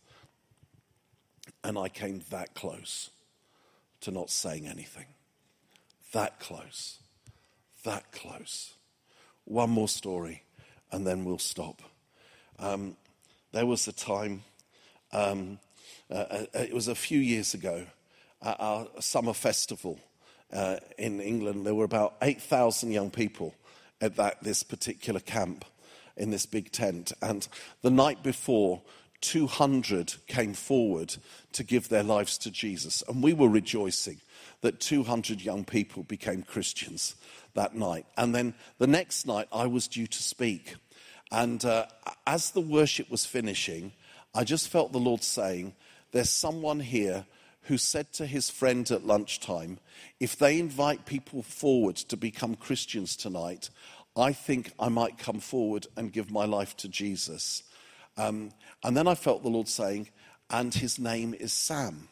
And 1.64 1.78
I 1.78 1.89
came 1.89 2.22
that 2.30 2.54
close 2.54 3.10
to 4.02 4.12
not 4.12 4.30
saying 4.30 4.68
anything. 4.68 5.06
That 6.12 6.39
close. 6.39 6.99
That 7.84 8.12
close. 8.12 8.74
One 9.45 9.70
more 9.70 9.88
story, 9.88 10.43
and 10.91 11.06
then 11.06 11.26
we'll 11.26 11.39
stop. 11.39 11.82
Um, 12.60 12.95
there 13.52 13.66
was 13.66 13.88
a 13.88 13.93
time, 13.93 14.43
um, 15.12 15.60
uh, 16.10 16.14
uh, 16.14 16.45
it 16.54 16.74
was 16.74 16.88
a 16.88 16.95
few 16.95 17.20
years 17.20 17.54
ago, 17.54 17.86
at 18.41 18.60
our 18.60 18.88
summer 18.99 19.34
festival 19.34 19.99
uh, 20.52 20.78
in 20.97 21.20
England. 21.20 21.66
There 21.66 21.76
were 21.76 21.86
about 21.86 22.16
8,000 22.22 22.91
young 22.91 23.12
people 23.12 23.54
at 23.99 24.16
that, 24.16 24.43
this 24.43 24.64
particular 24.64 25.20
camp 25.20 25.66
in 26.18 26.32
this 26.32 26.45
big 26.45 26.72
tent. 26.72 27.12
And 27.22 27.47
the 27.82 27.91
night 27.91 28.24
before, 28.24 28.82
200 29.22 30.16
came 30.28 30.54
forward 30.54 31.16
to 31.54 31.64
give 31.64 31.89
their 31.89 32.04
lives 32.04 32.38
to 32.39 32.52
Jesus. 32.52 33.04
And 33.08 33.24
we 33.24 33.34
were 33.34 33.49
rejoicing 33.49 34.20
that 34.62 34.80
200 34.80 35.41
young 35.41 35.64
people 35.64 36.04
became 36.04 36.43
Christians 36.43 37.16
that 37.54 37.76
night. 37.76 38.06
And 38.18 38.34
then 38.34 38.54
the 38.80 38.88
next 38.88 39.28
night, 39.28 39.47
I 39.52 39.68
was 39.68 39.88
due 39.88 40.08
to 40.08 40.24
speak. 40.24 40.76
And 41.32 41.64
uh, 41.64 41.86
as 42.28 42.52
the 42.52 42.62
worship 42.62 43.10
was 43.10 43.26
finishing, 43.26 43.94
I 44.36 44.44
just 44.44 44.70
felt 44.70 44.92
the 44.92 45.00
Lord 45.00 45.24
saying, 45.24 45.74
There's 46.12 46.30
someone 46.30 46.80
here 46.80 47.26
who 47.64 47.78
said 47.78 48.12
to 48.14 48.26
his 48.26 48.50
friend 48.50 48.90
at 48.92 49.06
lunchtime, 49.06 49.80
If 50.20 50.36
they 50.36 50.60
invite 50.60 51.06
people 51.06 51.44
forward 51.44 51.96
to 51.96 52.18
become 52.18 52.56
Christians 52.56 53.16
tonight, 53.16 53.70
I 54.18 54.34
think 54.34 54.72
I 54.80 54.90
might 54.90 55.18
come 55.18 55.40
forward 55.40 55.88
and 55.96 56.12
give 56.12 56.32
my 56.32 56.46
life 56.46 56.76
to 56.78 56.90
Jesus. 56.90 57.64
Um, 58.18 58.52
and 58.84 58.98
then 58.98 59.08
I 59.08 59.16
felt 59.16 59.44
the 59.44 59.50
Lord 59.50 59.70
saying, 59.70 60.10
And 60.50 60.74
his 60.74 61.00
name 61.00 61.34
is 61.34 61.54
Sam. 61.54 62.10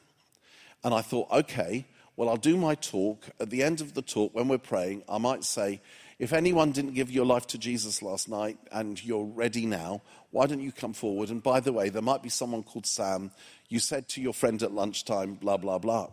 And 0.84 0.94
I 0.94 1.02
thought, 1.02 1.30
okay, 1.30 1.86
well, 2.16 2.30
I'll 2.30 2.38
do 2.38 2.58
my 2.58 2.76
talk. 2.76 3.30
At 3.40 3.50
the 3.50 3.64
end 3.64 3.82
of 3.82 3.94
the 3.94 4.02
talk, 4.02 4.34
when 4.34 4.48
we're 4.48 4.58
praying, 4.58 5.04
I 5.10 5.18
might 5.18 5.44
say, 5.44 5.82
if 6.20 6.34
anyone 6.34 6.74
didn't 6.74 6.96
give 6.96 7.10
your 7.10 7.26
life 7.26 7.48
to 7.48 7.58
Jesus 7.58 8.02
last 8.02 8.28
night 8.28 8.60
and 8.74 9.02
you're 9.04 9.24
ready 9.24 9.66
now, 9.66 10.02
why 10.32 10.48
don't 10.48 10.60
you 10.60 10.74
come 10.74 10.92
forward? 10.92 11.30
And 11.30 11.42
by 11.42 11.62
the 11.62 11.72
way, 11.72 11.88
there 11.88 12.02
might 12.02 12.22
be 12.22 12.28
someone 12.28 12.62
called 12.62 12.86
Sam. 12.86 13.32
You 13.70 13.80
said 13.80 14.10
to 14.10 14.22
your 14.22 14.34
friend 14.34 14.62
at 14.62 14.74
lunchtime, 14.74 15.36
blah, 15.36 15.56
blah, 15.56 15.80
blah. 15.80 16.10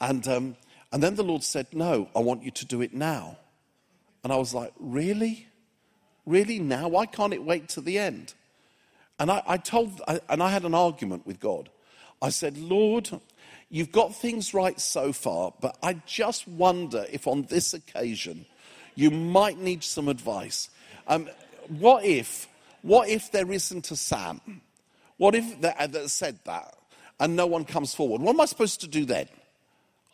And, 0.00 0.26
um, 0.26 0.56
and 0.90 1.02
then 1.02 1.16
the 1.16 1.22
Lord 1.22 1.44
said, 1.44 1.66
No, 1.72 2.08
I 2.16 2.20
want 2.20 2.42
you 2.42 2.50
to 2.50 2.66
do 2.66 2.80
it 2.80 2.94
now. 2.94 3.36
And 4.24 4.32
I 4.32 4.36
was 4.36 4.54
like, 4.54 4.72
Really? 4.80 5.46
Really 6.24 6.58
now? 6.58 6.88
Why 6.88 7.04
can't 7.04 7.34
it 7.34 7.44
wait 7.44 7.68
to 7.70 7.82
the 7.82 7.98
end? 7.98 8.32
And 9.18 9.30
I, 9.30 9.42
I 9.46 9.56
told, 9.58 10.00
I, 10.08 10.20
and 10.30 10.42
I 10.42 10.50
had 10.50 10.64
an 10.64 10.74
argument 10.74 11.26
with 11.26 11.40
God. 11.40 11.68
I 12.22 12.30
said, 12.30 12.56
Lord, 12.56 13.10
you've 13.68 13.92
got 13.92 14.14
things 14.14 14.54
right 14.54 14.80
so 14.80 15.12
far, 15.12 15.52
but 15.60 15.76
I 15.82 15.94
just 16.06 16.48
wonder 16.48 17.04
if 17.10 17.26
on 17.26 17.42
this 17.42 17.74
occasion 17.74 18.46
you 18.94 19.10
might 19.10 19.58
need 19.58 19.82
some 19.84 20.08
advice. 20.08 20.70
Um, 21.06 21.28
what 21.68 22.04
if, 22.04 22.48
what 22.82 23.08
if 23.08 23.30
there 23.32 23.50
isn't 23.50 23.90
a 23.90 23.96
Sam? 23.96 24.40
What 25.16 25.34
if 25.34 25.60
that, 25.60 25.92
that 25.92 26.10
said 26.10 26.38
that 26.44 26.74
and 27.20 27.36
no 27.36 27.46
one 27.46 27.64
comes 27.64 27.94
forward? 27.94 28.20
What 28.20 28.34
am 28.34 28.40
I 28.40 28.46
supposed 28.46 28.80
to 28.80 28.88
do 28.88 29.04
then? 29.04 29.28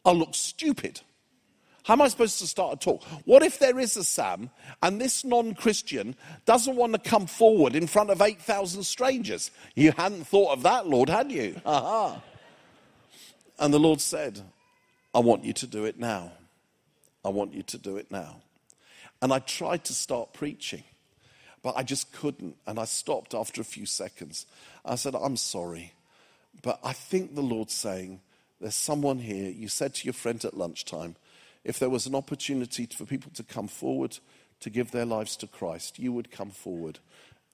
I'll 0.04 0.16
look 0.16 0.34
stupid. 0.34 1.00
How 1.84 1.94
am 1.94 2.02
I 2.02 2.08
supposed 2.08 2.38
to 2.40 2.46
start 2.46 2.74
a 2.74 2.76
talk? 2.76 3.02
What 3.24 3.42
if 3.42 3.58
there 3.58 3.78
is 3.78 3.96
a 3.96 4.04
Sam 4.04 4.50
and 4.82 5.00
this 5.00 5.24
non 5.24 5.54
Christian 5.54 6.16
doesn't 6.44 6.76
want 6.76 6.92
to 6.92 6.98
come 6.98 7.26
forward 7.26 7.74
in 7.74 7.86
front 7.86 8.10
of 8.10 8.20
8,000 8.20 8.82
strangers? 8.84 9.50
You 9.74 9.92
hadn't 9.92 10.26
thought 10.26 10.52
of 10.52 10.62
that, 10.64 10.86
Lord, 10.86 11.08
had 11.08 11.32
you? 11.32 11.58
Aha. 11.64 12.22
And 13.58 13.72
the 13.72 13.78
Lord 13.78 14.02
said, 14.02 14.40
I 15.14 15.20
want 15.20 15.44
you 15.44 15.54
to 15.54 15.66
do 15.66 15.86
it 15.86 15.98
now. 15.98 16.32
I 17.24 17.30
want 17.30 17.54
you 17.54 17.62
to 17.62 17.78
do 17.78 17.96
it 17.96 18.10
now. 18.10 18.42
And 19.20 19.32
I 19.32 19.40
tried 19.40 19.84
to 19.84 19.94
start 19.94 20.32
preaching, 20.32 20.84
but 21.62 21.76
I 21.76 21.82
just 21.82 22.12
couldn't. 22.12 22.56
And 22.66 22.78
I 22.78 22.84
stopped 22.84 23.34
after 23.34 23.60
a 23.60 23.64
few 23.64 23.86
seconds. 23.86 24.46
I 24.84 24.94
said, 24.94 25.14
I'm 25.14 25.36
sorry, 25.36 25.94
but 26.62 26.78
I 26.84 26.92
think 26.92 27.34
the 27.34 27.42
Lord's 27.42 27.74
saying, 27.74 28.20
There's 28.60 28.74
someone 28.74 29.18
here. 29.18 29.50
You 29.50 29.68
said 29.68 29.94
to 29.94 30.04
your 30.04 30.14
friend 30.14 30.44
at 30.44 30.56
lunchtime, 30.56 31.16
if 31.64 31.78
there 31.78 31.90
was 31.90 32.06
an 32.06 32.14
opportunity 32.14 32.86
for 32.86 33.04
people 33.04 33.30
to 33.34 33.42
come 33.42 33.68
forward 33.68 34.18
to 34.60 34.70
give 34.70 34.90
their 34.90 35.04
lives 35.04 35.36
to 35.36 35.46
Christ, 35.46 35.98
you 35.98 36.12
would 36.12 36.30
come 36.30 36.50
forward. 36.50 36.98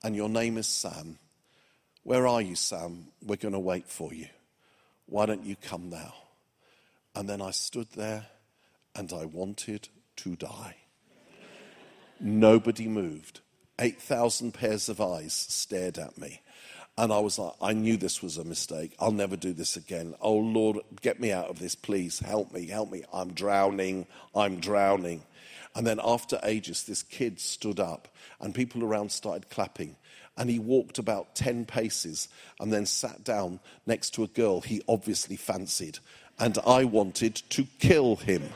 And 0.02 0.14
your 0.14 0.28
name 0.28 0.58
is 0.58 0.66
Sam. 0.66 1.18
Where 2.02 2.26
are 2.26 2.42
you, 2.42 2.54
Sam? 2.54 3.06
We're 3.22 3.36
going 3.36 3.54
to 3.54 3.58
wait 3.58 3.88
for 3.88 4.12
you. 4.12 4.26
Why 5.06 5.26
don't 5.26 5.44
you 5.44 5.56
come 5.56 5.90
now? 5.90 6.14
And 7.14 7.28
then 7.28 7.40
I 7.40 7.50
stood 7.50 7.88
there 7.92 8.26
and 8.94 9.12
I 9.12 9.24
wanted 9.24 9.88
to 10.16 10.36
die. 10.36 10.76
Nobody 12.20 12.88
moved. 12.88 13.40
8,000 13.78 14.52
pairs 14.54 14.88
of 14.88 15.00
eyes 15.00 15.32
stared 15.32 15.98
at 15.98 16.16
me. 16.16 16.40
And 16.96 17.12
I 17.12 17.18
was 17.18 17.40
like, 17.40 17.54
I 17.60 17.72
knew 17.72 17.96
this 17.96 18.22
was 18.22 18.38
a 18.38 18.44
mistake. 18.44 18.94
I'll 19.00 19.10
never 19.10 19.36
do 19.36 19.52
this 19.52 19.76
again. 19.76 20.14
Oh, 20.20 20.36
Lord, 20.36 20.78
get 21.02 21.18
me 21.18 21.32
out 21.32 21.48
of 21.48 21.58
this, 21.58 21.74
please. 21.74 22.20
Help 22.20 22.52
me, 22.52 22.68
help 22.68 22.90
me. 22.92 23.02
I'm 23.12 23.32
drowning. 23.32 24.06
I'm 24.34 24.60
drowning. 24.60 25.24
And 25.74 25.84
then 25.84 25.98
after 26.02 26.38
ages, 26.44 26.84
this 26.84 27.02
kid 27.02 27.40
stood 27.40 27.80
up 27.80 28.06
and 28.40 28.54
people 28.54 28.84
around 28.84 29.10
started 29.10 29.50
clapping. 29.50 29.96
And 30.36 30.48
he 30.48 30.60
walked 30.60 30.98
about 30.98 31.34
10 31.34 31.64
paces 31.64 32.28
and 32.60 32.72
then 32.72 32.86
sat 32.86 33.24
down 33.24 33.58
next 33.86 34.10
to 34.14 34.24
a 34.24 34.28
girl 34.28 34.60
he 34.60 34.82
obviously 34.88 35.36
fancied. 35.36 35.98
And 36.38 36.58
I 36.64 36.84
wanted 36.84 37.34
to 37.50 37.64
kill 37.80 38.16
him. 38.16 38.50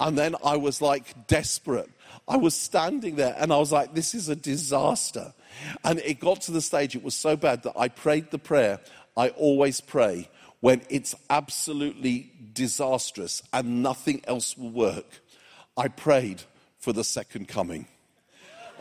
And 0.00 0.18
then 0.18 0.34
I 0.44 0.58
was 0.58 0.82
like 0.82 1.26
desperate. 1.26 1.90
I 2.28 2.36
was 2.36 2.54
standing 2.54 3.16
there 3.16 3.34
and 3.38 3.52
I 3.52 3.58
was 3.58 3.72
like, 3.72 3.94
this 3.94 4.14
is 4.14 4.28
a 4.28 4.36
disaster. 4.36 5.32
And 5.84 5.98
it 6.00 6.20
got 6.20 6.42
to 6.42 6.52
the 6.52 6.60
stage, 6.60 6.94
it 6.94 7.02
was 7.02 7.14
so 7.14 7.36
bad 7.36 7.62
that 7.62 7.74
I 7.78 7.88
prayed 7.88 8.30
the 8.30 8.38
prayer 8.38 8.80
I 9.16 9.30
always 9.30 9.80
pray 9.80 10.28
when 10.60 10.82
it's 10.90 11.14
absolutely 11.30 12.30
disastrous 12.52 13.42
and 13.52 13.82
nothing 13.82 14.22
else 14.26 14.56
will 14.56 14.70
work. 14.70 15.20
I 15.76 15.88
prayed 15.88 16.42
for 16.78 16.92
the 16.92 17.04
second 17.04 17.48
coming. 17.48 17.86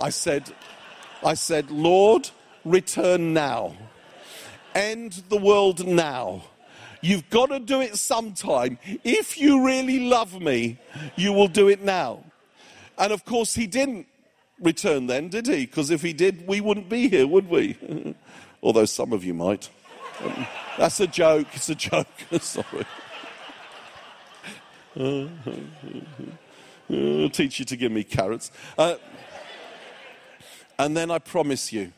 I 0.01 0.09
said, 0.09 0.53
I 1.23 1.35
said, 1.35 1.71
Lord, 1.71 2.29
return 2.65 3.33
now. 3.33 3.75
End 4.73 5.23
the 5.29 5.37
world 5.37 5.87
now. 5.87 6.43
You've 7.01 7.29
got 7.29 7.47
to 7.47 7.59
do 7.59 7.81
it 7.81 7.97
sometime. 7.97 8.77
If 9.03 9.37
you 9.37 9.65
really 9.65 10.07
love 10.07 10.41
me, 10.41 10.79
you 11.15 11.31
will 11.31 11.47
do 11.47 11.69
it 11.69 11.81
now. 11.81 12.23
And 12.97 13.11
of 13.11 13.25
course, 13.25 13.55
he 13.55 13.67
didn't 13.67 14.07
return 14.59 15.07
then, 15.07 15.29
did 15.29 15.47
he? 15.47 15.65
Because 15.65 15.89
if 15.89 16.01
he 16.01 16.13
did, 16.13 16.47
we 16.47 16.61
wouldn't 16.61 16.89
be 16.89 17.09
here, 17.09 17.27
would 17.27 17.49
we? 17.49 18.15
Although 18.63 18.85
some 18.85 19.13
of 19.13 19.23
you 19.23 19.33
might. 19.33 19.69
That's 20.77 20.99
a 20.99 21.07
joke. 21.07 21.47
It's 21.53 21.69
a 21.69 21.75
joke. 21.75 22.07
Sorry. 22.39 22.85
I'll 26.89 27.29
teach 27.29 27.59
you 27.59 27.65
to 27.65 27.75
give 27.75 27.91
me 27.91 28.03
carrots. 28.03 28.51
Uh, 28.77 28.95
and 30.79 30.95
then 30.95 31.11
I 31.11 31.19
promise 31.19 31.73
you, 31.73 31.91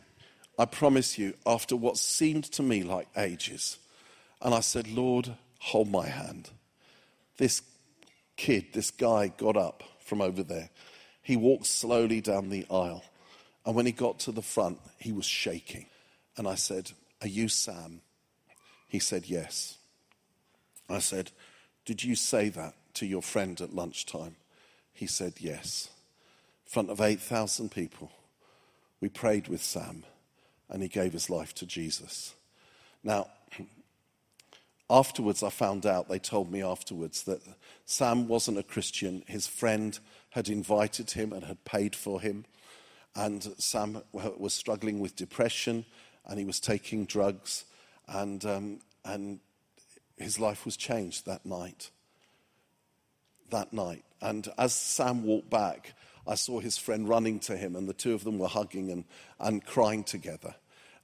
I 0.58 0.66
promise 0.66 1.18
you, 1.18 1.36
after 1.45 1.76
what 1.76 1.98
seemed 1.98 2.45
to 2.45 2.64
me 2.64 2.84
like 2.84 3.08
ages, 3.16 3.78
and 4.41 4.54
I 4.54 4.62
said, 4.62 4.88
Lord, 4.88 5.36
hold 5.60 5.89
my 5.91 6.08
hand. 6.08 6.50
This 7.38 7.62
kid, 8.36 8.68
this 8.74 8.89
guy 8.89 9.28
got 9.28 9.58
up 9.58 9.84
from 10.00 10.22
over 10.22 10.41
there 10.41 10.70
he 11.28 11.36
walked 11.36 11.66
slowly 11.66 12.22
down 12.22 12.50
the 12.50 12.66
aisle. 12.72 13.04
And 13.66 13.76
when 13.76 13.86
he 13.86 13.92
got 13.92 14.18
to 14.20 14.32
the 14.32 14.42
front, 14.42 14.80
he 14.98 15.12
was 15.12 15.26
shaking. 15.26 15.88
And 16.38 16.48
I 16.48 16.56
said, 16.56 16.92
Are 17.22 17.28
you 17.28 17.50
Sam? 17.50 18.00
He 18.88 19.00
said, 19.00 19.26
Yes. 19.26 19.78
I 20.90 21.00
said, 21.00 21.32
Did 21.84 22.02
you 22.02 22.16
say 22.16 22.48
that 22.48 22.76
to 22.94 23.06
your 23.06 23.22
friend 23.22 23.60
at 23.60 23.76
lunchtime? 23.76 24.38
He 24.94 25.06
said, 25.06 25.34
Yes. 25.40 25.90
In 26.66 26.72
front 26.72 26.90
of 26.90 27.02
8,000 27.02 27.72
people, 27.72 28.10
we 29.02 29.10
prayed 29.10 29.50
with 29.50 29.62
Sam, 29.62 30.06
and 30.70 30.82
he 30.82 30.88
gave 30.88 31.12
his 31.12 31.30
life 31.30 31.54
to 31.56 31.66
Jesus. 31.66 32.36
Now, 33.04 33.28
afterwards, 34.90 35.44
I 35.44 35.50
found 35.50 35.86
out, 35.86 36.08
they 36.08 36.20
told 36.20 36.50
me 36.50 36.64
afterwards, 36.64 37.24
that 37.24 37.42
Sam 37.86 38.30
wasn't 38.30 38.60
a 38.60 38.64
Christian. 38.64 39.26
His 39.28 39.46
friend 39.46 40.00
had 40.38 40.50
invited 40.50 41.10
him 41.10 41.34
and 41.34 41.46
had 41.46 41.66
paid 41.66 41.96
for 41.96 42.22
him. 42.22 42.46
And 43.16 43.42
Sam 43.58 44.04
was 44.14 44.54
struggling 44.54 45.00
with 45.00 45.16
depression 45.16 45.84
and 46.28 46.38
he 46.38 46.46
was 46.46 46.60
taking 46.60 47.06
drugs. 47.06 47.66
And, 48.08 48.46
um, 48.46 48.80
and 49.04 49.40
his 50.16 50.40
life 50.40 50.64
was 50.64 50.78
changed 50.78 51.26
that 51.26 51.44
night. 51.44 51.90
That 53.50 53.74
night. 53.74 54.06
And 54.22 54.48
as 54.60 54.76
Sam 54.76 55.24
walked 55.24 55.50
back, 55.50 55.96
I 56.28 56.36
saw 56.36 56.60
his 56.60 56.78
friend 56.78 57.10
running 57.10 57.40
to 57.42 57.58
him, 57.58 57.76
and 57.76 57.90
the 57.90 57.94
two 57.94 58.14
of 58.14 58.24
them 58.24 58.38
were 58.38 58.48
hugging 58.48 58.92
and, 58.92 59.06
and 59.40 59.66
crying 59.66 60.04
together. 60.04 60.54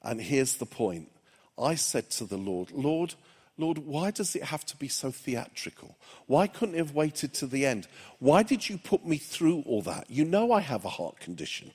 And 0.03 0.21
here's 0.21 0.57
the 0.57 0.67
point 0.67 1.09
I 1.57 1.73
said 1.73 2.11
to 2.11 2.25
the 2.25 2.37
Lord, 2.37 2.71
Lord, 2.71 3.15
Lord, 3.57 3.77
why 3.79 4.11
does 4.11 4.35
it 4.35 4.43
have 4.43 4.65
to 4.65 4.77
be 4.77 4.87
so 4.87 5.11
theatrical? 5.11 5.95
Why 6.25 6.47
couldn't 6.47 6.75
it 6.75 6.79
have 6.79 6.95
waited 6.95 7.33
to 7.35 7.47
the 7.47 7.65
end? 7.65 7.87
Why 8.19 8.41
did 8.41 8.67
you 8.67 8.77
put 8.77 9.05
me 9.05 9.17
through 9.17 9.63
all 9.67 9.83
that? 9.83 10.09
You 10.09 10.25
know 10.25 10.51
I 10.51 10.61
have 10.61 10.85
a 10.85 10.89
heart 10.89 11.19
condition. 11.19 11.71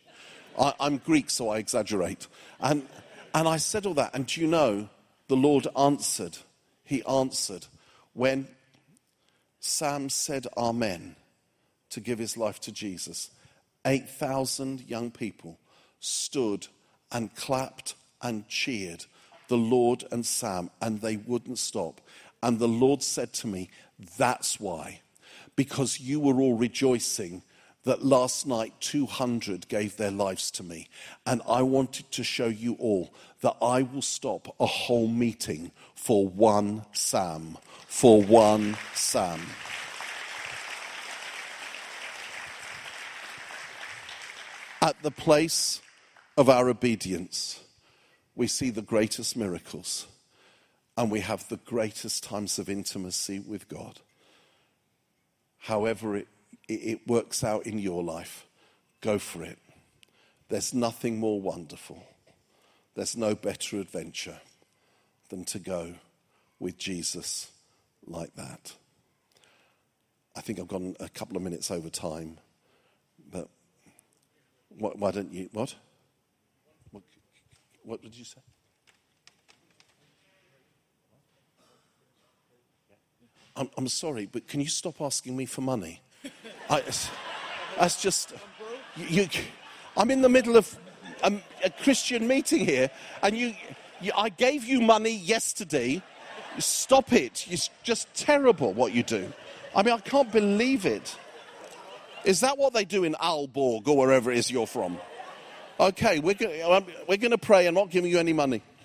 I, 0.59 0.75
am 0.81 0.99
Greek, 0.99 1.31
so 1.31 1.51
I 1.51 1.59
exaggerate. 1.59 2.27
And, 2.59 2.87
and 3.33 3.47
I 3.47 3.59
said 3.59 3.87
all 3.87 3.95
that, 3.95 4.11
and 4.15 4.27
do 4.27 4.41
you 4.41 4.49
know, 4.49 4.89
the 5.29 5.37
Lord 5.37 5.69
answered. 5.77 6.39
He 6.83 7.05
answered 7.05 7.67
when 8.13 8.49
Sam 9.61 10.09
said 10.09 10.47
Amen 10.57 11.15
to 11.91 12.01
give 12.01 12.19
his 12.19 12.37
life 12.37 12.61
to 12.61 12.73
Jesus. 12.73 13.31
8,000 13.87 14.89
young 14.89 15.11
people 15.11 15.59
stood 16.01 16.67
and 17.13 17.35
clapped 17.37 17.95
and 18.21 18.49
cheered 18.49 19.05
the 19.49 19.57
Lord 19.57 20.05
and 20.13 20.25
Sam, 20.25 20.71
and 20.81 21.01
they 21.01 21.17
wouldn't 21.17 21.59
stop. 21.59 22.01
And 22.43 22.59
the 22.59 22.69
Lord 22.69 23.03
said 23.03 23.33
to 23.35 23.47
me, 23.47 23.71
That's 24.17 24.61
why. 24.61 25.01
Because 25.57 25.99
you 25.99 26.21
were 26.21 26.41
all 26.41 26.55
rejoicing 26.55 27.43
that 27.85 28.05
last 28.05 28.47
night 28.47 28.75
200 28.81 29.67
gave 29.69 29.97
their 29.97 30.11
lives 30.11 30.51
to 30.53 30.63
me. 30.63 30.89
And 31.27 31.41
I 31.49 31.63
wanted 31.63 32.11
to 32.13 32.23
show 32.23 32.47
you 32.47 32.75
all 32.75 33.13
that 33.41 33.57
I 33.63 33.83
will 33.83 34.03
stop 34.03 34.55
a 34.61 34.67
whole 34.67 35.09
meeting 35.09 35.73
for 35.95 36.29
one 36.29 36.85
Sam. 36.93 37.57
For 37.87 38.23
one 38.23 38.77
Sam. 38.95 39.41
At 44.83 45.03
the 45.03 45.11
place 45.11 45.81
of 46.37 46.49
our 46.49 46.69
obedience, 46.69 47.61
we 48.39 48.47
see 48.47 48.71
the 48.71 48.81
greatest 48.81 49.37
miracles 49.37 50.07
and 50.97 51.11
we 51.11 51.19
have 51.19 51.49
the 51.49 51.57
greatest 51.57 52.23
times 52.23 52.61
of 52.61 52.69
intimacy 52.69 53.41
with 53.41 53.69
God. 53.69 53.99
However, 55.59 56.17
it, 56.17 56.29
it 56.69 57.09
works 57.09 57.43
out 57.43 57.67
in 57.67 57.81
your 57.81 58.05
life, 58.05 58.47
go 59.01 59.19
for 59.19 59.43
it. 59.43 59.59
There's 60.49 60.73
nothing 60.73 61.19
more 61.19 61.41
wonderful, 61.41 62.07
there's 62.95 63.17
no 63.17 63.35
better 63.35 63.81
adventure 63.81 64.39
than 65.31 65.45
to 65.47 65.59
go 65.59 65.95
with 66.61 66.79
Jesus 66.79 67.51
like 68.07 68.37
that. 68.37 68.73
I 70.37 70.43
think 70.43 70.61
I've 70.61 70.69
gone 70.69 70.95
a 71.01 71.09
couple 71.09 71.37
of 71.37 71.43
minutes 71.43 71.73
over 71.73 71.91
time, 71.91 72.39
but 73.33 73.49
why 74.79 75.11
don't 75.11 75.33
you? 75.33 75.49
What, 75.53 75.75
what 77.89 78.03
did 78.03 78.15
you 78.15 78.25
say? 78.25 78.41
I'm, 83.57 83.71
I'm 83.77 83.89
sorry, 83.89 84.27
but 84.31 84.47
can 84.47 84.61
you 84.61 84.69
stop 84.69 85.01
asking 85.01 85.37
me 85.37 85.47
for 85.47 85.63
money? 85.63 86.01
I, 86.71 86.83
that's 87.79 88.01
just. 88.01 88.35
You, 88.97 89.23
you, 89.23 89.29
I'm 89.97 90.11
in 90.11 90.23
the 90.23 90.29
middle 90.29 90.57
of 90.57 90.79
a, 91.23 91.33
a 91.65 91.71
Christian 91.71 92.29
meeting 92.29 92.65
here, 92.65 92.91
and 93.23 93.37
you, 93.37 93.55
you, 94.01 94.13
I 94.17 94.29
gave 94.29 94.65
you 94.65 94.81
money 94.81 95.17
yesterday. 95.17 96.03
Stop 96.59 97.13
it. 97.13 97.47
It's 97.49 97.71
just 97.83 98.13
terrible 98.15 98.73
what 98.75 98.93
you 98.93 99.03
do. 99.03 99.33
I 99.75 99.83
mean, 99.83 99.95
I 99.95 99.99
can't 99.99 100.31
believe 100.31 100.87
it. 100.87 101.17
Is 102.25 102.41
that 102.41 102.59
what 102.59 102.75
they 102.75 102.85
do 102.85 103.05
in 103.05 103.15
Aalborg 103.15 103.89
or 103.89 103.97
wherever 103.97 104.31
it 104.31 104.39
is 104.39 104.51
you're 104.51 104.67
from? 104.67 104.99
Okay, 105.81 106.19
we're, 106.19 106.35
go- 106.35 106.73
um, 106.77 106.87
we're 107.07 107.19
going 107.19 107.31
to 107.31 107.39
pray. 107.39 107.67
I'm 107.67 107.75
not 107.75 107.91
giving 107.91 108.11
you 108.11 108.19
any 108.19 108.33
money. 108.33 108.63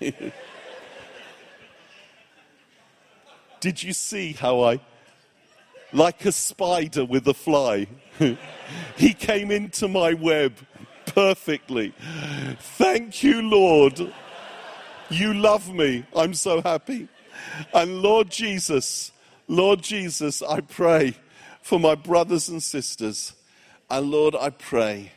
Did 3.60 3.82
you 3.82 3.92
see 3.92 4.32
how 4.32 4.60
I, 4.60 4.78
like 5.92 6.24
a 6.24 6.30
spider 6.32 7.04
with 7.04 7.26
a 7.26 7.34
fly, 7.34 7.88
he 8.96 9.12
came 9.12 9.50
into 9.50 9.88
my 9.88 10.14
web 10.14 10.54
perfectly. 11.06 11.92
Thank 12.58 13.24
you, 13.24 13.42
Lord. 13.42 14.12
You 15.10 15.34
love 15.34 15.72
me. 15.74 16.06
I'm 16.14 16.34
so 16.34 16.60
happy. 16.60 17.08
And 17.72 18.02
Lord 18.02 18.30
Jesus, 18.30 19.10
Lord 19.48 19.82
Jesus, 19.82 20.42
I 20.42 20.60
pray 20.60 21.14
for 21.60 21.80
my 21.80 21.96
brothers 21.96 22.48
and 22.48 22.62
sisters. 22.62 23.32
And 23.90 24.10
Lord, 24.10 24.36
I 24.36 24.50
pray 24.50 25.12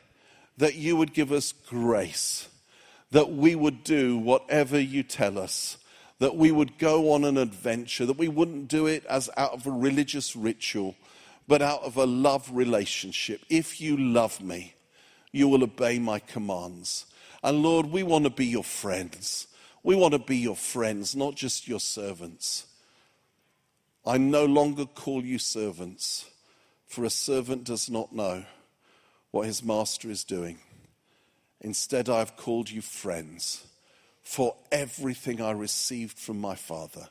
that 0.58 0.76
you 0.76 0.96
would 0.96 1.14
give 1.14 1.32
us 1.32 1.52
grace, 1.52 2.50
that 3.12 3.32
we 3.32 3.56
would 3.56 3.84
do 3.84 4.18
whatever 4.18 4.80
you 4.80 5.04
tell 5.04 5.38
us, 5.38 5.78
that 6.20 6.36
we 6.36 6.52
would 6.52 6.78
go 6.78 7.12
on 7.12 7.24
an 7.24 7.38
adventure, 7.38 8.06
that 8.06 8.18
we 8.18 8.28
wouldn't 8.28 8.68
do 8.68 8.88
it 8.88 9.06
as 9.06 9.30
out 9.38 9.54
of 9.54 9.68
a 9.68 9.72
religious 9.72 10.36
ritual, 10.36 10.96
but 11.48 11.62
out 11.62 11.84
of 11.84 11.96
a 11.96 12.06
love 12.06 12.50
relationship. 12.52 13.42
If 13.50 13.80
you 13.80 13.96
love 13.98 14.42
me, 14.42 14.74
you 15.32 15.48
will 15.48 15.64
obey 15.64 16.00
my 16.00 16.20
commands. 16.20 17.06
And 17.44 17.62
Lord, 17.62 17.86
we 17.86 18.02
want 18.02 18.24
to 18.24 18.32
be 18.32 18.48
your 18.48 18.64
friends. 18.64 19.48
We 19.84 19.96
want 19.96 20.14
to 20.14 20.20
be 20.20 20.38
your 20.38 20.56
friends, 20.56 21.16
not 21.16 21.36
just 21.36 21.68
your 21.68 21.80
servants. 21.80 22.66
I 24.06 24.18
no 24.18 24.46
longer 24.46 24.86
call 24.86 25.24
you 25.24 25.38
servants, 25.38 26.26
for 26.88 27.04
a 27.04 27.10
servant 27.10 27.64
does 27.64 27.90
not 27.90 28.14
know 28.14 28.46
what 29.32 29.46
his 29.46 29.64
master 29.64 30.10
is 30.10 30.24
doing. 30.24 30.60
Instead, 31.62 32.10
I 32.10 32.20
have 32.20 32.38
called 32.38 32.70
you 32.70 32.82
friends, 32.82 33.66
for 34.22 34.56
everything 34.72 35.42
I 35.42 35.52
received 35.52 36.18
from 36.18 36.40
my 36.40 36.56
Father, 36.56 37.10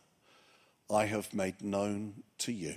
I 0.91 1.07
have 1.07 1.35
made 1.35 1.63
known 1.63 2.23
to 2.39 2.53
you. 2.53 2.75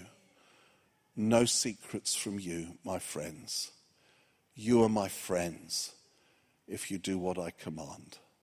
No 1.16 1.46
secrets 1.46 2.16
from 2.16 2.40
you, 2.40 2.78
my 2.84 3.00
friends. 3.00 3.72
You 4.56 4.84
are 4.84 4.90
my 4.90 5.08
friends 5.08 5.94
if 6.68 6.90
you 6.90 6.98
do 6.98 7.18
what 7.18 7.38
I 7.38 7.52
command. 7.52 8.18